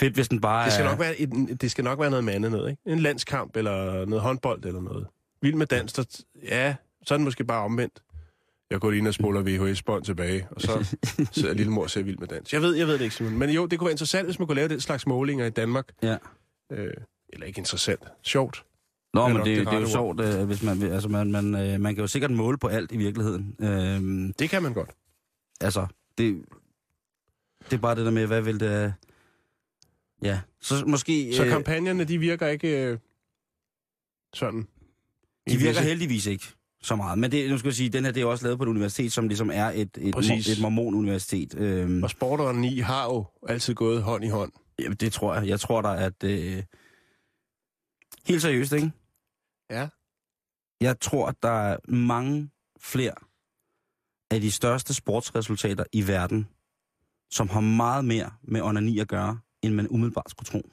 Fedt, 0.00 0.14
hvis 0.14 0.28
den 0.28 0.40
bare 0.40 0.64
Det 0.64 0.72
skal 0.72 0.86
er... 0.86 0.90
nok 0.90 1.00
være, 1.00 1.16
et, 1.20 1.58
det 1.60 1.70
skal 1.70 1.84
nok 1.84 2.00
være 2.00 2.10
noget 2.10 2.24
mandet 2.24 2.50
noget, 2.52 2.70
ikke? 2.70 2.82
En 2.86 2.98
landskamp, 2.98 3.56
eller 3.56 4.04
noget 4.04 4.22
håndbold, 4.22 4.64
eller 4.64 4.80
noget. 4.80 5.06
Vild 5.42 5.54
med 5.54 5.66
dans, 5.66 5.92
der, 5.92 6.04
ja, 6.42 6.74
så 7.06 7.14
er 7.14 7.18
den 7.18 7.24
måske 7.24 7.44
bare 7.44 7.64
omvendt. 7.64 8.02
Jeg 8.70 8.80
går 8.80 8.90
lige 8.90 8.98
ind 8.98 9.08
og 9.08 9.14
spoler 9.14 9.42
VHS-bånd 9.42 10.04
tilbage, 10.04 10.48
og 10.50 10.60
så 10.60 10.96
sidder 11.32 11.54
lille 11.54 11.72
mor 11.72 11.82
og 11.82 11.90
ser 11.90 12.02
vild 12.02 12.18
med 12.18 12.28
dans. 12.28 12.52
Jeg 12.52 12.62
ved, 12.62 12.74
jeg 12.74 12.86
ved 12.86 12.94
det 12.94 13.00
ikke, 13.04 13.14
Simon. 13.16 13.38
Men 13.38 13.50
jo, 13.50 13.66
det 13.66 13.78
kunne 13.78 13.86
være 13.86 13.92
interessant, 13.92 14.26
hvis 14.26 14.38
man 14.38 14.46
kunne 14.48 14.56
lave 14.56 14.68
den 14.68 14.80
slags 14.80 15.06
målinger 15.06 15.46
i 15.46 15.50
Danmark. 15.50 15.88
Ja. 16.02 16.16
Øh, 16.72 16.90
eller 17.32 17.46
ikke 17.46 17.58
interessant. 17.58 18.00
Sjovt. 18.22 18.64
Nå, 19.14 19.28
men 19.28 19.36
det, 19.36 19.44
det 19.46 19.66
det 19.66 19.74
er 19.74 19.80
jo 19.80 19.86
sjovt, 19.88 20.20
øh, 20.20 20.44
hvis 20.44 20.62
man. 20.62 20.82
Altså, 20.82 21.08
man, 21.08 21.32
man, 21.32 21.54
øh, 21.54 21.80
man 21.80 21.94
kan 21.94 22.02
jo 22.02 22.08
sikkert 22.08 22.30
måle 22.30 22.58
på 22.58 22.68
alt 22.68 22.92
i 22.92 22.96
virkeligheden. 22.96 23.56
Øhm, 23.60 24.32
Det 24.38 24.50
kan 24.50 24.62
man 24.62 24.74
godt. 24.74 24.90
Altså, 25.64 25.86
det, 26.18 26.44
det 27.70 27.72
er 27.72 27.80
bare 27.80 27.94
det 27.94 28.04
der 28.04 28.10
med, 28.10 28.26
hvad 28.26 28.42
vil 28.42 28.60
det... 28.60 28.94
Ja, 30.22 30.40
så 30.60 30.84
måske... 30.86 31.34
Så 31.36 31.44
øh, 31.44 31.50
kampagnerne, 31.50 32.04
de 32.04 32.18
virker 32.18 32.48
ikke 32.48 32.84
øh, 32.86 32.98
sådan. 34.34 34.60
de 35.48 35.54
I 35.54 35.56
virker 35.56 35.80
heldigvis 35.80 36.26
ikke 36.26 36.44
så 36.82 36.96
meget. 36.96 37.18
Men 37.18 37.30
det, 37.32 37.50
nu 37.50 37.58
skal 37.58 37.68
jeg 37.68 37.74
sige, 37.74 37.88
den 37.88 38.04
her 38.04 38.12
det 38.12 38.22
er 38.22 38.26
også 38.26 38.44
lavet 38.44 38.58
på 38.58 38.64
et 38.64 38.68
universitet, 38.68 39.12
som 39.12 39.28
ligesom 39.28 39.50
er 39.50 39.66
et, 39.74 39.98
et, 40.00 40.14
Præcis. 40.14 40.48
et 40.48 40.62
mormon-universitet. 40.62 41.54
Øhm, 41.58 42.02
Og 42.02 42.10
sport 42.10 42.40
og 42.40 42.54
ni 42.54 42.78
har 42.78 43.04
jo 43.04 43.24
altid 43.48 43.74
gået 43.74 44.02
hånd 44.02 44.24
i 44.24 44.28
hånd. 44.28 44.52
jamen, 44.78 44.96
det 44.96 45.12
tror 45.12 45.34
jeg. 45.34 45.48
Jeg 45.48 45.60
tror 45.60 45.82
da, 45.82 46.04
at... 46.04 46.24
Øh, 46.24 46.62
helt 48.26 48.42
seriøst, 48.42 48.72
ikke? 48.72 48.92
Ja. 49.70 49.88
Jeg 50.80 51.00
tror, 51.00 51.26
at 51.28 51.34
der 51.42 51.48
er 51.50 51.76
mange 51.88 52.50
flere 52.80 53.14
af 54.34 54.40
de 54.40 54.52
største 54.52 54.94
sportsresultater 54.94 55.84
i 55.92 56.06
verden, 56.06 56.48
som 57.30 57.48
har 57.48 57.60
meget 57.60 58.04
mere 58.04 58.30
med 58.42 58.62
onani 58.62 58.98
at 58.98 59.08
gøre, 59.08 59.38
end 59.62 59.74
man 59.74 59.88
umiddelbart 59.88 60.30
skulle 60.30 60.46
tro. 60.46 60.70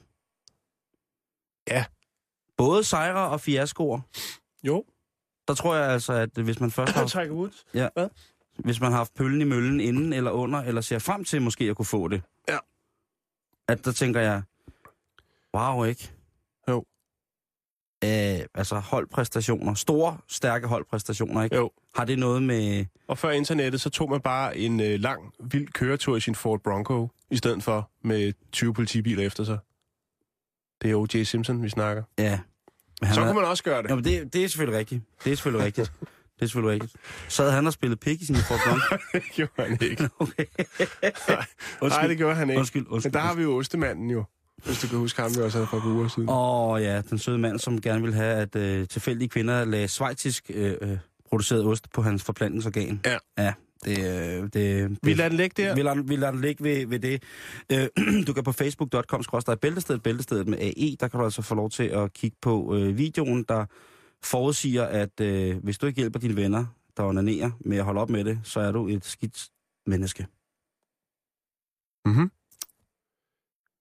Ja. 1.68 1.84
Både 2.56 2.84
sejre 2.84 3.28
og 3.28 3.40
fiaskoer. 3.40 4.00
Jo. 4.62 4.84
Der 5.48 5.54
tror 5.54 5.74
jeg 5.74 5.90
altså, 5.90 6.12
at 6.12 6.30
hvis 6.30 6.60
man 6.60 6.70
først 6.70 6.92
har, 6.96 7.06
Tiger 7.06 7.30
Woods. 7.30 7.66
hvis 8.58 8.80
man 8.80 8.90
har 8.90 8.98
haft 8.98 9.14
pøllen 9.14 9.40
i 9.40 9.44
møllen 9.44 9.80
inden 9.80 10.12
eller 10.12 10.30
under, 10.30 10.60
eller 10.62 10.80
ser 10.80 10.98
frem 10.98 11.24
til 11.24 11.42
måske 11.42 11.64
at 11.64 11.76
kunne 11.76 11.86
få 11.86 12.08
det. 12.08 12.22
Ja. 12.48 12.58
At 13.68 13.84
der 13.84 13.92
tænker 13.92 14.20
jeg, 14.20 14.42
wow, 15.54 15.84
ikke? 15.84 16.12
Æh, 18.02 18.40
altså 18.54 18.78
holdpræstationer, 18.78 19.74
store, 19.74 20.18
stærke 20.28 20.66
holdpræstationer, 20.66 21.42
ikke? 21.42 21.56
Jo. 21.56 21.70
Har 21.94 22.04
det 22.04 22.18
noget 22.18 22.42
med... 22.42 22.84
Og 23.08 23.18
før 23.18 23.30
internettet, 23.30 23.80
så 23.80 23.90
tog 23.90 24.10
man 24.10 24.20
bare 24.20 24.56
en 24.58 24.80
øh, 24.80 25.00
lang, 25.00 25.32
vild 25.40 25.68
køretur 25.68 26.16
i 26.16 26.20
sin 26.20 26.34
Ford 26.34 26.60
Bronco, 26.60 27.08
i 27.30 27.36
stedet 27.36 27.62
for 27.62 27.90
med 28.04 28.32
20 28.52 28.74
politibiler 28.74 29.26
efter 29.26 29.44
sig. 29.44 29.58
Det 30.82 30.90
er 30.90 30.94
O.J. 30.94 31.22
Simpson, 31.22 31.62
vi 31.62 31.68
snakker. 31.68 32.02
Ja. 32.18 32.38
Men 33.00 33.06
han 33.06 33.14
Så 33.14 33.20
er- 33.20 33.24
kunne 33.26 33.34
man 33.40 33.44
også 33.50 33.62
gøre 33.64 33.82
det. 33.82 33.88
Jamen, 33.90 34.04
det, 34.04 34.32
det 34.32 34.44
er 34.44 34.48
selvfølgelig 34.48 34.78
rigtigt. 34.78 35.02
Det 35.24 35.32
er 35.32 35.36
selvfølgelig 35.36 35.66
rigtigt. 35.66 35.92
Det 36.36 36.42
er 36.42 36.46
selvfølgelig 36.46 36.72
rigtigt. 36.82 37.02
Så 37.28 37.42
havde 37.42 37.54
han 37.54 37.66
og 37.66 37.72
spillet 37.72 38.00
pik 38.00 38.22
i 38.22 38.24
sin 38.24 38.36
Ford 38.36 38.58
Bronco. 38.66 38.96
det 39.12 39.22
gjorde 39.32 39.52
han 39.56 39.78
ikke. 39.80 40.08
Okay. 40.18 40.44
Nej, 41.82 42.06
det 42.06 42.16
gjorde 42.16 42.34
han 42.34 42.50
ikke. 42.50 42.58
Undskyld, 42.58 42.86
undskyld. 42.88 43.12
Men 43.12 43.14
der 43.14 43.20
har 43.26 43.34
vi 43.34 43.42
jo 43.42 43.56
Ostemanden 43.56 44.10
jo. 44.10 44.24
Hvis 44.64 44.80
du 44.80 44.88
kan 44.88 44.98
huske 44.98 45.22
ham, 45.22 45.30
vi 45.36 45.40
også 45.40 45.58
havde 45.58 45.66
for 45.66 45.76
et 45.76 45.82
par 45.82 45.90
uger 45.90 46.08
siden. 46.08 46.28
Åh 46.28 46.70
oh, 46.70 46.82
ja, 46.82 47.00
den 47.00 47.18
søde 47.18 47.38
mand, 47.38 47.58
som 47.58 47.80
gerne 47.80 48.02
vil 48.02 48.14
have, 48.14 48.34
at 48.34 48.56
øh, 48.56 48.88
tilfældige 48.88 49.28
kvinder 49.28 49.64
lagde 49.64 49.88
svejtisk 49.88 50.50
øh, 50.54 50.74
øh, 50.80 50.98
produceret 51.28 51.64
ost 51.64 51.92
på 51.92 52.02
hans 52.02 52.24
forplantningsorgan. 52.24 53.00
Ja. 53.04 53.18
Ja, 53.38 53.52
det... 53.84 53.98
Øh, 53.98 54.48
det 54.52 54.98
Vi 55.02 55.14
lader 55.14 55.28
den 55.28 55.36
ligge 55.36 55.62
der. 55.62 55.74
Vi 55.74 55.82
lader, 55.82 56.02
vi 56.02 56.16
lader 56.16 56.32
den 56.32 56.40
ligge 56.40 56.64
ved, 56.64 56.86
ved 56.86 56.98
det. 56.98 57.22
Øh, 57.72 57.88
du 58.26 58.32
kan 58.32 58.44
på 58.44 58.52
facebook.com 58.52 59.22
bæltestedet, 59.62 60.02
bæltestedet 60.02 60.48
med 60.48 60.58
AE, 60.58 60.96
der 61.00 61.08
kan 61.08 61.20
du 61.20 61.24
altså 61.24 61.42
få 61.42 61.54
lov 61.54 61.70
til 61.70 61.84
at 61.84 62.12
kigge 62.12 62.36
på 62.42 62.76
øh, 62.76 62.98
videoen, 62.98 63.44
der 63.48 63.66
forudsiger, 64.22 64.84
at 64.84 65.20
øh, 65.20 65.56
hvis 65.62 65.78
du 65.78 65.86
ikke 65.86 65.96
hjælper 65.96 66.18
dine 66.18 66.36
venner 66.36 66.64
der 66.96 67.02
onanerer 67.02 67.50
med 67.60 67.78
at 67.78 67.84
holde 67.84 68.00
op 68.00 68.10
med 68.10 68.24
det, 68.24 68.40
så 68.44 68.60
er 68.60 68.72
du 68.72 68.88
et 68.88 69.04
skidt 69.04 69.48
menneske. 69.86 70.26
Mm-hmm. 72.04 72.30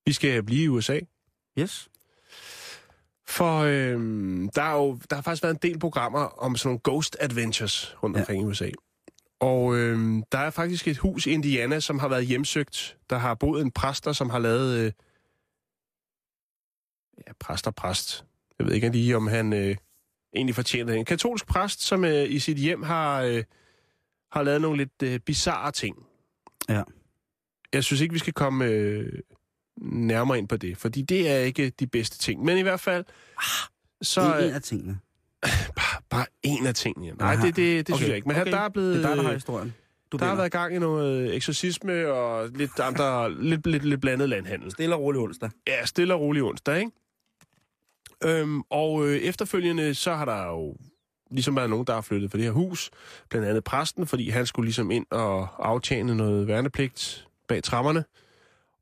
Vi 0.06 0.14
skal 0.14 0.43
blive 0.43 0.64
i 0.64 0.68
USA. 0.68 0.99
Yes. 1.60 1.89
For 3.28 3.60
øhm, 3.60 4.49
der, 4.56 4.62
er 4.62 4.74
jo, 4.76 4.99
der 5.10 5.16
har 5.16 5.22
faktisk 5.24 5.43
været 5.43 5.54
en 5.54 5.60
del 5.72 5.80
programmer 5.80 6.20
om 6.20 6.56
sådan 6.56 6.68
nogle 6.68 6.80
ghost 6.84 7.18
adventures 7.20 7.95
rundt 8.04 8.18
Ja. 8.18 8.22
omkring 8.22 8.41
i 8.41 8.45
USA. 8.45 8.70
Og 9.39 9.76
øhm, 9.78 10.24
der 10.32 10.38
er 10.38 10.49
faktisk 10.49 10.88
et 10.88 10.97
hus 10.97 11.26
i 11.28 11.32
Indiana, 11.32 11.80
som 11.80 11.99
har 11.99 12.08
været 12.08 12.26
hjemsøgt. 12.26 12.97
Der 13.10 13.18
har 13.18 13.34
boet 13.36 13.62
en 13.62 13.72
præster, 13.72 14.14
som 14.14 14.30
har 14.30 14.39
lavet... 14.39 14.78
Øh, 14.80 14.91
ja, 17.28 17.34
præst 17.39 17.68
og 17.68 17.76
præst. 17.76 18.26
Jeg 18.60 18.68
ved 18.68 18.74
ikke 18.74 18.89
lige, 18.89 19.16
om 19.18 19.28
han 19.28 19.54
øh, 19.54 19.76
egentlig 20.36 20.56
fortjener 20.56 20.91
det. 20.91 20.99
En 20.99 21.06
katolsk 21.06 21.47
præst, 21.47 21.82
som 21.82 22.06
øh, 22.06 22.32
i 22.32 22.39
sit 22.39 22.58
hjem 22.58 22.84
har, 22.84 23.22
øh, 23.22 23.43
har 24.32 24.43
lavet 24.43 24.62
nogle 24.62 24.78
lidt 24.78 25.04
øh, 25.04 25.20
bizarre 25.20 25.72
ting. 25.72 26.06
Ja. 26.70 26.84
Jeg 27.74 27.84
synes 27.84 28.02
ikke, 28.02 28.14
vi 28.14 28.20
skal 28.20 28.34
komme 28.34 28.66
øh, 28.66 29.20
nærmere 29.82 30.38
ind 30.38 30.47
på 30.47 30.57
det, 30.57 30.78
fordi 30.78 31.01
det 31.01 31.30
er 31.30 31.38
ikke 31.38 31.69
de 31.80 31.88
bedste 31.88 32.17
ting. 32.17 32.43
Men 32.45 32.57
i 32.57 32.61
hvert 32.61 32.80
fald... 32.80 33.05
Så, 34.01 34.13
Så, 34.13 34.22
en, 34.22 34.43
øh, 34.43 34.45
en 34.49 34.53
af 34.53 34.61
tingene. 34.61 34.99
bare, 35.80 36.01
bare 36.09 36.26
en 36.43 36.65
af 36.67 36.76
tingene. 36.76 37.13
Nej, 37.19 37.34
Aha. 37.34 37.45
det, 37.45 37.55
det, 37.55 37.88
det 37.88 37.95
synes 37.95 38.01
Okay, 38.01 38.07
jeg 38.07 38.15
ikke. 38.15 38.28
Men 38.28 38.36
okay. 38.38 38.41
okay. 38.41 38.51
der 38.51 38.59
er 38.59 38.69
blevet... 38.69 38.95
Det 38.95 39.05
er 39.05 39.09
dig, 39.09 39.17
der 39.17 39.24
har 39.24 39.34
historien. 39.34 39.74
Du 40.11 40.17
der 40.17 40.26
har 40.26 40.32
vinder. 40.32 40.41
været 40.41 40.51
gang 40.51 40.76
i 40.76 40.80
noget 40.80 41.36
eksorcisme 41.36 42.07
og 42.13 42.49
lidt 42.49 42.80
andre, 42.80 43.34
lidt, 43.49 43.67
lidt, 43.67 43.86
lidt 43.86 44.01
blandet 44.01 44.30
landhandel. 44.30 44.72
Stille 44.72 44.95
og 44.95 45.01
rolig 45.01 45.22
onsdag. 45.22 45.49
Ja, 45.67 45.86
stille 45.86 46.13
og 46.13 46.22
rolig 46.22 46.43
onsdag, 46.43 46.78
ikke? 46.80 46.91
Øhm, 48.24 48.61
og 48.69 49.07
øh, 49.07 49.17
efterfølgende, 49.17 49.95
så 49.95 50.13
har 50.13 50.26
der 50.26 50.45
jo 50.45 50.76
ligesom 51.32 51.55
været 51.55 51.69
nogen, 51.69 51.88
der 51.88 51.93
har 51.93 52.01
flyttet 52.01 52.32
fra 52.32 52.38
det 52.38 52.45
her 52.45 52.51
hus. 52.51 52.89
Blandt 53.30 53.47
andet 53.47 53.63
præsten, 53.63 54.07
fordi 54.07 54.30
han 54.30 54.45
skulle 54.45 54.65
ligesom 54.65 54.91
ind 54.91 55.05
og 55.11 55.69
aftjene 55.69 56.15
noget 56.15 56.47
værnepligt 56.47 57.28
bag 57.47 57.63
trammerne. 57.63 58.03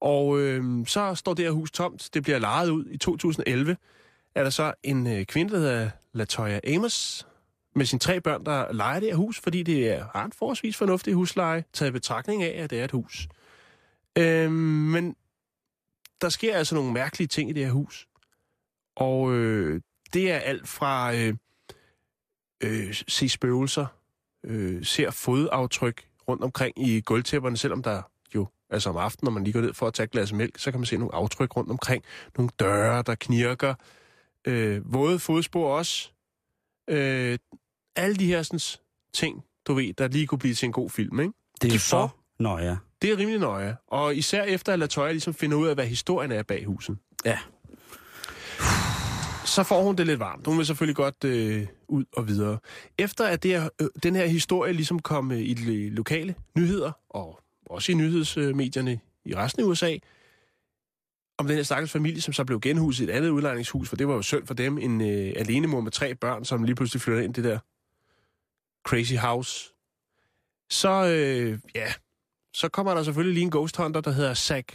Og 0.02 0.39
øh, 0.39 0.88
så 0.88 1.16
står 1.16 1.34
det 1.34 1.45
her 1.45 1.52
hus 1.52 1.72
tomt. 1.72 2.10
Det 2.14 2.24
bliver 2.24 2.39
lejet 2.39 2.70
ud 2.70 2.86
i 2.91 2.97
2011. 2.97 3.78
Er 4.36 4.43
der 4.43 4.50
så 4.50 4.74
en 4.84 5.08
øh, 5.08 5.26
kvinde, 5.26 5.54
der 5.54 5.60
hedder 5.60 5.89
Latoya 6.14 6.60
Amos, 6.68 7.28
med 7.76 7.86
sine 7.86 8.00
tre 8.00 8.22
børn, 8.22 8.45
der 8.45 8.74
leger 8.74 9.00
det 9.00 9.10
her 9.10 9.16
hus, 9.16 9.39
fordi 9.39 9.64
det 9.64 9.89
er 9.89 10.06
har 10.14 10.26
en 10.26 10.32
forholdsvis 10.32 10.78
fornuftig 10.78 11.14
husleje, 11.14 11.64
taget 11.74 11.89
i 11.89 11.91
betragtning 11.91 12.43
af, 12.43 12.64
at 12.64 12.70
det 12.70 12.80
er 12.80 12.84
et 12.84 12.91
hus. 12.91 13.28
Øh, 14.18 14.52
men 14.52 15.16
der 16.22 16.30
sker 16.30 16.56
altså 16.56 16.76
nogle 16.76 16.93
mærkelige 16.93 17.28
ting 17.28 17.50
i 17.50 17.54
det 17.54 17.66
her 17.66 17.72
hus. 17.72 18.08
Og 18.95 19.34
øh, 19.34 19.82
det 20.14 20.32
er 20.32 20.38
alt 20.38 20.68
fra 20.68 21.14
øh, 21.14 21.36
øh, 22.64 22.93
se 23.08 23.30
spøgelser, 23.30 23.86
øh, 24.43 24.86
ser 24.86 25.12
fodaftryk 25.12 26.08
rundt 26.28 26.43
omkring 26.43 26.88
i 26.88 27.02
gulvtæpperne, 27.02 27.58
selvom 27.58 27.84
der 27.84 28.02
altså 28.70 28.90
om 28.90 28.98
aftenen, 28.98 29.28
når 29.28 29.32
man 29.32 29.44
lige 29.44 29.54
går 29.54 29.62
ned 29.62 29.74
for 29.74 29.88
at 29.88 29.94
tage 29.94 30.06
et 30.06 30.12
glas 30.12 30.34
mælk, 30.34 30.58
så 30.58 30.72
kan 30.72 30.80
man 30.80 30.86
se 30.86 30.98
nogle 30.98 31.16
aftryk 31.16 31.56
rundt 31.58 31.72
omkring. 31.72 32.04
Nogle 32.38 32.50
døre, 32.60 33.02
der 33.02 33.16
knirker. 33.16 33.76
Øh, 34.48 34.94
våde 34.94 35.20
fodspor 35.20 35.78
også. 35.78 36.12
Øh, 36.90 37.38
alle 37.96 38.16
de 38.16 38.26
her 38.26 38.44
sådan, 38.44 38.60
ting, 39.14 39.44
du 39.68 39.74
ved, 39.74 39.94
der 39.94 40.08
lige 40.08 40.28
kunne 40.28 40.40
blive 40.40 40.54
til 40.54 40.66
en 40.66 40.72
god 40.72 40.90
film, 40.90 41.20
ikke? 41.20 41.34
Det 41.62 41.68
er 41.68 41.72
De 41.72 41.80
så 41.80 42.10
nøje. 42.40 42.80
Det 43.02 43.12
er 43.12 43.18
rimelig 43.18 43.40
nøje. 43.40 43.78
Og 43.88 44.16
især 44.16 44.44
efter, 44.44 44.74
at 44.74 44.80
Latoya 44.80 45.12
ligesom 45.12 45.34
finder 45.34 45.58
ud 45.58 45.68
af, 45.68 45.76
hvad 45.76 45.86
historien 45.86 46.32
er 46.32 46.44
bag 46.44 46.66
huset. 46.66 46.98
Ja. 47.26 47.40
Så 49.46 49.64
får 49.64 49.84
hun 49.84 49.96
det 49.96 50.08
lidt 50.08 50.20
varmt. 50.20 50.48
Hun 50.48 50.58
vil 50.58 50.66
selvfølgelig 50.66 50.96
godt 50.96 51.24
øh, 51.24 51.68
ud 51.88 52.06
og 52.14 52.28
videre. 52.28 52.58
Efter 52.98 53.26
at 53.26 53.44
det 53.44 53.52
her, 53.52 53.70
øh, 53.82 53.88
den 54.04 54.16
her 54.16 54.26
historie 54.26 54.74
ligesom 54.74 55.00
kom 55.00 55.32
øh, 55.32 55.40
i 55.40 55.54
de 55.54 55.90
lokale 55.90 56.36
nyheder, 56.58 56.92
og 57.10 57.40
også 57.70 57.92
i 57.92 57.96
nyhedsmedierne 57.96 59.00
i 59.26 59.36
resten 59.36 59.64
af 59.64 59.68
USA, 59.68 59.98
om 61.38 61.48
den 61.48 61.56
her 61.56 61.64
stakkels 61.64 61.92
familie, 61.92 62.22
som 62.22 62.34
så 62.34 62.46
blev 62.46 62.60
genhuset 62.60 63.06
i 63.06 63.10
et 63.10 63.14
andet 63.14 63.30
udlejningshus, 63.30 63.90
for 63.90 63.96
det 63.96 64.08
var 64.08 64.14
jo 64.14 64.22
synd 64.22 64.48
for 64.48 64.54
dem, 64.54 64.78
en 64.78 65.02
øh, 65.02 65.34
alenemor 65.36 65.82
med 65.82 65.92
tre 65.92 66.16
børn, 66.16 66.46
som 66.46 66.64
lige 66.64 66.76
pludselig 66.76 67.02
flytter 67.02 67.24
ind 67.24 67.38
i 67.38 67.42
det 67.42 67.52
der 67.52 67.60
crazy 68.88 69.14
house. 69.14 69.74
Så, 70.72 70.90
øh, 71.06 71.60
ja, 71.76 71.94
så 72.54 72.70
kommer 72.70 72.94
der 72.94 73.04
selvfølgelig 73.04 73.34
lige 73.34 73.44
en 73.44 73.52
ghost 73.52 73.78
hunter, 73.78 74.02
der 74.02 74.12
hedder 74.12 74.34
Zach 74.34 74.68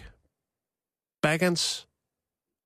Baggans, 1.23 1.89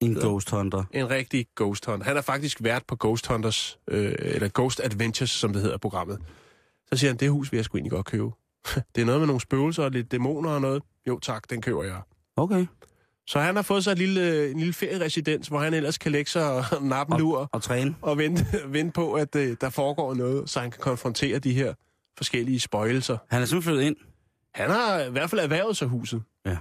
En 0.00 0.14
ghost 0.14 0.50
hunter. 0.50 0.84
en 0.92 1.10
rigtig 1.10 1.46
ghost 1.56 1.84
hunter. 1.84 2.04
Han 2.06 2.16
er 2.16 2.20
faktisk 2.20 2.62
vært 2.62 2.84
på 2.86 2.96
Ghost 3.00 3.26
Hunters, 3.26 3.78
øh, 3.88 4.14
eller 4.18 4.50
Ghost 4.54 4.80
Adventures, 4.84 5.30
som 5.30 5.52
det 5.52 5.62
hedder 5.62 5.78
programmet. 5.78 6.18
Så 6.92 6.96
siger 6.96 7.10
han, 7.10 7.16
det 7.16 7.30
hus 7.30 7.52
vil 7.52 7.58
jeg 7.58 7.64
sgu 7.64 7.76
egentlig 7.76 7.90
godt 7.90 8.06
købe. 8.06 8.30
det 8.94 9.00
er 9.02 9.04
noget 9.04 9.20
med 9.20 9.26
nogle 9.26 9.40
spøgelser 9.40 9.84
og 9.84 9.90
lidt 9.90 10.12
dæmoner 10.12 10.50
og 10.50 10.60
noget. 10.60 10.82
Jo 11.08 11.18
tak, 11.18 11.50
den 11.50 11.62
køber 11.62 11.82
jeg. 11.84 12.00
Okay. 12.36 12.66
Så 13.26 13.40
han 13.40 13.56
har 13.56 13.62
fået 13.62 13.84
sig 13.84 13.92
et 13.92 13.98
lille, 13.98 14.50
en 14.50 14.58
lille 14.58 14.72
ferieresidens, 14.72 15.48
hvor 15.48 15.58
han 15.58 15.74
ellers 15.74 15.98
kan 15.98 16.12
lægge 16.12 16.30
sig 16.30 16.52
og 16.52 16.64
nappe 16.82 17.14
en 17.14 17.20
lur 17.20 17.48
Og 17.52 17.62
træne. 17.62 17.94
og 18.02 18.18
vente, 18.18 18.46
vente 18.72 18.92
på, 18.92 19.12
at 19.12 19.36
øh, 19.36 19.56
der 19.60 19.70
foregår 19.70 20.14
noget, 20.14 20.50
så 20.50 20.60
han 20.60 20.70
kan 20.70 20.80
konfrontere 20.80 21.38
de 21.38 21.52
her 21.52 21.74
forskellige 22.16 22.60
spøjelser. 22.60 23.18
Han 23.30 23.42
er 23.42 23.46
simpelthen 23.46 23.72
flyttet 23.72 23.86
ind. 23.86 23.96
Han 24.54 24.70
har 24.70 25.00
i 25.00 25.10
hvert 25.10 25.30
fald 25.30 25.40
erhvervet 25.40 25.76
sig 25.76 25.88
huset. 25.88 26.22
Ja. 26.46 26.56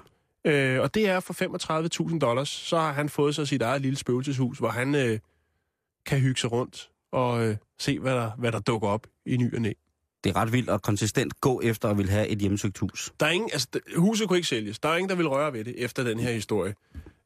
Øh, 0.45 0.81
og 0.81 0.93
det 0.93 1.09
er 1.09 1.19
for 1.19 1.33
35.000 2.09 2.19
dollars. 2.19 2.49
Så 2.49 2.77
har 2.77 2.93
han 2.93 3.09
fået 3.09 3.35
sig 3.35 3.47
sit 3.47 3.61
eget 3.61 3.81
lille 3.81 3.97
spøgelseshus, 3.97 4.57
hvor 4.57 4.69
han 4.69 4.95
øh, 4.95 5.19
kan 6.05 6.19
hygge 6.19 6.39
sig 6.41 6.51
rundt 6.51 6.89
og 7.11 7.45
øh, 7.47 7.55
se, 7.79 7.99
hvad 7.99 8.15
der, 8.15 8.31
hvad 8.37 8.51
der 8.51 8.59
dukker 8.59 8.87
op 8.87 9.07
i 9.25 9.37
ny 9.37 9.55
og 9.55 9.61
næ. 9.61 9.71
Det 10.23 10.29
er 10.29 10.35
ret 10.35 10.51
vildt 10.51 10.69
at 10.69 10.81
konsistent 10.81 11.41
gå 11.41 11.61
efter 11.61 11.89
at 11.89 11.97
vil 11.97 12.09
have 12.09 12.27
et 12.27 12.39
hjemsøgt 12.39 12.77
hus. 12.77 13.13
Der 13.19 13.25
er 13.25 13.29
ingen, 13.29 13.49
altså, 13.53 13.67
huset 13.95 14.27
kunne 14.27 14.37
ikke 14.37 14.47
sælges. 14.47 14.79
Der 14.79 14.89
er 14.89 14.95
ingen, 14.95 15.09
der 15.09 15.15
vil 15.15 15.27
røre 15.27 15.53
ved 15.53 15.65
det 15.65 15.83
efter 15.83 16.03
den 16.03 16.19
her 16.19 16.31
historie. 16.31 16.75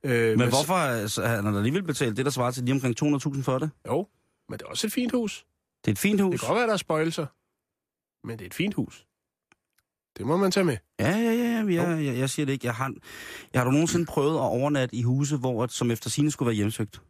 Øh, 0.03 0.37
Men 0.37 0.49
hvorfor 0.49 0.73
altså, 0.73 1.25
han 1.25 1.45
har 1.45 1.57
alligevel 1.57 1.83
betalt 1.83 2.17
det, 2.17 2.25
der 2.25 2.31
svarer 2.31 2.51
til 2.51 2.63
lige 2.63 2.73
omkring 2.73 3.03
200.000 3.03 3.41
for 3.43 3.59
det? 3.59 3.69
Jo, 3.87 4.07
men 4.49 4.59
det 4.59 4.65
er 4.65 4.69
også 4.69 4.87
et 4.87 4.93
fint 4.93 5.11
hus. 5.11 5.45
Det 5.85 5.91
er 5.91 5.95
et 5.95 5.99
fint 5.99 6.21
hus. 6.21 6.31
Det 6.31 6.39
kan 6.39 6.47
godt 6.47 6.57
være, 6.57 6.67
der 6.67 6.73
er 6.73 6.77
spøjelser, 6.77 7.25
men 8.27 8.37
det 8.37 8.45
er 8.45 8.47
et 8.47 8.53
fint 8.53 8.73
hus. 8.73 9.05
Det 10.17 10.25
må 10.25 10.37
man 10.37 10.51
tage 10.51 10.63
med. 10.63 10.77
Ja, 10.99 11.17
ja, 11.17 11.17
ja, 11.17 11.63
ja. 11.69 11.83
Jeg, 11.83 12.05
jeg, 12.05 12.17
jeg 12.17 12.29
siger 12.29 12.45
det 12.45 12.53
ikke. 12.53 12.67
Jeg 12.67 12.75
har, 12.75 12.93
jeg 13.53 13.59
har 13.61 13.65
du 13.65 13.71
nogensinde 13.71 14.05
prøvet 14.05 14.35
at 14.35 14.41
overnatte 14.41 14.95
i 14.95 15.03
huse, 15.03 15.37
hvor, 15.37 15.67
som 15.67 15.91
efter 15.91 16.09
sine 16.09 16.31
skulle 16.31 16.47
være 16.47 16.55
hjemsøgt? 16.55 17.01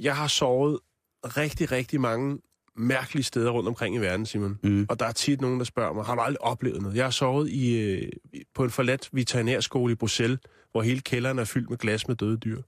Jeg 0.00 0.16
har 0.16 0.26
sovet 0.26 0.78
rigtig, 1.24 1.72
rigtig 1.72 2.00
mange 2.00 2.38
mærkelige 2.76 3.24
steder 3.24 3.50
rundt 3.50 3.68
omkring 3.68 3.94
i 3.96 3.98
verden, 3.98 4.26
Simon. 4.26 4.58
Mm. 4.62 4.86
Og 4.88 5.00
der 5.00 5.06
er 5.06 5.12
tit 5.12 5.40
nogen, 5.40 5.58
der 5.58 5.64
spørger 5.64 5.92
mig, 5.92 6.04
har 6.04 6.14
du 6.14 6.20
aldrig 6.20 6.42
oplevet 6.42 6.82
noget? 6.82 6.96
Jeg 6.96 7.04
har 7.04 7.10
sovet 7.10 7.48
i, 7.50 7.78
øh, 7.80 8.08
på 8.54 8.64
en 8.64 8.70
forladt 8.70 9.08
veterinærskole 9.12 9.92
i 9.92 9.94
Bruxelles, 9.96 10.38
hvor 10.70 10.82
hele 10.82 11.00
kælderen 11.00 11.38
er 11.38 11.44
fyldt 11.44 11.70
med 11.70 11.78
glas 11.78 12.08
med 12.08 12.16
døde 12.16 12.36
dyr. 12.36 12.62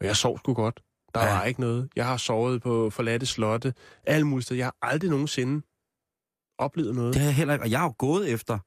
Og 0.00 0.06
jeg 0.06 0.16
sov 0.16 0.38
sgu 0.38 0.54
godt. 0.54 0.80
Der 1.14 1.20
Ja. 1.26 1.32
var 1.34 1.44
ikke 1.44 1.60
noget. 1.60 1.88
Jeg 1.96 2.06
har 2.06 2.16
sovet 2.16 2.62
på 2.62 2.90
forladte 2.90 3.26
slotte, 3.26 3.74
alle 4.06 4.26
mulige 4.26 4.44
steder. 4.44 4.58
Jeg 4.58 4.66
har 4.66 4.76
aldrig 4.82 5.10
nogensinde 5.10 5.62
oplevet 6.58 6.94
noget. 6.94 7.14
Det 7.14 7.22
har 7.22 7.28
jeg 7.28 7.34
heller 7.36 7.54
ikke. 7.54 7.64
Og 7.64 7.70
jeg 7.70 7.78
har 7.78 7.86
jo 7.86 7.94
gået 7.98 8.30
efter 8.30 8.58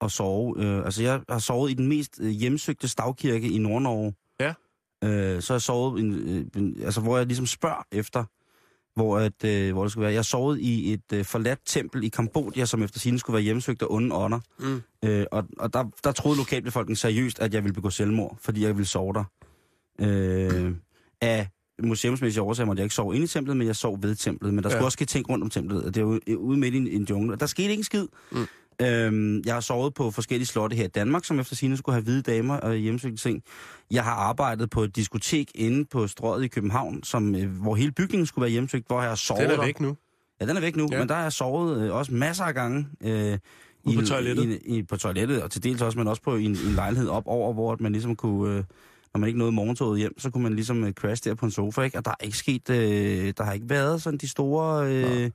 at 0.00 0.10
sove. 0.12 0.54
Øh, 0.58 0.84
altså, 0.84 1.02
jeg 1.02 1.20
har 1.28 1.38
sovet 1.38 1.70
i 1.70 1.74
den 1.74 1.88
mest 1.88 2.20
øh, 2.20 2.30
hjemsøgte 2.30 2.88
stavkirke 2.88 3.48
i 3.48 3.58
Nord-Norge. 3.58 4.14
Ja. 4.40 4.54
Øh, 5.04 5.42
så 5.42 5.52
har 5.52 5.56
jeg 5.56 5.62
sovet, 5.62 6.00
en, 6.00 6.14
øh, 6.14 6.46
en, 6.62 6.82
altså, 6.82 7.00
hvor 7.00 7.16
jeg 7.16 7.26
ligesom 7.26 7.46
spørger 7.46 7.82
efter, 7.92 8.24
hvor, 8.94 9.18
at, 9.18 9.44
øh, 9.44 9.72
hvor 9.72 9.82
det 9.82 9.92
skulle 9.92 10.04
være. 10.04 10.14
Jeg 10.14 10.24
sovet 10.24 10.60
i 10.60 10.92
et 10.92 11.12
øh, 11.12 11.24
forladt 11.24 11.60
tempel 11.66 12.04
i 12.04 12.08
Kambodja, 12.08 12.64
som 12.64 12.82
efter 12.82 12.98
sine 13.00 13.18
skulle 13.18 13.34
være 13.34 13.42
hjemsøgt 13.42 13.82
af 13.82 13.86
onde 13.90 14.14
ånder. 14.16 14.40
Mm. 14.58 14.82
Øh, 15.08 15.26
og 15.32 15.44
og 15.58 15.72
der, 15.72 15.84
der 16.04 16.12
troede 16.12 16.38
lokalbefolkningen 16.38 16.96
seriøst, 16.96 17.38
at 17.40 17.54
jeg 17.54 17.64
ville 17.64 17.74
begå 17.74 17.90
selvmord, 17.90 18.36
fordi 18.40 18.62
jeg 18.64 18.76
ville 18.76 18.86
sove 18.88 19.12
der. 19.12 19.24
Øh, 20.00 20.74
af 21.20 21.48
museumsmæssige 21.82 22.42
årsager 22.42 22.66
måtte 22.66 22.80
jeg 22.80 22.84
ikke 22.84 22.94
sove 22.94 23.14
inde 23.14 23.24
i 23.24 23.28
templet, 23.28 23.56
men 23.56 23.66
jeg 23.66 23.76
sov 23.76 24.02
ved 24.02 24.14
templet. 24.14 24.54
Men 24.54 24.64
der 24.64 24.70
skulle 24.70 24.80
Ja. 24.80 24.84
også 24.84 24.96
ske 24.96 25.04
ting 25.04 25.30
rundt 25.30 25.44
om 25.44 25.50
templet, 25.50 25.84
og 25.84 25.94
det 25.94 26.00
er 26.00 26.04
jo 26.04 26.20
øh, 26.26 26.38
ude 26.38 26.58
midt 26.58 26.74
i 26.74 26.78
en, 26.78 26.86
en 26.88 27.06
jungle. 27.10 27.32
Og 27.32 27.40
der 27.40 27.46
skete 27.46 27.68
ikke 27.70 27.80
en 27.80 27.84
skid. 27.84 28.06
Mm. 28.32 28.46
Øhm, 28.82 29.42
jeg 29.46 29.54
har 29.54 29.60
sovet 29.60 29.94
på 29.94 30.10
forskellige 30.10 30.46
slotte 30.46 30.76
her 30.76 30.84
i 30.84 30.88
Danmark, 30.88 31.24
som 31.24 31.40
efter 31.40 31.56
sine 31.56 31.76
skulle 31.76 31.94
have 31.94 32.02
hvide 32.04 32.22
damer 32.22 32.56
og 32.56 32.74
hjemsøgte 32.74 33.16
ting. 33.22 33.42
Jeg 33.90 34.04
har 34.04 34.12
arbejdet 34.12 34.70
på 34.70 34.82
et 34.82 34.96
diskotek 34.96 35.50
inde 35.54 35.84
på 35.84 36.06
strøget 36.06 36.44
i 36.44 36.48
København, 36.48 37.02
som, 37.02 37.34
øh, 37.34 37.50
hvor 37.62 37.74
hele 37.74 37.92
bygningen 37.92 38.26
skulle 38.26 38.42
være 38.42 38.50
hjemsøgt, 38.50 38.86
hvor 38.86 39.00
jeg 39.00 39.08
har 39.10 39.16
sovet 39.16 39.42
Den 39.42 39.50
er 39.50 39.64
væk 39.64 39.80
nu. 39.80 39.96
Ja, 40.40 40.46
den 40.46 40.56
er 40.56 40.60
væk 40.60 40.76
nu, 40.76 40.88
Ja. 40.92 40.98
men 40.98 41.08
der 41.08 41.14
har 41.14 41.22
jeg 41.22 41.32
sovet 41.32 41.82
øh, 41.86 41.94
også 41.94 42.14
masser 42.14 42.44
af 42.44 42.54
gange. 42.54 42.86
Øh, 43.04 43.38
Ude 43.84 43.96
på 43.96 44.02
i- 44.02 44.06
toilettet? 44.06 44.60
I, 44.66 44.76
i, 44.78 44.82
på 44.82 44.96
toilettet, 44.96 45.42
og 45.42 45.50
til 45.50 45.62
dels 45.62 45.82
også, 45.82 45.98
men 45.98 46.08
også 46.08 46.22
på 46.22 46.36
en, 46.36 46.50
en 46.50 46.72
lejlighed 46.74 47.08
op 47.08 47.22
over, 47.26 47.52
hvor 47.52 47.76
man 47.80 47.92
ligesom 47.92 48.16
kunne, 48.16 48.56
øh, 48.56 48.64
når 49.14 49.18
man 49.18 49.26
ikke 49.26 49.38
nåede 49.38 49.52
morgentoget 49.52 49.98
hjem, 49.98 50.18
så 50.18 50.30
kunne 50.30 50.42
man 50.42 50.54
ligesom 50.54 50.84
øh, 50.84 50.92
crash 50.92 51.24
der 51.24 51.34
på 51.34 51.44
en 51.46 51.50
sofa, 51.52 51.82
ikke? 51.82 51.98
Og 51.98 52.04
der 52.04 52.10
er 52.10 52.24
ikke 52.24 52.38
sket, 52.38 52.70
øh, 52.70 53.32
der 53.38 53.44
har 53.44 53.52
ikke 53.52 53.68
været 53.68 54.02
sådan 54.02 54.18
de 54.18 54.28
store, 54.28 54.92
øh, 54.92 55.30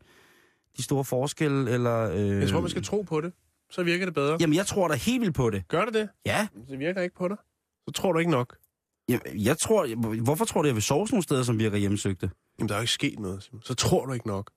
de 0.79 0.83
store 0.83 1.05
forskelle, 1.05 1.71
eller... 1.71 2.11
Øh, 2.11 2.39
Jeg 2.41 2.49
tror, 2.49 2.61
man 2.61 2.69
skal 2.69 2.83
tro 2.83 3.01
på 3.01 3.21
det. 3.21 3.33
Så 3.71 3.83
virker 3.83 4.05
det 4.05 4.13
bedre. 4.13 4.37
Jamen, 4.39 4.55
jeg 4.55 4.65
tror 4.65 4.87
da 4.87 4.93
helt 4.95 5.21
vildt 5.21 5.35
på 5.35 5.49
det. 5.49 5.67
Gør 5.67 5.85
det 5.85 5.93
det? 5.93 6.09
Ja, 6.25 6.47
Det 6.69 6.79
virker 6.79 7.01
ikke 7.01 7.15
på 7.15 7.27
dig. 7.27 7.37
Så 7.87 7.91
tror 7.93 8.11
du 8.13 8.19
ikke 8.19 8.31
nok. 8.31 8.55
jeg, 9.09 9.19
jeg 9.35 9.57
tror... 9.57 9.85
Jeg, 9.85 9.95
hvorfor 9.97 10.45
tror 10.45 10.61
du, 10.61 10.67
jeg 10.67 10.75
vil 10.75 10.83
sove 10.83 11.07
sådan 11.07 11.15
nogle 11.15 11.23
steder, 11.23 11.43
som 11.43 11.59
virker 11.59 11.77
hjemsøgte? 11.77 12.29
Jamen, 12.59 12.69
der 12.69 12.75
er 12.75 12.79
jo 12.79 12.81
ikke 12.81 12.91
sket 12.93 13.19
noget. 13.19 13.43
Simon. 13.43 13.61
Så 13.65 13.73
tror 13.73 14.05
du 14.05 14.11
ikke 14.13 14.27
nok. 14.27 14.51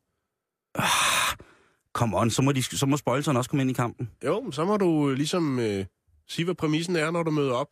Come 1.92 2.18
on, 2.18 2.30
så 2.30 2.42
må, 2.42 2.52
de, 2.52 2.62
så 2.62 2.86
må 2.86 2.96
spoilserne 2.96 3.38
også 3.38 3.50
komme 3.50 3.60
ind 3.62 3.70
i 3.70 3.74
kampen. 3.74 4.10
Jo, 4.24 4.40
men 4.40 4.52
så 4.52 4.64
må 4.64 4.76
du 4.76 5.10
øh, 5.10 5.16
ligesom 5.16 5.58
øh, 5.58 5.84
sige, 6.28 6.44
hvad 6.44 6.54
præmissen 6.54 6.96
er, 6.96 7.10
når 7.10 7.22
du 7.22 7.30
møder 7.30 7.52
op. 7.54 7.68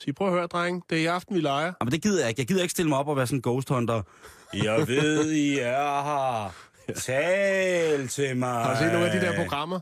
Sig, 0.00 0.14
prøv 0.14 0.28
at 0.28 0.34
høre, 0.34 0.46
dreng, 0.46 0.82
det 0.90 0.98
er 0.98 1.02
i 1.02 1.06
aften, 1.06 1.34
vi 1.36 1.40
leger. 1.40 1.72
Jamen, 1.80 1.92
det 1.92 2.02
gider 2.02 2.20
jeg 2.20 2.28
ikke. 2.28 2.40
Jeg 2.40 2.46
gider 2.46 2.62
ikke 2.62 2.72
stille 2.72 2.88
mig 2.88 2.98
op 2.98 3.08
og 3.08 3.16
være 3.16 3.26
sådan 3.26 3.38
en 3.38 3.42
ghost 3.42 3.68
hunter. 3.68 4.02
Jeg 4.54 4.88
ved, 4.88 5.30
I 5.30 5.58
er 5.58 6.02
her. 6.02 6.54
Tal 6.96 8.08
til 8.08 8.36
mig. 8.36 8.48
Har 8.48 8.72
du 8.74 8.78
set 8.84 8.92
nogle 8.92 9.10
af 9.10 9.20
de 9.20 9.26
der 9.26 9.36
programmer? 9.36 9.80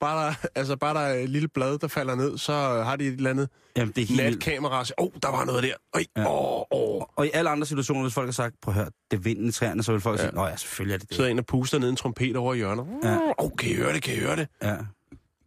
Bare 0.00 0.26
der, 0.26 0.34
altså 0.54 0.76
bare 0.76 0.94
der 0.94 1.00
er 1.00 1.14
et 1.14 1.28
lille 1.28 1.48
blad, 1.48 1.78
der 1.78 1.88
falder 1.88 2.14
ned, 2.14 2.38
så 2.38 2.52
har 2.84 2.96
de 2.96 3.06
et 3.06 3.12
eller 3.14 3.30
andet 3.30 3.48
Jamen, 3.76 3.92
det 3.96 4.02
er 4.02 4.06
helt 4.06 4.22
natkamera, 4.24 4.80
åh, 4.98 5.04
oh, 5.06 5.10
der 5.22 5.28
var 5.30 5.44
noget 5.44 5.62
der. 5.62 5.74
Øj, 5.94 6.04
Ja. 6.16 6.30
åh, 6.30 6.62
åh. 6.70 7.02
Og 7.16 7.26
i 7.26 7.30
alle 7.34 7.50
andre 7.50 7.66
situationer, 7.66 8.02
hvis 8.02 8.14
folk 8.14 8.26
har 8.26 8.32
sagt, 8.32 8.54
prøv 8.62 8.72
at 8.72 8.78
høre, 8.80 8.90
det 9.10 9.16
er 9.16 9.20
vinden 9.20 9.48
i 9.48 9.52
træerne, 9.52 9.82
så 9.82 9.92
vil 9.92 10.00
folk 10.00 10.18
ja. 10.20 10.24
Sige, 10.24 10.34
nå 10.34 10.46
ja, 10.46 10.56
selvfølgelig 10.56 10.94
er 10.94 10.98
det 10.98 11.08
det. 11.08 11.16
Sidder 11.16 11.30
en 11.30 11.38
og 11.38 11.46
puster 11.46 11.78
ned 11.78 11.88
en 11.90 11.96
trompet 11.96 12.36
over 12.36 12.54
i 12.54 12.56
hjørnet. 12.56 12.86
Ja. 13.04 13.18
Oh, 13.38 13.50
kan 13.58 13.70
I 13.70 13.74
høre 13.74 13.92
det, 13.92 14.02
kan 14.02 14.14
I 14.14 14.18
høre 14.18 14.36
det? 14.36 14.48
Ja. 14.62 14.74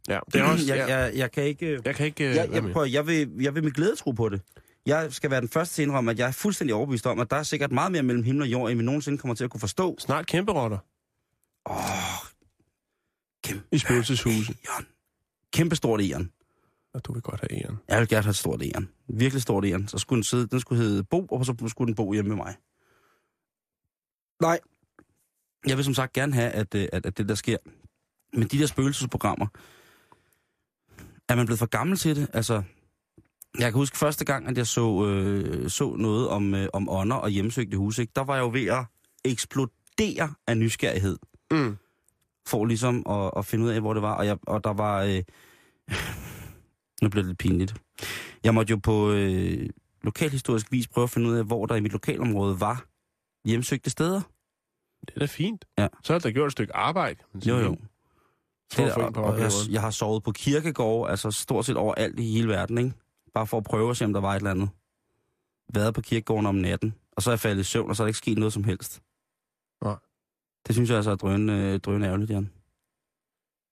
Ja, 0.09 0.19
det 0.33 0.41
er 0.41 0.43
også, 0.43 0.65
jeg, 0.75 0.87
ja, 0.89 0.97
jeg, 0.97 1.11
jeg 1.15 1.31
kan 1.31 1.43
ikke... 1.43 1.79
jeg 1.85 1.95
kan 1.95 2.05
ikke 2.05 2.29
øh, 2.29 2.35
Jeg, 2.35 2.49
jeg, 2.51 2.63
med. 2.63 2.73
prøv, 2.73 2.83
at- 2.83 2.93
jeg, 2.93 3.07
vil, 3.07 3.29
jeg 3.41 3.55
vil 3.55 3.63
med 3.63 3.71
glæde 3.71 3.95
tro 3.95 4.11
på 4.11 4.29
det. 4.29 4.41
Jeg 4.89 5.13
skal 5.13 5.29
være 5.31 5.41
den 5.41 5.49
første 5.49 5.75
til 5.75 5.81
at 5.81 5.85
indrømme, 5.87 6.11
at 6.11 6.19
jeg 6.19 6.27
er 6.27 6.31
fuldstændig 6.31 6.73
overbevist 6.75 7.07
om, 7.07 7.19
at 7.19 7.29
der 7.31 7.37
er 7.37 7.43
sikkert 7.43 7.71
meget 7.71 7.91
mere 7.91 8.03
mellem 8.03 8.23
himmel 8.23 8.41
og 8.41 8.47
jord, 8.47 8.71
end 8.71 8.79
vi 8.79 8.85
nogensinde 8.85 9.17
kommer 9.17 9.35
til 9.35 9.43
at 9.43 9.49
kunne 9.49 9.59
forstå. 9.59 9.95
Snart 9.99 10.27
kæmpe 10.27 10.51
rotter 10.51 10.77
Åh, 11.69 11.75
kæmpe, 13.43 13.63
i 13.71 13.77
spøgelseshuse. 13.77 14.55
Jørgen. 14.67 14.87
kæmpe 15.53 15.75
stort 15.75 16.01
æren. 16.01 16.31
Og 16.93 17.05
du 17.05 17.13
vil 17.13 17.21
godt 17.21 17.41
have 17.41 17.63
æren. 17.63 17.77
Jeg 17.87 17.99
vil 17.99 18.07
gerne 18.07 18.23
have 18.23 18.29
et 18.29 18.35
stort 18.35 18.61
æren. 18.63 18.89
Virkelig 19.07 19.41
stort 19.41 19.65
æren. 19.65 19.87
Så 19.87 19.97
skulle 19.97 20.17
den, 20.17 20.23
sidde, 20.23 20.47
den 20.47 20.59
skulle 20.59 20.83
hedde 20.83 21.03
Bo, 21.03 21.25
og 21.25 21.45
så 21.45 21.65
skulle 21.67 21.87
den 21.87 21.95
bo 21.95 22.13
hjemme 22.13 22.29
med 22.29 22.37
mig. 22.37 22.55
Nej. 24.41 24.59
Jeg 25.67 25.77
vil 25.77 25.85
som 25.85 25.93
sagt 25.93 26.13
gerne 26.13 26.33
have, 26.33 26.51
at, 26.51 26.75
øh, 26.75 26.87
at, 26.91 27.05
at 27.05 27.17
det 27.17 27.29
der 27.29 27.35
sker. 27.35 27.57
Men 28.33 28.47
de 28.47 28.59
der 28.59 28.65
spøgelsesprogrammer, 28.65 29.47
er 31.29 31.35
man 31.35 31.45
blevet 31.45 31.59
for 31.59 31.65
gammel 31.65 31.97
til 31.97 32.15
det? 32.15 32.27
Altså, 32.33 32.63
jeg 33.57 33.71
kan 33.71 33.73
huske 33.73 33.97
første 33.97 34.25
gang, 34.25 34.47
at 34.47 34.57
jeg 34.57 34.67
så, 34.67 35.05
øh, 35.05 35.69
så 35.69 35.95
noget 35.95 36.29
om, 36.29 36.55
øh, 36.55 36.67
om 36.73 36.89
ånder 36.89 37.15
og 37.15 37.29
hjemsøgte 37.29 37.77
huse. 37.77 38.01
Ikke? 38.01 38.11
Der 38.15 38.23
var 38.23 38.35
jeg 38.35 38.41
jo 38.41 38.49
ved 38.49 38.67
at 38.67 38.85
eksplodere 39.25 40.33
af 40.47 40.57
nysgerrighed. 40.57 41.17
Mm. 41.51 41.77
For 42.47 42.65
ligesom 42.65 43.03
at, 43.09 43.31
at 43.37 43.45
finde 43.45 43.65
ud 43.65 43.69
af, 43.69 43.81
hvor 43.81 43.93
det 43.93 44.01
var. 44.01 44.13
Og, 44.13 44.25
jeg, 44.25 44.37
og 44.47 44.63
der 44.63 44.73
var... 44.73 45.03
Øh, 45.03 45.23
nu 47.01 47.09
bliver 47.09 47.23
det 47.23 47.29
lidt 47.29 47.37
pinligt. 47.37 47.75
Jeg 48.43 48.53
måtte 48.53 48.71
jo 48.71 48.77
på 48.83 49.11
øh, 49.11 49.69
lokalhistorisk 50.01 50.71
vis 50.71 50.87
prøve 50.87 51.03
at 51.03 51.09
finde 51.09 51.29
ud 51.29 51.35
af, 51.35 51.45
hvor 51.45 51.65
der 51.65 51.75
i 51.75 51.79
mit 51.79 51.91
lokalområde 51.91 52.59
var 52.59 52.85
hjemsøgte 53.45 53.89
steder. 53.89 54.21
Det 55.01 55.15
er 55.15 55.19
da 55.19 55.25
fint. 55.25 55.65
Ja. 55.77 55.87
Så 56.03 56.13
har 56.13 56.19
der 56.19 56.31
gjort 56.31 56.47
et 56.47 56.51
stykke 56.51 56.75
arbejde. 56.75 57.19
Jo, 57.45 57.57
jo. 57.57 57.77
Det, 58.77 58.93
og, 58.93 59.23
og 59.23 59.39
jeg, 59.39 59.51
jeg 59.69 59.81
har 59.81 59.91
sovet 59.91 60.23
på 60.23 60.31
kirkegård, 60.31 61.09
altså 61.09 61.31
stort 61.31 61.65
set 61.65 61.77
overalt 61.77 62.19
i 62.19 62.31
hele 62.31 62.47
verden, 62.47 62.77
ikke? 62.77 62.91
Bare 63.33 63.47
for 63.47 63.57
at 63.57 63.63
prøve 63.63 63.89
at 63.89 63.97
se, 63.97 64.05
om 64.05 64.13
der 64.13 64.21
var 64.21 64.31
et 64.31 64.35
eller 64.35 64.51
andet. 64.51 64.69
Været 65.73 65.93
på 65.93 66.01
kirkegården 66.01 66.45
om 66.45 66.55
natten, 66.55 66.95
og 67.11 67.23
så 67.23 67.29
er 67.29 67.31
jeg 67.31 67.39
faldet 67.39 67.61
i 67.61 67.63
søvn, 67.63 67.89
og 67.89 67.95
så 67.95 68.03
er 68.03 68.05
der 68.05 68.09
ikke 68.09 68.17
sket 68.17 68.37
noget 68.37 68.53
som 68.53 68.63
helst. 68.63 69.01
Nej. 69.83 69.95
Det 70.67 70.75
synes 70.75 70.89
jeg 70.89 70.95
altså 70.95 71.11
er 71.11 71.15
drøn, 71.15 71.49
øh, 71.49 71.79
drøn 71.79 72.03
ærgerligt, 72.03 72.31
Jan. 72.31 72.49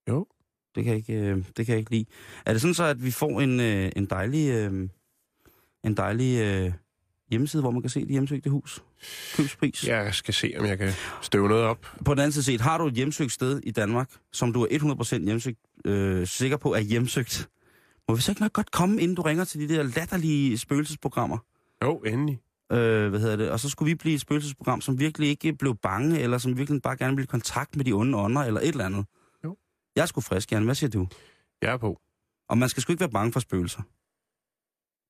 Jo. 0.09 0.27
Det 0.75 0.83
kan, 0.83 0.91
jeg 0.91 0.97
ikke, 0.97 1.13
øh, 1.13 1.37
det 1.57 1.65
kan 1.65 1.73
jeg 1.73 1.79
ikke 1.79 1.91
lide. 1.91 2.05
Er 2.45 2.51
det 2.51 2.61
sådan 2.61 2.73
så, 2.73 2.83
at 2.83 3.03
vi 3.03 3.11
får 3.11 3.41
en, 3.41 3.59
øh, 3.59 3.91
en 3.95 4.05
dejlig, 4.05 4.49
øh, 4.49 4.89
en 5.83 5.97
dejlig 5.97 6.73
hjemmeside, 7.29 7.61
hvor 7.61 7.71
man 7.71 7.81
kan 7.81 7.89
se 7.89 7.99
det 7.99 8.09
hjemsøgte 8.09 8.49
hus? 8.49 8.83
Købspris? 9.35 9.87
Jeg 9.87 10.13
skal 10.13 10.33
se, 10.33 10.53
om 10.59 10.65
jeg 10.65 10.77
kan 10.77 10.91
støve 11.21 11.47
noget 11.47 11.63
op. 11.63 11.85
På 12.05 12.13
den 12.13 12.19
anden 12.19 12.31
side 12.31 12.43
set, 12.43 12.61
har 12.61 12.77
du 12.77 12.87
et 12.87 12.93
hjemsøgt 12.93 13.31
sted 13.31 13.61
i 13.63 13.71
Danmark, 13.71 14.09
som 14.31 14.53
du 14.53 14.63
er 14.63 14.67
100% 15.19 15.25
hjemsøgt, 15.25 15.59
øh, 15.85 16.27
sikker 16.27 16.57
på 16.57 16.73
er 16.73 16.79
hjemsøgt, 16.79 17.49
må 18.09 18.15
vi 18.15 18.21
så 18.21 18.31
ikke 18.31 18.41
nok 18.41 18.53
godt 18.53 18.71
komme, 18.71 19.01
inden 19.01 19.15
du 19.15 19.21
ringer 19.21 19.43
til 19.43 19.69
de 19.69 19.75
der 19.75 19.83
latterlige 19.83 20.57
spøgelsesprogrammer? 20.57 21.37
Jo, 21.83 21.97
endelig. 21.97 22.41
Øh, 22.71 23.09
hvad 23.09 23.19
hedder 23.19 23.35
det? 23.35 23.51
Og 23.51 23.59
så 23.59 23.69
skulle 23.69 23.89
vi 23.89 23.95
blive 23.95 24.15
et 24.15 24.21
spøgelsesprogram, 24.21 24.81
som 24.81 24.99
virkelig 24.99 25.29
ikke 25.29 25.53
blev 25.53 25.75
bange, 25.75 26.19
eller 26.19 26.37
som 26.37 26.57
virkelig 26.57 26.81
bare 26.81 26.97
gerne 26.97 27.15
ville 27.15 27.23
i 27.23 27.27
kontakt 27.27 27.75
med 27.75 27.85
de 27.85 27.91
onde 27.93 28.17
ånder, 28.17 28.41
eller 28.41 28.61
et 28.61 28.67
eller 28.67 28.85
andet. 28.85 29.05
Jo. 29.43 29.57
Jeg 29.95 30.01
er 30.01 30.05
sgu 30.05 30.21
frisk, 30.21 30.51
Jan. 30.51 30.65
Hvad 30.65 30.75
siger 30.75 30.89
du? 30.89 31.07
Jeg 31.61 31.73
er 31.73 31.77
på. 31.77 32.01
Og 32.49 32.57
man 32.57 32.69
skal 32.69 32.81
sgu 32.83 32.91
ikke 32.93 32.99
være 32.99 33.09
bange 33.09 33.31
for 33.33 33.39
spøgelser. 33.39 33.81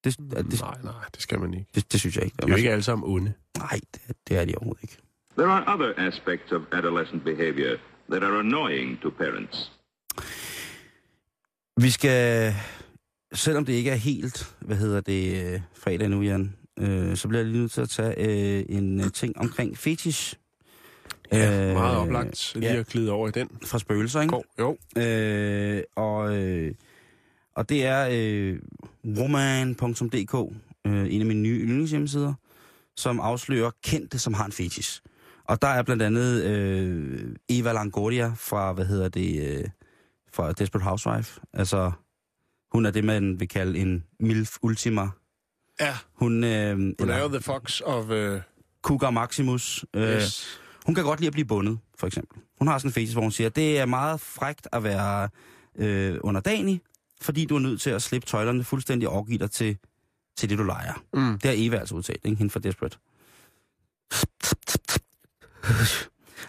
Det, 0.04 0.20
det, 0.20 0.52
det, 0.52 0.62
Nej, 0.62 0.78
nej, 0.84 0.94
det 1.14 1.22
skal 1.22 1.40
man 1.40 1.54
ikke. 1.54 1.66
det, 1.76 1.92
det 1.92 2.00
synes 2.00 2.16
jeg 2.16 2.24
ikke. 2.26 2.36
De 2.42 2.44
er 2.44 2.50
jo 2.50 2.56
ikke 2.56 2.72
alle 2.72 2.84
sammen 2.84 3.10
onde. 3.12 3.34
Nej, 3.58 3.80
det, 3.94 4.02
det 4.28 4.38
er 4.38 4.46
de 4.46 4.56
overhovedet 4.56 4.84
ikke. 4.84 4.98
There 5.38 5.50
are 5.52 5.74
other 5.74 5.94
aspects 6.08 6.52
of 6.52 6.62
adolescent 6.72 7.24
behavior 7.24 7.78
that 8.12 8.24
are 8.24 8.40
annoying 8.40 9.02
to 9.02 9.10
parents. 9.10 9.72
Vi 11.82 11.90
skal, 11.90 12.54
selvom 13.34 13.66
det 13.66 13.74
ikke 13.74 13.92
er 13.92 13.96
helt, 13.96 14.56
hvad 14.60 14.78
hedder 14.78 15.02
det, 15.02 15.54
øh, 15.54 15.62
fredag 15.80 16.10
nu, 16.10 16.22
Jan, 16.22 16.56
øh, 16.80 17.16
så 17.18 17.28
bliver 17.28 17.42
jeg 17.42 17.52
lige 17.52 17.60
nødt 17.62 17.72
til 17.72 17.82
at 17.82 17.90
tage 17.90 18.14
øh, 18.18 18.66
en 18.70 19.00
øh, 19.02 19.12
ting 19.12 19.38
omkring 19.38 19.78
fetish. 19.78 20.36
Ja, 21.32 21.68
Øh, 21.70 21.74
meget 21.74 21.98
oplagt 21.98 22.52
lige 22.56 22.74
ja. 22.74 22.80
at 22.80 22.88
glide 22.88 23.12
over 23.12 23.28
i 23.28 23.32
den. 23.32 23.50
Fra 23.66 23.80
spøgelser, 23.80 24.22
ikke? 24.22 24.32
Går. 24.32 24.46
Jo, 24.60 24.78
Øh, 24.98 25.82
og, 25.96 26.38
øh, 26.38 26.74
og 27.56 27.70
det 27.70 27.86
er 27.86 28.08
øh, 28.12 28.60
woman.dk, 29.18 30.54
øh, 30.88 31.14
en 31.14 31.22
af 31.22 31.28
mine 31.28 31.42
nye 31.42 31.60
yndlingshjemmesider, 31.60 32.34
som 32.96 33.20
afslører 33.20 33.72
kendte, 33.84 34.20
som 34.20 34.34
har 34.34 34.46
en 34.46 34.52
fetish. 34.52 35.02
Og 35.46 35.62
der 35.62 35.68
er 35.68 35.84
blandt 35.84 36.04
andet 36.04 36.44
øh, 36.44 37.36
Eva 37.50 37.72
Longoria 37.72 38.34
fra, 38.36 38.74
hvad 38.74 38.86
hedder 38.86 39.10
det, 39.10 39.58
øh, 39.58 39.66
fra 40.34 40.52
Desperate 40.52 40.84
Housewife. 40.84 41.42
Altså, 41.54 41.92
hun 42.72 42.86
er 42.86 42.92
det, 42.92 43.04
man 43.04 43.40
vil 43.40 43.48
kalde 43.48 43.80
en 43.80 44.04
MILF 44.20 44.58
Ultima. 44.62 45.10
Ja. 45.80 45.98
Hun, 46.14 46.44
øh, 46.44 46.76
hun 46.76 46.96
eller 47.00 47.14
er 47.14 47.22
jo 47.22 47.30
the 47.30 47.42
fox 47.42 47.82
of... 47.82 48.10
Uh, 48.10 48.42
Cougar 48.82 49.10
Maximus. 49.10 49.86
Øh, 49.94 50.16
yes. 50.16 50.60
hun 50.86 50.96
kan 50.96 51.04
godt 51.04 51.20
lide 51.20 51.28
at 51.28 51.34
blive 51.34 51.46
bundet, 51.46 51.80
for 51.96 52.08
eksempel. 52.08 52.42
Hun 52.60 52.68
har 52.68 52.78
sådan 52.78 52.90
en 52.90 52.94
fetish, 52.94 53.14
hvor 53.14 53.22
hun 53.22 53.32
siger, 53.32 53.50
det 53.50 53.80
er 53.80 53.86
meget 53.86 54.22
frægt 54.22 54.68
at 54.72 54.84
være 54.84 55.30
øh, 55.76 56.18
underdanig, 56.22 56.82
fordi 57.22 57.46
du 57.46 57.56
er 57.56 57.60
nødt 57.60 57.82
til 57.82 57.90
at 57.90 58.02
slippe 58.02 58.28
tøjlerne 58.28 58.64
fuldstændig 58.64 59.10
og 59.10 59.16
overgive 59.16 59.38
dig 59.38 59.52
til, 59.52 59.78
til 60.38 60.50
det, 60.50 60.58
du 60.58 60.64
leger. 60.64 61.04
Mm. 61.14 61.40
Det 61.40 61.50
har 61.50 61.56
Eva 61.58 61.78
altså 61.78 61.96
udtalt, 61.96 62.26
ikke? 62.26 62.38
Hende 62.38 62.52
for 62.52 62.60
Desperate. 62.60 62.98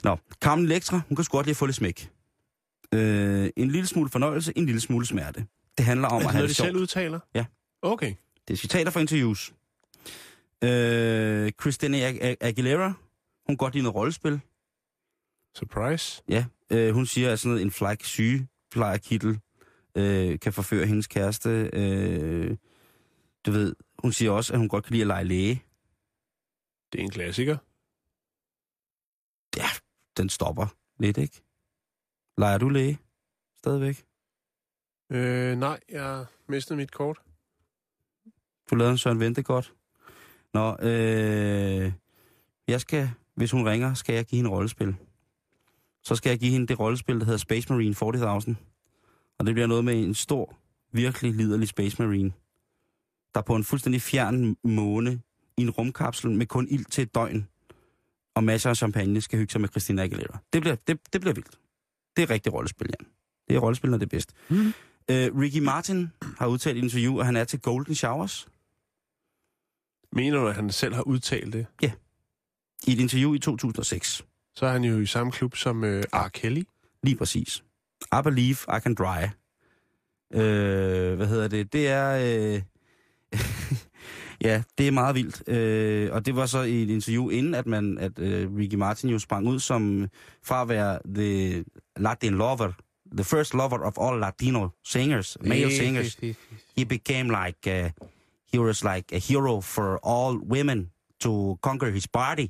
Nå, 0.04 0.16
Carmen 0.40 0.64
Electra, 0.64 1.00
hun 1.08 1.16
kan 1.16 1.24
sgu 1.24 1.36
godt 1.36 1.46
lide 1.46 1.52
at 1.52 1.56
få 1.56 1.66
lidt 1.66 1.76
smæk. 1.76 2.10
Øh, 2.94 3.50
en 3.56 3.70
lille 3.70 3.86
smule 3.86 4.10
fornøjelse, 4.10 4.52
en 4.56 4.66
lille 4.66 4.80
smule 4.80 5.06
smerte. 5.06 5.46
Det 5.78 5.86
handler 5.86 6.08
om 6.08 6.22
Er 6.22 6.26
at 6.26 6.32
have 6.32 6.42
det 6.42 6.48
de 6.50 6.54
sjovt. 6.54 6.66
selv 6.66 6.76
udtaler? 6.76 7.20
Ja. 7.34 7.44
Okay. 7.82 8.14
Det 8.48 8.54
er 8.54 8.58
citater 8.58 8.90
fra 8.90 9.00
interviews. 9.00 9.54
Øh, 10.64 11.52
Christina 11.60 11.98
Ag- 12.10 12.36
Aguilera, 12.40 12.86
hun 13.46 13.48
kan 13.48 13.56
godt 13.56 13.74
lide 13.74 13.82
noget 13.82 13.94
rollespil. 13.94 14.40
Surprise. 15.56 16.22
Ja, 16.28 16.44
øh, 16.70 16.94
hun 16.94 17.06
siger, 17.06 17.32
at 17.32 17.38
sådan 17.40 17.50
noget, 17.50 17.62
en 17.62 17.70
flæk 17.70 18.04
sygeplejerkittel 18.04 19.40
øh, 19.94 20.38
kan 20.40 20.52
forføre 20.52 20.86
hendes 20.86 21.06
kæreste. 21.06 21.70
Øh, 21.72 22.56
du 23.46 23.50
ved, 23.50 23.76
hun 23.98 24.12
siger 24.12 24.30
også, 24.30 24.52
at 24.52 24.58
hun 24.58 24.68
godt 24.68 24.84
kan 24.84 24.92
lide 24.92 25.02
at 25.02 25.06
lege 25.06 25.24
læge. 25.24 25.62
Det 26.92 27.00
er 27.00 27.04
en 27.04 27.10
klassiker. 27.10 27.56
Ja, 29.56 29.68
den 30.16 30.28
stopper 30.28 30.66
lidt, 30.98 31.18
ikke? 31.18 31.42
Leger 32.38 32.58
du 32.58 32.68
læge? 32.68 32.98
Stadigvæk? 33.58 34.04
Øh, 35.10 35.58
nej, 35.58 35.80
jeg 35.88 36.02
har 36.02 36.26
mistet 36.48 36.76
mit 36.76 36.92
kort. 36.92 37.18
Du 38.70 38.74
lavede 38.74 38.92
en 38.92 38.98
Søren 38.98 39.20
Vente 39.20 39.42
godt. 39.42 39.74
Nå, 40.54 40.76
øh, 40.82 41.92
jeg 42.68 42.80
skal, 42.80 43.10
hvis 43.34 43.50
hun 43.50 43.68
ringer, 43.68 43.94
skal 43.94 44.14
jeg 44.14 44.24
give 44.24 44.36
hende 44.36 44.50
rollespil. 44.50 44.96
Så 46.02 46.14
skal 46.14 46.30
jeg 46.30 46.38
give 46.38 46.52
hende 46.52 46.66
det 46.66 46.80
rollespil, 46.80 47.18
der 47.18 47.24
hedder 47.24 47.38
Space 47.38 47.72
Marine 47.72 47.94
40.000. 47.94 48.54
Og 49.38 49.46
det 49.46 49.54
bliver 49.54 49.66
noget 49.66 49.84
med 49.84 50.04
en 50.04 50.14
stor, 50.14 50.56
virkelig 50.92 51.34
liderlig 51.34 51.68
Space 51.68 52.02
Marine, 52.02 52.32
der 53.34 53.40
på 53.40 53.54
en 53.54 53.64
fuldstændig 53.64 54.02
fjern 54.02 54.56
måne 54.64 55.20
i 55.56 55.62
en 55.62 55.70
rumkapsel 55.70 56.30
med 56.30 56.46
kun 56.46 56.68
ild 56.68 56.84
til 56.84 57.02
et 57.02 57.14
døgn 57.14 57.48
og 58.34 58.44
masser 58.44 58.70
af 58.70 58.76
champagne 58.76 59.20
skal 59.20 59.38
hygge 59.38 59.52
sig 59.52 59.60
med 59.60 59.68
Christina 59.68 60.02
Aguilera. 60.02 60.38
Det 60.52 60.60
bliver, 60.60 60.76
det, 60.86 61.00
det 61.12 61.20
bliver 61.20 61.34
vildt. 61.34 61.58
Det 62.16 62.22
er 62.22 62.30
rigtig 62.30 62.52
rollespil, 62.52 62.90
Jan. 62.98 63.08
Det 63.48 63.56
er 63.56 63.60
rollespil, 63.60 63.90
når 63.90 63.98
det 63.98 64.06
er 64.06 64.10
bedst. 64.10 64.32
Mm. 64.48 64.72
Øh, 65.10 65.38
Ricky 65.38 65.58
Martin 65.58 66.12
har 66.38 66.46
udtalt 66.46 66.76
i 66.76 66.78
et 66.78 66.84
interview, 66.84 67.18
at 67.18 67.26
han 67.26 67.36
er 67.36 67.44
til 67.44 67.60
Golden 67.60 67.94
Showers. 67.94 68.48
Mener 70.12 70.40
du, 70.40 70.46
at 70.46 70.54
han 70.54 70.70
selv 70.70 70.94
har 70.94 71.02
udtalt 71.02 71.52
det? 71.52 71.66
I 72.86 72.92
et 72.92 73.00
interview 73.00 73.34
i 73.34 73.38
2006. 73.38 74.24
Så 74.56 74.66
er 74.66 74.72
han 74.72 74.84
jo 74.84 74.98
i 74.98 75.06
samme 75.06 75.32
klub 75.32 75.56
som 75.56 75.84
øh, 75.84 76.02
R. 76.12 76.28
Kelly. 76.28 76.62
Lige 77.02 77.16
præcis. 77.16 77.64
I 78.12 78.22
believe 78.24 78.56
I 78.76 78.80
can 78.80 78.94
dry. 78.94 79.24
Øh, 80.34 81.16
hvad 81.16 81.26
hedder 81.26 81.48
det? 81.48 81.72
Det 81.72 81.88
er... 81.88 82.18
Øh, 82.54 82.62
Ja, 84.40 84.62
det 84.78 84.88
er 84.88 84.92
meget 84.92 85.14
vildt. 85.14 85.48
Øh, 85.48 86.12
og 86.12 86.26
det 86.26 86.36
var 86.36 86.46
så 86.46 86.62
i 86.62 86.82
et 86.82 86.90
interview, 86.90 87.28
inden 87.28 87.54
at 87.54 87.66
man 87.66 87.98
at 87.98 88.18
øh, 88.18 88.56
Ricky 88.56 88.74
Martin 88.74 89.10
jo 89.10 89.18
sprang 89.18 89.48
ud 89.48 89.58
som 89.58 90.08
fra 90.42 90.62
at 90.62 90.68
være 90.68 90.98
the 91.14 91.64
Latin 91.96 92.34
lover, 92.34 92.72
the 93.12 93.24
first 93.24 93.54
lover 93.54 93.84
of 93.84 93.98
all 93.98 94.20
Latino 94.20 94.68
singers, 94.84 95.36
male 95.40 95.70
singers. 95.70 96.16
He 96.76 96.84
became 96.84 97.28
like, 97.44 97.66
uh, 97.66 97.90
he 98.52 98.58
was 98.58 98.84
like 98.84 99.12
a 99.12 99.18
hero 99.18 99.60
for 99.60 99.98
all 100.04 100.38
women 100.38 100.90
to 101.20 101.58
conquer 101.62 101.90
his 101.90 102.06
body. 102.08 102.48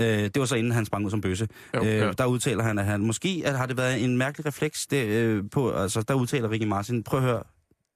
Øh, 0.00 0.06
det 0.06 0.40
var 0.40 0.46
så 0.46 0.54
inden 0.54 0.72
han 0.72 0.84
sprang 0.84 1.04
ud 1.04 1.10
som 1.10 1.20
bøsse. 1.20 1.48
Jo, 1.74 1.84
øh, 1.84 1.86
ja. 1.86 2.12
Der 2.12 2.26
udtaler 2.26 2.62
han, 2.62 2.78
at 2.78 2.84
han 2.84 3.00
måske 3.00 3.42
at 3.44 3.58
har 3.58 3.66
det 3.66 3.76
været 3.76 4.04
en 4.04 4.16
mærkelig 4.18 4.46
refleks 4.46 4.86
det, 4.86 5.06
øh, 5.06 5.44
på, 5.50 5.70
altså 5.70 6.02
der 6.02 6.14
udtaler 6.14 6.50
Ricky 6.50 6.64
Martin, 6.64 7.02
prøv 7.02 7.20
at 7.20 7.26
høre, 7.26 7.42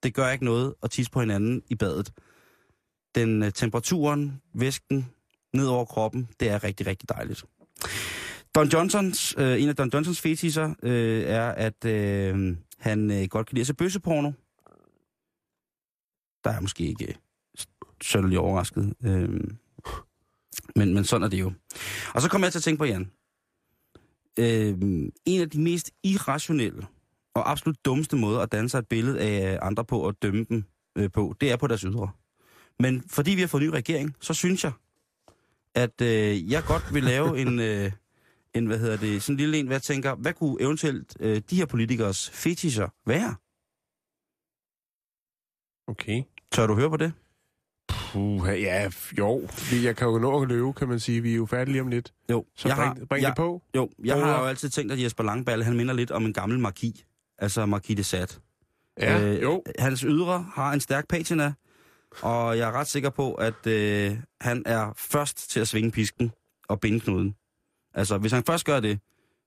det 0.03 0.13
gør 0.13 0.29
ikke 0.29 0.45
noget 0.45 0.73
at 0.83 0.91
tisse 0.91 1.11
på 1.11 1.19
hinanden 1.19 1.61
i 1.69 1.75
badet. 1.75 2.11
Den 3.15 3.43
øh, 3.43 3.51
temperaturen, 3.51 4.41
væsken 4.53 5.09
ned 5.53 5.67
over 5.67 5.85
kroppen, 5.85 6.29
det 6.39 6.49
er 6.49 6.63
rigtig, 6.63 6.87
rigtig 6.87 7.09
dejligt. 7.09 7.43
Don 8.55 8.67
Johnsons, 8.67 9.35
øh, 9.37 9.61
en 9.61 9.69
af 9.69 9.75
Don 9.75 9.89
Johnsons 9.93 10.21
fetischer 10.21 10.73
øh, 10.83 11.23
er, 11.23 11.49
at 11.49 11.85
øh, 11.85 12.57
han 12.79 13.11
øh, 13.11 13.27
godt 13.29 13.47
kan 13.47 13.55
lide 13.55 13.61
at 13.61 13.67
se 13.67 13.73
bøsseporno. 13.73 14.31
Der 16.43 16.49
er 16.49 16.59
måske 16.59 16.83
ikke 16.83 17.07
øh, 17.07 17.15
sønderlig 18.01 18.39
overrasket. 18.39 18.93
Øh, 19.03 19.29
men, 20.75 20.93
men 20.93 21.03
sådan 21.03 21.23
er 21.23 21.29
det 21.29 21.39
jo. 21.39 21.53
Og 22.13 22.21
så 22.21 22.29
kommer 22.29 22.47
jeg 22.47 22.51
til 22.51 22.59
at 22.59 22.63
tænke 22.63 22.77
på 22.77 22.85
Jan. 22.85 23.11
Øh, 24.39 24.77
en 25.25 25.41
af 25.41 25.49
de 25.49 25.61
mest 25.61 25.91
irrationelle 26.03 26.87
og 27.35 27.51
absolut 27.51 27.85
dummeste 27.85 28.15
måder 28.15 28.39
at 28.39 28.51
danne 28.51 28.69
sig 28.69 28.79
et 28.79 28.87
billede 28.87 29.19
af 29.19 29.53
øh, 29.53 29.59
andre 29.61 29.85
på 29.85 29.99
og 29.99 30.21
dømme 30.21 30.45
dem 30.49 30.63
øh, 30.95 31.11
på, 31.11 31.35
det 31.41 31.51
er 31.51 31.57
på 31.57 31.67
deres 31.67 31.81
ydre. 31.81 32.09
Men 32.79 33.03
fordi 33.09 33.31
vi 33.31 33.41
har 33.41 33.47
fået 33.47 33.63
ny 33.63 33.67
regering, 33.67 34.15
så 34.19 34.33
synes 34.33 34.63
jeg, 34.63 34.71
at 35.75 36.01
øh, 36.01 36.51
jeg 36.51 36.63
godt 36.63 36.93
vil 36.93 37.03
lave 37.03 37.39
en, 37.39 37.59
øh, 37.59 37.91
en, 38.55 38.65
hvad 38.65 38.79
hedder 38.79 38.97
det, 38.97 39.23
sådan 39.23 39.33
en 39.33 39.37
lille 39.37 39.57
en, 39.57 39.67
hvad 39.67 39.79
tænker, 39.79 40.15
hvad 40.15 40.33
kunne 40.33 40.61
eventuelt 40.61 41.17
øh, 41.19 41.41
de 41.49 41.55
her 41.55 41.65
politikers 41.65 42.29
fetischer 42.29 42.87
være? 43.05 43.35
Okay. 45.87 46.23
Tør 46.51 46.67
du 46.67 46.75
høre 46.75 46.89
på 46.89 46.97
det? 46.97 47.13
Puh, 47.89 48.61
ja, 48.61 48.91
jo. 49.17 49.47
Jeg 49.83 49.95
kan 49.97 50.07
jo 50.07 50.19
nå 50.19 50.41
at 50.41 50.47
løbe, 50.47 50.73
kan 50.73 50.87
man 50.87 50.99
sige. 50.99 51.21
Vi 51.21 51.31
er 51.31 51.35
jo 51.35 51.45
færdige 51.45 51.71
lige 51.73 51.81
om 51.81 51.87
lidt. 51.87 52.13
Jo, 52.31 52.45
Så 52.55 52.67
jeg 52.67 52.77
bring, 52.77 52.99
har, 52.99 53.05
bring 53.05 53.21
jeg, 53.23 53.29
det 53.29 53.37
på. 53.37 53.61
Jo, 53.75 53.89
jeg 54.03 54.15
har 54.15 54.23
Over. 54.33 54.39
jo 54.39 54.45
altid 54.45 54.69
tænkt, 54.69 54.91
at 54.91 55.01
Jesper 55.03 55.23
Langballe, 55.23 55.65
han 55.65 55.77
minder 55.77 55.93
lidt 55.93 56.11
om 56.11 56.25
en 56.25 56.33
gammel 56.33 56.59
marki. 56.59 57.03
Altså 57.37 57.65
Marquis 57.65 57.95
de 57.97 58.03
Sade. 58.03 58.39
Ja, 58.99 59.21
Øh, 59.35 59.41
jo. 59.41 59.63
Hans 59.79 60.01
ydre 60.01 60.45
har 60.53 60.73
en 60.73 60.79
stærk 60.79 61.07
patina, 61.07 61.53
og 62.21 62.57
jeg 62.57 62.67
er 62.69 62.71
ret 62.71 62.87
sikker 62.87 63.09
på, 63.09 63.33
at 63.33 63.67
øh, 63.67 64.17
han 64.41 64.63
er 64.65 64.93
først 64.97 65.49
til 65.51 65.59
at 65.59 65.67
svinge 65.67 65.91
pisken 65.91 66.31
og 66.67 66.79
binde 66.79 66.99
knuden. 66.99 67.35
Altså, 67.93 68.17
hvis 68.17 68.31
han 68.31 68.43
først 68.43 68.65
gør 68.65 68.79
det, 68.79 68.99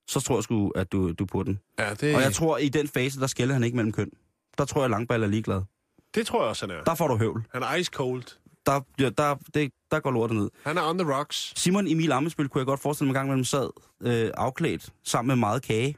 så 0.09 0.21
tror 0.21 0.37
jeg 0.37 0.43
sgu, 0.45 0.71
at 0.71 0.93
du, 0.93 1.13
du 1.13 1.25
er 1.25 1.29
på 1.29 1.43
den. 1.43 1.61
Ja, 1.79 1.95
det, 1.95 2.15
Og 2.17 2.23
jeg 2.23 2.33
tror, 2.33 2.59
i 2.59 2.69
den 2.69 2.89
fase, 2.89 3.21
der 3.21 3.27
skælder 3.27 3.55
han 3.55 3.65
ikke 3.65 3.77
mellem 3.77 3.93
køn. 3.93 4.11
Der 4.59 4.65
tror 4.65 4.81
jeg, 4.81 4.85
at 4.85 4.91
Langballe 4.91 5.27
er 5.27 5.31
ligeglad. 5.31 5.63
det 6.15 6.27
tror 6.27 6.41
jeg 6.43 6.49
også, 6.49 6.67
han 6.67 6.77
er. 6.77 6.85
Der 6.85 6.95
får 6.95 7.09
du 7.09 7.17
høvl. 7.17 7.45
Han 7.53 7.63
er 7.63 7.75
ice 7.75 7.91
cold. 7.95 8.23
Der, 8.67 8.81
der, 8.99 9.11
der, 9.11 9.35
det, 9.55 9.73
der 9.91 10.01
går 10.01 10.11
lortet 10.11 10.37
ned. 10.37 10.51
Han 10.65 10.79
er 10.79 10.83
on 10.83 10.99
the 10.99 11.15
rocks. 11.15 11.53
Simon 11.57 11.87
Emil 11.89 12.13
Amesbøl 12.13 12.49
kunne 12.49 12.59
jeg 12.61 12.67
godt 12.67 12.81
forestille 12.81 13.07
mig 13.07 13.11
en 13.11 13.15
gang 13.15 13.29
mellem 13.29 13.45
sad 13.45 13.71
øh, 14.03 14.31
afklædt 14.35 14.89
sammen 15.05 15.27
med 15.29 15.37
meget 15.37 15.63
kage. 15.63 15.97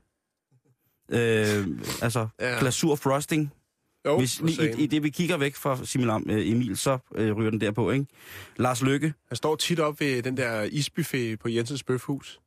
Øh, 1.09 1.67
altså 2.03 2.29
Ja. 2.41 2.53
ja. 2.53 2.59
glasur 2.61 2.95
frosting. 2.97 3.53
Jo, 4.07 4.19
Hvis, 4.19 4.31
satan. 4.31 4.79
i, 4.79 4.83
I 4.83 4.87
det 4.87 5.03
vi 5.03 5.11
kigger 5.11 5.37
væk 5.37 5.55
fra 5.55 5.85
Simon 5.85 6.11
Am, 6.11 6.27
øh, 6.31 6.51
Emil, 6.51 6.77
så 6.77 6.99
øh, 7.15 7.33
ryger 7.33 7.51
den 7.51 7.61
derpå, 7.61 7.91
ikke? 7.91 8.07
Lars 8.57 8.83
Lykke 8.83 9.15
Han 9.29 9.37
står 9.37 9.57
tit 9.57 9.81
op 9.81 10.01
ved 10.01 10.23
den 10.23 10.37
der 10.37 10.63
isbuffet 10.63 11.39
på 11.39 11.49
Jensens 11.49 11.83
Bøfhus. 11.83 12.41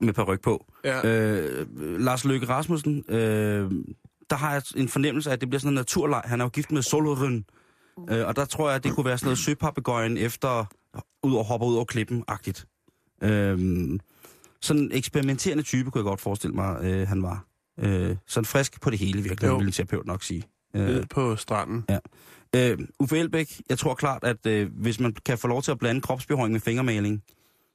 med 0.00 0.12
par 0.12 0.38
på. 0.42 0.66
Ja. 0.84 1.06
Øh, 1.08 1.66
Lars 2.00 2.24
Lykke 2.24 2.48
Rasmussen, 2.48 3.04
øh, 3.08 3.70
der 4.30 4.36
har 4.36 4.52
jeg 4.52 4.62
en 4.76 4.88
fornemmelse 4.88 5.30
af, 5.30 5.34
at 5.34 5.40
det 5.40 5.48
bliver 5.48 5.60
sådan 5.60 5.70
en 5.70 5.74
naturleg. 5.74 6.22
Han 6.24 6.40
er 6.40 6.44
jo 6.44 6.48
gift 6.48 6.72
med 6.72 6.82
Solorun. 6.82 7.44
Øh, 8.10 8.26
og 8.26 8.36
der 8.36 8.44
tror 8.44 8.68
jeg, 8.68 8.76
at 8.76 8.84
det 8.84 8.92
kunne 8.92 9.06
være 9.06 9.18
sådan 9.18 9.26
noget 9.26 9.38
søpapegøjen 9.38 10.16
efter, 10.16 10.64
ud 11.22 11.34
og 11.34 11.44
hopper 11.44 11.66
ud 11.66 11.74
over 11.74 11.84
klippen-agtigt. 11.84 12.66
Øh, 13.22 13.58
sådan 14.60 14.82
en 14.82 14.90
eksperimenterende 14.92 15.62
type, 15.62 15.90
kunne 15.90 16.00
jeg 16.00 16.04
godt 16.04 16.20
forestille 16.20 16.54
mig, 16.54 16.84
øh, 16.84 17.08
han 17.08 17.22
var. 17.22 17.44
Øh, 17.78 18.16
sådan 18.26 18.44
frisk 18.44 18.80
på 18.80 18.90
det 18.90 18.98
hele, 18.98 19.22
virkelig, 19.22 19.48
Jo. 19.48 19.60
en 19.60 19.72
terapeut 19.72 20.06
nok 20.06 20.22
sige. 20.22 20.42
Øh, 20.76 21.04
på 21.10 21.36
stranden. 21.36 21.84
Øh, 22.56 22.78
Uffe 22.98 23.18
Elbæk, 23.18 23.60
jeg 23.68 23.78
tror 23.78 23.94
klart, 23.94 24.24
at 24.24 24.46
øh, 24.46 24.70
hvis 24.72 25.00
man 25.00 25.12
kan 25.14 25.38
få 25.38 25.48
lov 25.48 25.62
til 25.62 25.70
at 25.70 25.78
blande 25.78 26.00
kropsbehøring 26.00 26.52
med 26.52 26.60
fingermaling, 26.60 27.22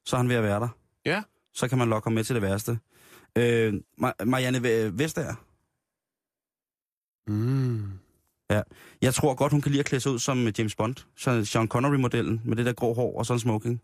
så 0.06 0.16
er 0.16 0.18
han 0.18 0.30
ved 0.30 0.36
at 0.36 0.44
være 0.44 0.60
der. 0.60 0.68
Ja. 1.06 1.24
Så 1.54 1.68
kan 1.68 1.78
man 1.78 1.90
lokke 1.90 2.06
ham 2.06 2.14
med 2.14 2.24
til 2.24 2.36
det 2.36 2.42
værste. 2.44 2.80
Øh, 3.38 3.74
Ma- 4.04 4.26
Marianne 4.26 4.64
Vestager, 5.00 5.36
Mm. 7.28 7.84
jeg 9.02 9.14
tror 9.14 9.36
godt, 9.36 9.52
hun 9.52 9.62
kan 9.62 9.72
lide 9.72 9.80
at 9.80 9.86
klæde 9.86 10.00
sig 10.02 10.12
ud 10.12 10.20
som 10.20 10.48
øh, 10.48 10.54
James 10.58 10.76
Bond. 10.76 10.96
Så 11.18 11.46
Sean 11.46 11.68
Connery-modellen 11.68 12.42
med 12.46 12.56
det 12.58 12.66
der 12.66 12.74
grå 12.74 12.94
hår 12.94 13.18
og 13.18 13.26
sådan 13.26 13.40
smoking. 13.40 13.82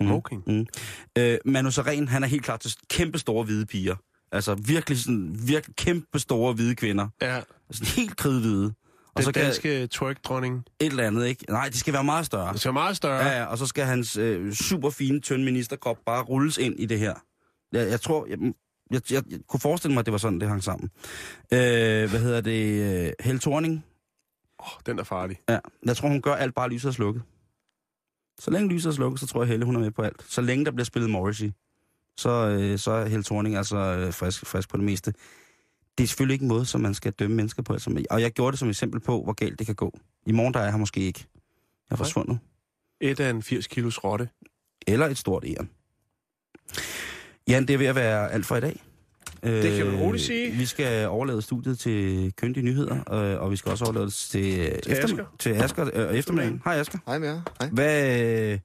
Mhm. 0.00 0.08
Smoking? 0.08 0.42
Mm. 0.46 0.66
Øh, 1.18 1.38
Manu 1.44 1.70
Saren, 1.70 2.08
han 2.08 2.22
er 2.22 2.26
helt 2.26 2.44
klart 2.44 2.60
til 2.60 2.76
kæmpe 2.90 3.18
store 3.18 3.44
hvide 3.44 3.66
piger. 3.66 3.96
Altså 4.32 4.54
virkelig 4.54 4.98
sådan, 4.98 5.36
virkelig 5.46 5.76
kæmpe 5.76 6.18
store 6.18 6.52
hvide 6.54 6.74
kvinder. 6.74 7.08
Ja, 7.22 7.40
Altså 7.68 7.84
helt 7.96 8.16
kridhvide. 8.16 8.74
Og 9.14 9.22
så 9.22 9.32
kan 9.32 9.42
danske 9.44 9.86
twerk-dronning. 9.86 10.64
et 10.80 10.86
eller 10.86 11.06
andet, 11.06 11.26
ikke? 11.26 11.44
Nej, 11.48 11.68
de 11.68 11.78
skal 11.78 11.92
være 11.94 12.04
meget 12.04 12.26
større. 12.26 12.52
Det 12.52 12.60
ser 12.60 12.70
meget 12.70 12.96
større. 12.96 13.16
Ja, 13.26 13.38
ja, 13.38 13.44
og 13.44 13.58
så 13.58 13.66
skal 13.66 13.84
hans 13.84 14.16
øh, 14.16 14.52
super 14.52 14.90
fine, 14.90 15.20
tynde 15.20 15.44
ministerkrop 15.44 15.98
bare 16.06 16.22
rulles 16.22 16.58
ind 16.58 16.80
i 16.80 16.86
det 16.86 16.98
her. 16.98 17.14
Jeg, 17.72 17.88
jeg 17.90 18.00
tror, 18.00 18.26
jeg, 18.26 18.38
jeg, 18.90 19.12
jeg, 19.12 19.22
jeg 19.30 19.38
kunne 19.48 19.60
forestille 19.60 19.94
mig, 19.94 20.00
at 20.00 20.06
det 20.06 20.12
var 20.12 20.18
sådan, 20.18 20.40
det 20.40 20.48
hang 20.48 20.62
sammen. 20.64 20.90
Øh, 21.52 22.10
hvad 22.10 22.20
hedder 22.20 22.40
det? 22.40 22.82
Øh, 23.06 23.12
Helle 23.20 23.40
Thorning. 23.40 23.84
Oh, 24.58 24.66
den 24.86 24.98
er 24.98 25.04
farlig. 25.04 25.38
Ja, 25.48 25.58
jeg 25.84 25.96
tror, 25.96 26.08
hun 26.08 26.22
gør 26.22 26.34
alt 26.34 26.54
bare 26.54 26.68
lyset 26.68 26.88
er 26.88 26.92
slukket. 26.92 27.22
Så 28.40 28.50
længe 28.50 28.68
lyset 28.68 28.88
er 28.90 28.94
slukket, 28.94 29.20
så 29.20 29.26
tror 29.26 29.42
jeg, 29.42 29.48
Helle, 29.48 29.64
hun 29.64 29.76
er 29.76 29.80
med 29.80 29.90
på 29.90 30.02
alt. 30.02 30.24
Så 30.28 30.40
længe 30.40 30.64
der 30.64 30.70
bliver 30.70 30.84
spillet 30.84 31.10
Morrissey, 31.10 31.50
så, 32.16 32.30
øh, 32.30 32.78
så 32.78 32.90
er 32.90 33.08
Helle 33.08 33.24
Thorning 33.24 33.56
altså 33.56 33.76
øh, 33.76 34.12
frisk, 34.12 34.46
frisk 34.46 34.68
på 34.68 34.76
det 34.76 34.84
meste. 34.84 35.12
Det 35.98 36.04
er 36.04 36.08
selvfølgelig 36.08 36.34
ikke 36.34 36.42
en 36.42 36.48
måde, 36.48 36.66
som 36.66 36.80
man 36.80 36.94
skal 36.94 37.12
dømme 37.12 37.36
mennesker 37.36 37.62
på. 37.62 37.72
Altså, 37.72 38.04
og 38.10 38.20
jeg 38.22 38.30
gjorde 38.30 38.52
det 38.52 38.58
som 38.58 38.68
eksempel 38.68 39.00
på, 39.00 39.22
hvor 39.22 39.32
galt 39.32 39.58
det 39.58 39.66
kan 39.66 39.74
gå. 39.74 39.98
I 40.26 40.32
morgen 40.32 40.54
der 40.54 40.60
er 40.60 40.64
jeg 40.64 40.72
her 40.72 40.78
måske 40.78 41.00
ikke. 41.00 41.26
Jeg 41.90 41.94
er 41.94 41.96
forsvundet. 41.96 42.38
Et 43.00 43.20
af 43.20 43.30
en 43.30 43.42
80 43.42 43.66
kilos 43.66 44.04
rotte. 44.04 44.28
Eller 44.86 45.06
et 45.06 45.18
stort 45.18 45.44
æren. 45.46 45.70
Jan, 47.48 47.66
det 47.66 47.74
er 47.74 47.78
ved 47.78 47.86
at 47.86 47.94
være 47.94 48.32
alt 48.32 48.46
for 48.46 48.56
i 48.56 48.60
dag. 48.60 48.82
Det 49.42 49.76
kan 49.76 49.86
man 49.86 49.94
Øh, 49.94 50.00
roligt 50.00 50.24
sige. 50.24 50.50
Vi 50.50 50.66
skal 50.66 51.08
overlade 51.08 51.42
studiet 51.42 51.78
til 51.78 52.32
kyndige 52.36 52.64
nyheder, 52.64 53.14
øh, 53.14 53.42
og 53.42 53.50
vi 53.50 53.56
skal 53.56 53.70
også 53.72 53.84
overlade 53.84 54.04
det 54.06 54.14
til, 54.14 54.80
til 54.82 54.92
Asger. 54.92 55.24
Til 55.38 55.50
Asger 55.50 55.90
øh, 55.92 56.14
eftermiddagen. 56.16 56.62
Hej 56.64 56.74
Asger. 56.80 56.98
Hej 57.06 57.18
med 57.18 57.28
jer. 57.28 57.40
Hej. 57.60 57.68
Hvad, 57.72 58.20
øh, 58.52 58.58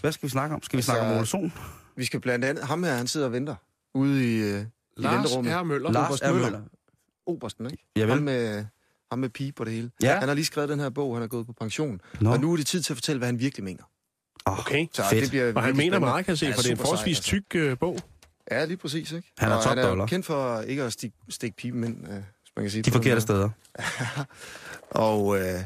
hvad 0.00 0.12
skal 0.12 0.26
vi 0.26 0.30
snakke 0.30 0.54
om? 0.54 0.62
Skal 0.62 0.76
vi 0.76 0.78
Altså, 0.78 0.92
snakke 0.92 1.10
om 1.12 1.16
Ole 1.18 1.26
Sohn? 1.26 1.52
Vi 1.98 2.04
skal 2.04 2.20
blandt 2.20 2.44
andet... 2.44 2.64
Ham 2.64 2.82
her, 2.82 2.94
han 2.94 3.06
sidder 3.06 3.26
og 3.26 3.32
venter 3.32 3.54
ude 3.94 4.34
i, 4.34 4.38
øh, 4.38 4.60
i 4.60 4.64
Lars 4.96 5.14
venterummet. 5.14 5.54
R. 5.54 5.62
Møller. 5.62 5.92
Lars 5.92 6.20
R. 6.20 6.32
Møller. 6.32 6.60
Obersten, 7.26 7.66
ikke? 7.66 7.84
Javel. 7.96 8.14
Ham 8.14 8.22
med, 8.22 8.64
ham 9.10 9.18
med 9.18 9.28
pige 9.28 9.52
på 9.52 9.64
det 9.64 9.72
hele. 9.72 9.90
Ja. 10.02 10.18
Han 10.18 10.28
har 10.28 10.34
lige 10.34 10.44
skrevet 10.44 10.68
den 10.68 10.80
her 10.80 10.90
bog, 10.90 11.14
han 11.14 11.22
er 11.22 11.26
gået 11.26 11.46
på 11.46 11.52
pension. 11.52 12.00
Nå. 12.20 12.30
Og 12.30 12.40
nu 12.40 12.52
er 12.52 12.56
det 12.56 12.66
tid 12.66 12.82
til 12.82 12.92
at 12.92 12.96
fortælle, 12.96 13.18
hvad 13.18 13.28
han 13.28 13.40
virkelig 13.40 13.64
mener. 13.64 13.82
Okay. 14.44 14.86
Så 14.92 15.02
Fedt. 15.10 15.22
det 15.22 15.30
bliver 15.30 15.52
Og 15.54 15.62
han 15.62 15.76
mener 15.76 15.98
meget, 15.98 16.24
kan 16.24 16.32
jeg 16.32 16.38
se, 16.38 16.52
for 16.52 16.62
det 16.62 16.68
er 16.68 16.70
en 16.70 16.76
super 16.76 16.84
sej, 16.84 16.90
forholdsvis 16.90 17.18
altså. 17.18 17.28
tyk 17.28 17.54
øh, 17.54 17.78
bog. 17.78 17.98
Ja, 18.50 18.64
lige 18.64 18.76
præcis, 18.76 19.12
ikke? 19.12 19.32
Han 19.38 19.52
er 19.52 19.56
Og 19.56 19.62
top 19.62 19.68
han 19.68 19.78
er 19.78 19.88
dollar. 19.88 20.06
kendt 20.06 20.26
for 20.26 20.60
ikke 20.60 20.82
at 20.82 20.92
stikke, 20.92 21.16
stikke 21.28 21.56
pipen 21.56 21.84
ind, 21.84 22.04
øh, 22.04 22.12
man 22.12 22.24
kan 22.56 22.70
sige 22.70 22.82
De 22.82 22.90
forkerte 22.90 23.20
steder. 23.20 23.50
Og 24.90 25.38
øh, 25.40 25.60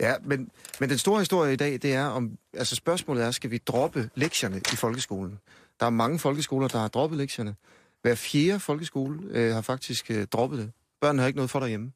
ja, 0.00 0.14
men, 0.24 0.50
men 0.80 0.88
den 0.90 0.98
store 0.98 1.18
historie 1.18 1.52
i 1.52 1.56
dag, 1.56 1.72
det 1.72 1.94
er 1.94 2.04
om, 2.04 2.38
altså 2.54 2.74
spørgsmålet 2.74 3.24
er, 3.24 3.30
skal 3.30 3.50
vi 3.50 3.58
droppe 3.58 4.10
lektierne 4.14 4.58
i 4.72 4.76
folkeskolen? 4.76 5.38
Der 5.82 5.86
er 5.86 5.90
mange 5.90 6.18
folkeskoler, 6.18 6.68
der 6.68 6.78
har 6.78 6.88
droppet 6.88 7.18
lektierne. 7.18 7.54
Hver 8.02 8.14
fjerde 8.14 8.60
folkeskole 8.60 9.18
øh, 9.30 9.54
har 9.54 9.60
faktisk 9.60 10.10
øh, 10.10 10.26
droppet 10.26 10.58
det. 10.58 10.72
Børnene 11.00 11.20
har 11.22 11.26
ikke 11.26 11.36
noget 11.36 11.50
for 11.50 11.60
derhjemme. 11.60 11.92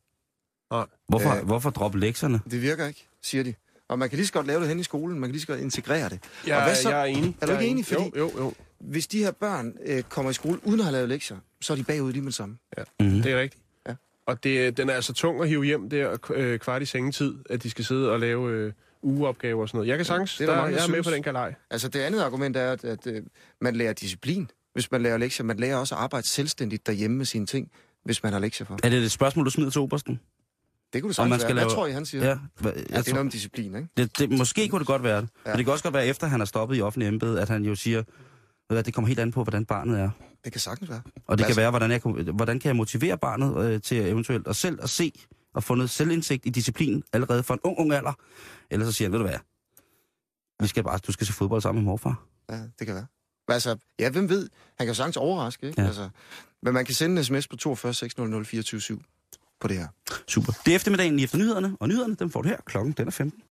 Hvorfor, 1.09 1.35
Øh. 1.39 1.45
hvorfor 1.47 1.71
droppe 1.71 1.99
lektierne? 2.01 2.41
Det 2.51 2.63
virker 2.63 2.87
ikke, 2.87 3.07
siger 3.23 3.45
de. 3.45 3.55
Og 3.89 3.99
man 3.99 4.09
kan 4.09 4.17
lige 4.17 4.27
så 4.27 4.33
godt 4.33 4.47
lave 4.47 4.61
det 4.61 4.69
hen 4.69 4.81
i 4.81 4.83
skolen, 4.83 5.21
man 5.21 5.29
kan 5.29 5.33
lige 5.33 5.41
så 5.41 5.47
godt 5.47 5.61
integrere 5.61 6.09
det. 6.09 6.21
Jeg, 6.47 6.57
og 6.57 6.63
hvad 6.65 6.75
så? 6.75 6.91
jeg 6.91 7.01
er 7.01 7.05
enig. 7.05 7.37
Er 7.41 7.47
du 7.47 7.53
Jeg 7.53 7.63
ikke 7.63 7.71
enig? 7.71 7.87
Fordi- 7.87 8.03
Jo, 8.03 8.11
jo, 8.17 8.31
jo. 8.39 8.53
Hvis 8.79 9.07
de 9.07 9.19
her 9.19 9.31
børn 9.31 9.75
øh, 9.87 10.03
kommer 10.03 10.31
i 10.31 10.35
skole 10.35 10.61
uden 10.67 10.81
at 10.81 10.85
have 10.85 10.93
lavet 10.93 11.09
lektier, 11.09 11.37
så 11.61 11.73
er 11.73 11.77
de 11.77 11.85
bagud 11.85 12.13
lige 12.13 12.23
med 12.23 12.27
det 12.31 12.35
samme. 12.37 12.59
Mm-hmm. 13.01 13.23
Det 13.23 13.33
er 13.33 13.41
rigtigt. 13.41 13.63
Ja. 13.89 13.95
Og 14.27 14.45
det, 14.45 14.77
den 14.77 14.89
er 14.91 14.95
altså 14.95 15.13
tung 15.13 15.43
at 15.43 15.49
hive 15.49 15.65
hjem 15.65 15.91
der 15.91 16.17
øh, 16.35 16.59
kvart 16.59 16.83
i 16.83 16.85
sengetid, 16.85 17.35
at 17.51 17.63
de 17.63 17.71
skal 17.71 17.85
sidde 17.85 18.11
og 18.13 18.21
lave 18.21 18.51
øh, 18.53 18.73
ugeopgaver 19.03 19.63
og 19.63 19.69
sådan 19.69 19.79
noget. 19.79 19.89
Jeg 19.89 19.97
kan 19.99 20.05
sagtens, 20.05 20.37
det 20.37 20.41
er 20.45 20.47
der, 20.47 20.55
der 20.55 20.63
mange, 20.63 20.75
der 20.77 20.81
jeg 20.83 20.87
er 20.87 20.89
med 20.91 20.95
synes. 20.97 21.07
på 21.07 21.15
den 21.15 21.23
galej. 21.23 21.55
Altså 21.71 21.89
det 21.89 22.01
andet 22.01 22.21
argument 22.23 22.57
er, 22.57 22.73
at, 22.73 22.85
at 22.85 23.07
øh, 23.07 23.23
man 23.61 23.77
lærer 23.77 23.93
disciplin, 23.93 24.51
hvis 24.73 24.91
man 24.91 25.03
lærer 25.03 25.17
lektier. 25.19 25.47
Man 25.47 25.57
lærer 25.57 25.77
også 25.77 25.95
at 25.95 26.01
arbejde 26.01 26.27
selvstændigt 26.27 26.87
derhjemme 26.87 27.17
med 27.17 27.27
sine 27.27 27.47
ting, 27.47 27.71
hvis 28.05 28.23
man 28.23 28.33
har 28.33 28.41
lektier 28.41 28.67
for. 28.67 28.79
Er 28.83 28.89
det 28.89 28.99
et 29.03 29.11
spørgsmål, 29.13 29.45
du 29.47 29.51
smider 29.51 29.71
til 29.71 29.81
Obersten? 29.81 30.21
Det 30.93 31.03
kunne 31.03 31.13
det 31.13 31.19
Om 31.19 31.29
sagtens 31.29 31.31
man 31.31 31.31
være. 31.31 31.41
skal 31.41 31.55
Hvad 31.55 31.63
lave- 31.65 31.71
tror 31.75 31.87
I, 31.87 31.93
han 31.93 32.07
siger? 32.07 32.25
Ja, 32.25 32.29
Ja, 32.31 32.37
hva- 32.61 32.75
det 32.79 32.87
jeg 32.91 32.99
er 32.99 33.03
tror, 33.03 33.13
noget 33.13 33.21
om 33.27 33.31
disciplin, 33.31 33.75
ikke? 33.77 33.89
det, 33.97 34.19
det, 34.19 34.31
måske 34.31 34.69
kunne 34.69 34.79
det 34.79 34.87
godt 34.87 35.03
være 35.03 35.21
det. 35.21 35.29
Ja. 35.45 35.51
Ja. 35.51 35.55
Men 35.55 35.59
det 35.59 35.65
kan 35.67 35.73
også 35.73 35.85
godt 35.85 35.95
være, 35.95 36.07
efter 36.07 36.27
han 36.27 36.41
er 36.41 36.45
stoppet 36.45 36.77
i 36.77 36.81
offentlig 36.81 37.09
embede, 37.09 37.41
at 37.41 37.49
han 37.49 37.63
jo 37.65 37.75
siger, 37.75 37.97
ved 37.99 38.05
du 38.71 38.75
hvad, 38.75 38.83
det 38.83 38.95
kommer 38.95 39.09
helt 39.09 39.21
an 39.21 39.33
på, 39.33 39.43
hvordan 39.43 39.65
barnet 39.65 40.01
er. 40.01 40.11
Det 40.45 40.53
kan 40.53 40.61
sagtens 40.61 40.91
være. 40.91 41.03
Og 41.27 41.39
det 41.39 41.45
Altså- 41.45 41.55
kan 41.57 41.63
være, 41.63 41.71
hvordan, 41.71 41.91
jeg, 41.91 42.03
kan- 42.03 42.29
hvordan 42.35 42.59
kan 42.61 42.69
jeg 42.69 42.77
motivere 42.77 43.19
barnet 43.19 43.67
øh, 43.67 43.81
til 43.81 43.99
eventuelt 44.09 44.47
at 44.49 44.57
selv 44.57 44.79
at 44.83 44.91
se 44.91 45.13
og 45.57 45.65
få 45.65 45.75
noget 45.75 45.91
selvindsigt 45.91 46.47
i 46.47 46.51
disciplin 46.51 47.03
allerede 47.13 47.43
fra 47.43 47.55
en 47.55 47.61
ung, 47.63 47.79
ung 47.79 47.93
alder. 47.93 48.13
Ellers 48.71 48.89
så 48.89 48.93
siger 48.93 49.09
han, 49.09 49.13
ved 49.13 49.19
du 49.19 49.27
hvad, 49.27 49.39
vi 50.61 50.67
skal 50.67 50.85
bare, 50.85 50.99
du 50.99 51.13
skal 51.13 51.27
se 51.27 51.33
fodbold 51.33 51.63
sammen 51.63 51.85
med 51.85 51.91
morfar. 51.91 52.23
Ja, 52.51 52.63
det 52.79 52.87
kan 52.87 52.95
være. 52.95 53.07
Men 53.49 53.55
Altså, 53.55 53.77
ja, 53.99 54.11
hvem 54.11 54.29
ved? 54.29 54.49
Han 54.79 54.87
kan 54.87 54.89
jo 54.89 54.95
sagtens 54.95 55.17
overraske, 55.17 55.67
ikke? 55.67 55.81
Ja. 55.81 55.87
Altså, 55.87 56.09
men 56.63 56.75
man 56.75 56.85
kan 56.85 56.95
sende 56.95 57.19
en 57.19 57.25
sms 57.25 57.49
på 57.49 57.57
42 57.57 57.95
600 57.95 58.45
24 58.45 59.01
på 59.61 59.69
det 59.69 59.77
her. 59.77 59.89
Super. 60.29 60.53
Det 60.65 60.71
er 60.71 60.77
eftermiddagen 60.77 61.17
lige 61.17 61.25
efter 61.25 61.39
nyhederne, 61.39 61.77
og 61.81 61.89
nyhederne, 61.89 62.15
dem 62.15 62.31
får 62.31 62.43
du 62.43 62.49
her. 62.49 62.57
Klokken 62.67 62.93
den 62.93 63.07
er 63.07 63.11
15. 63.11 63.43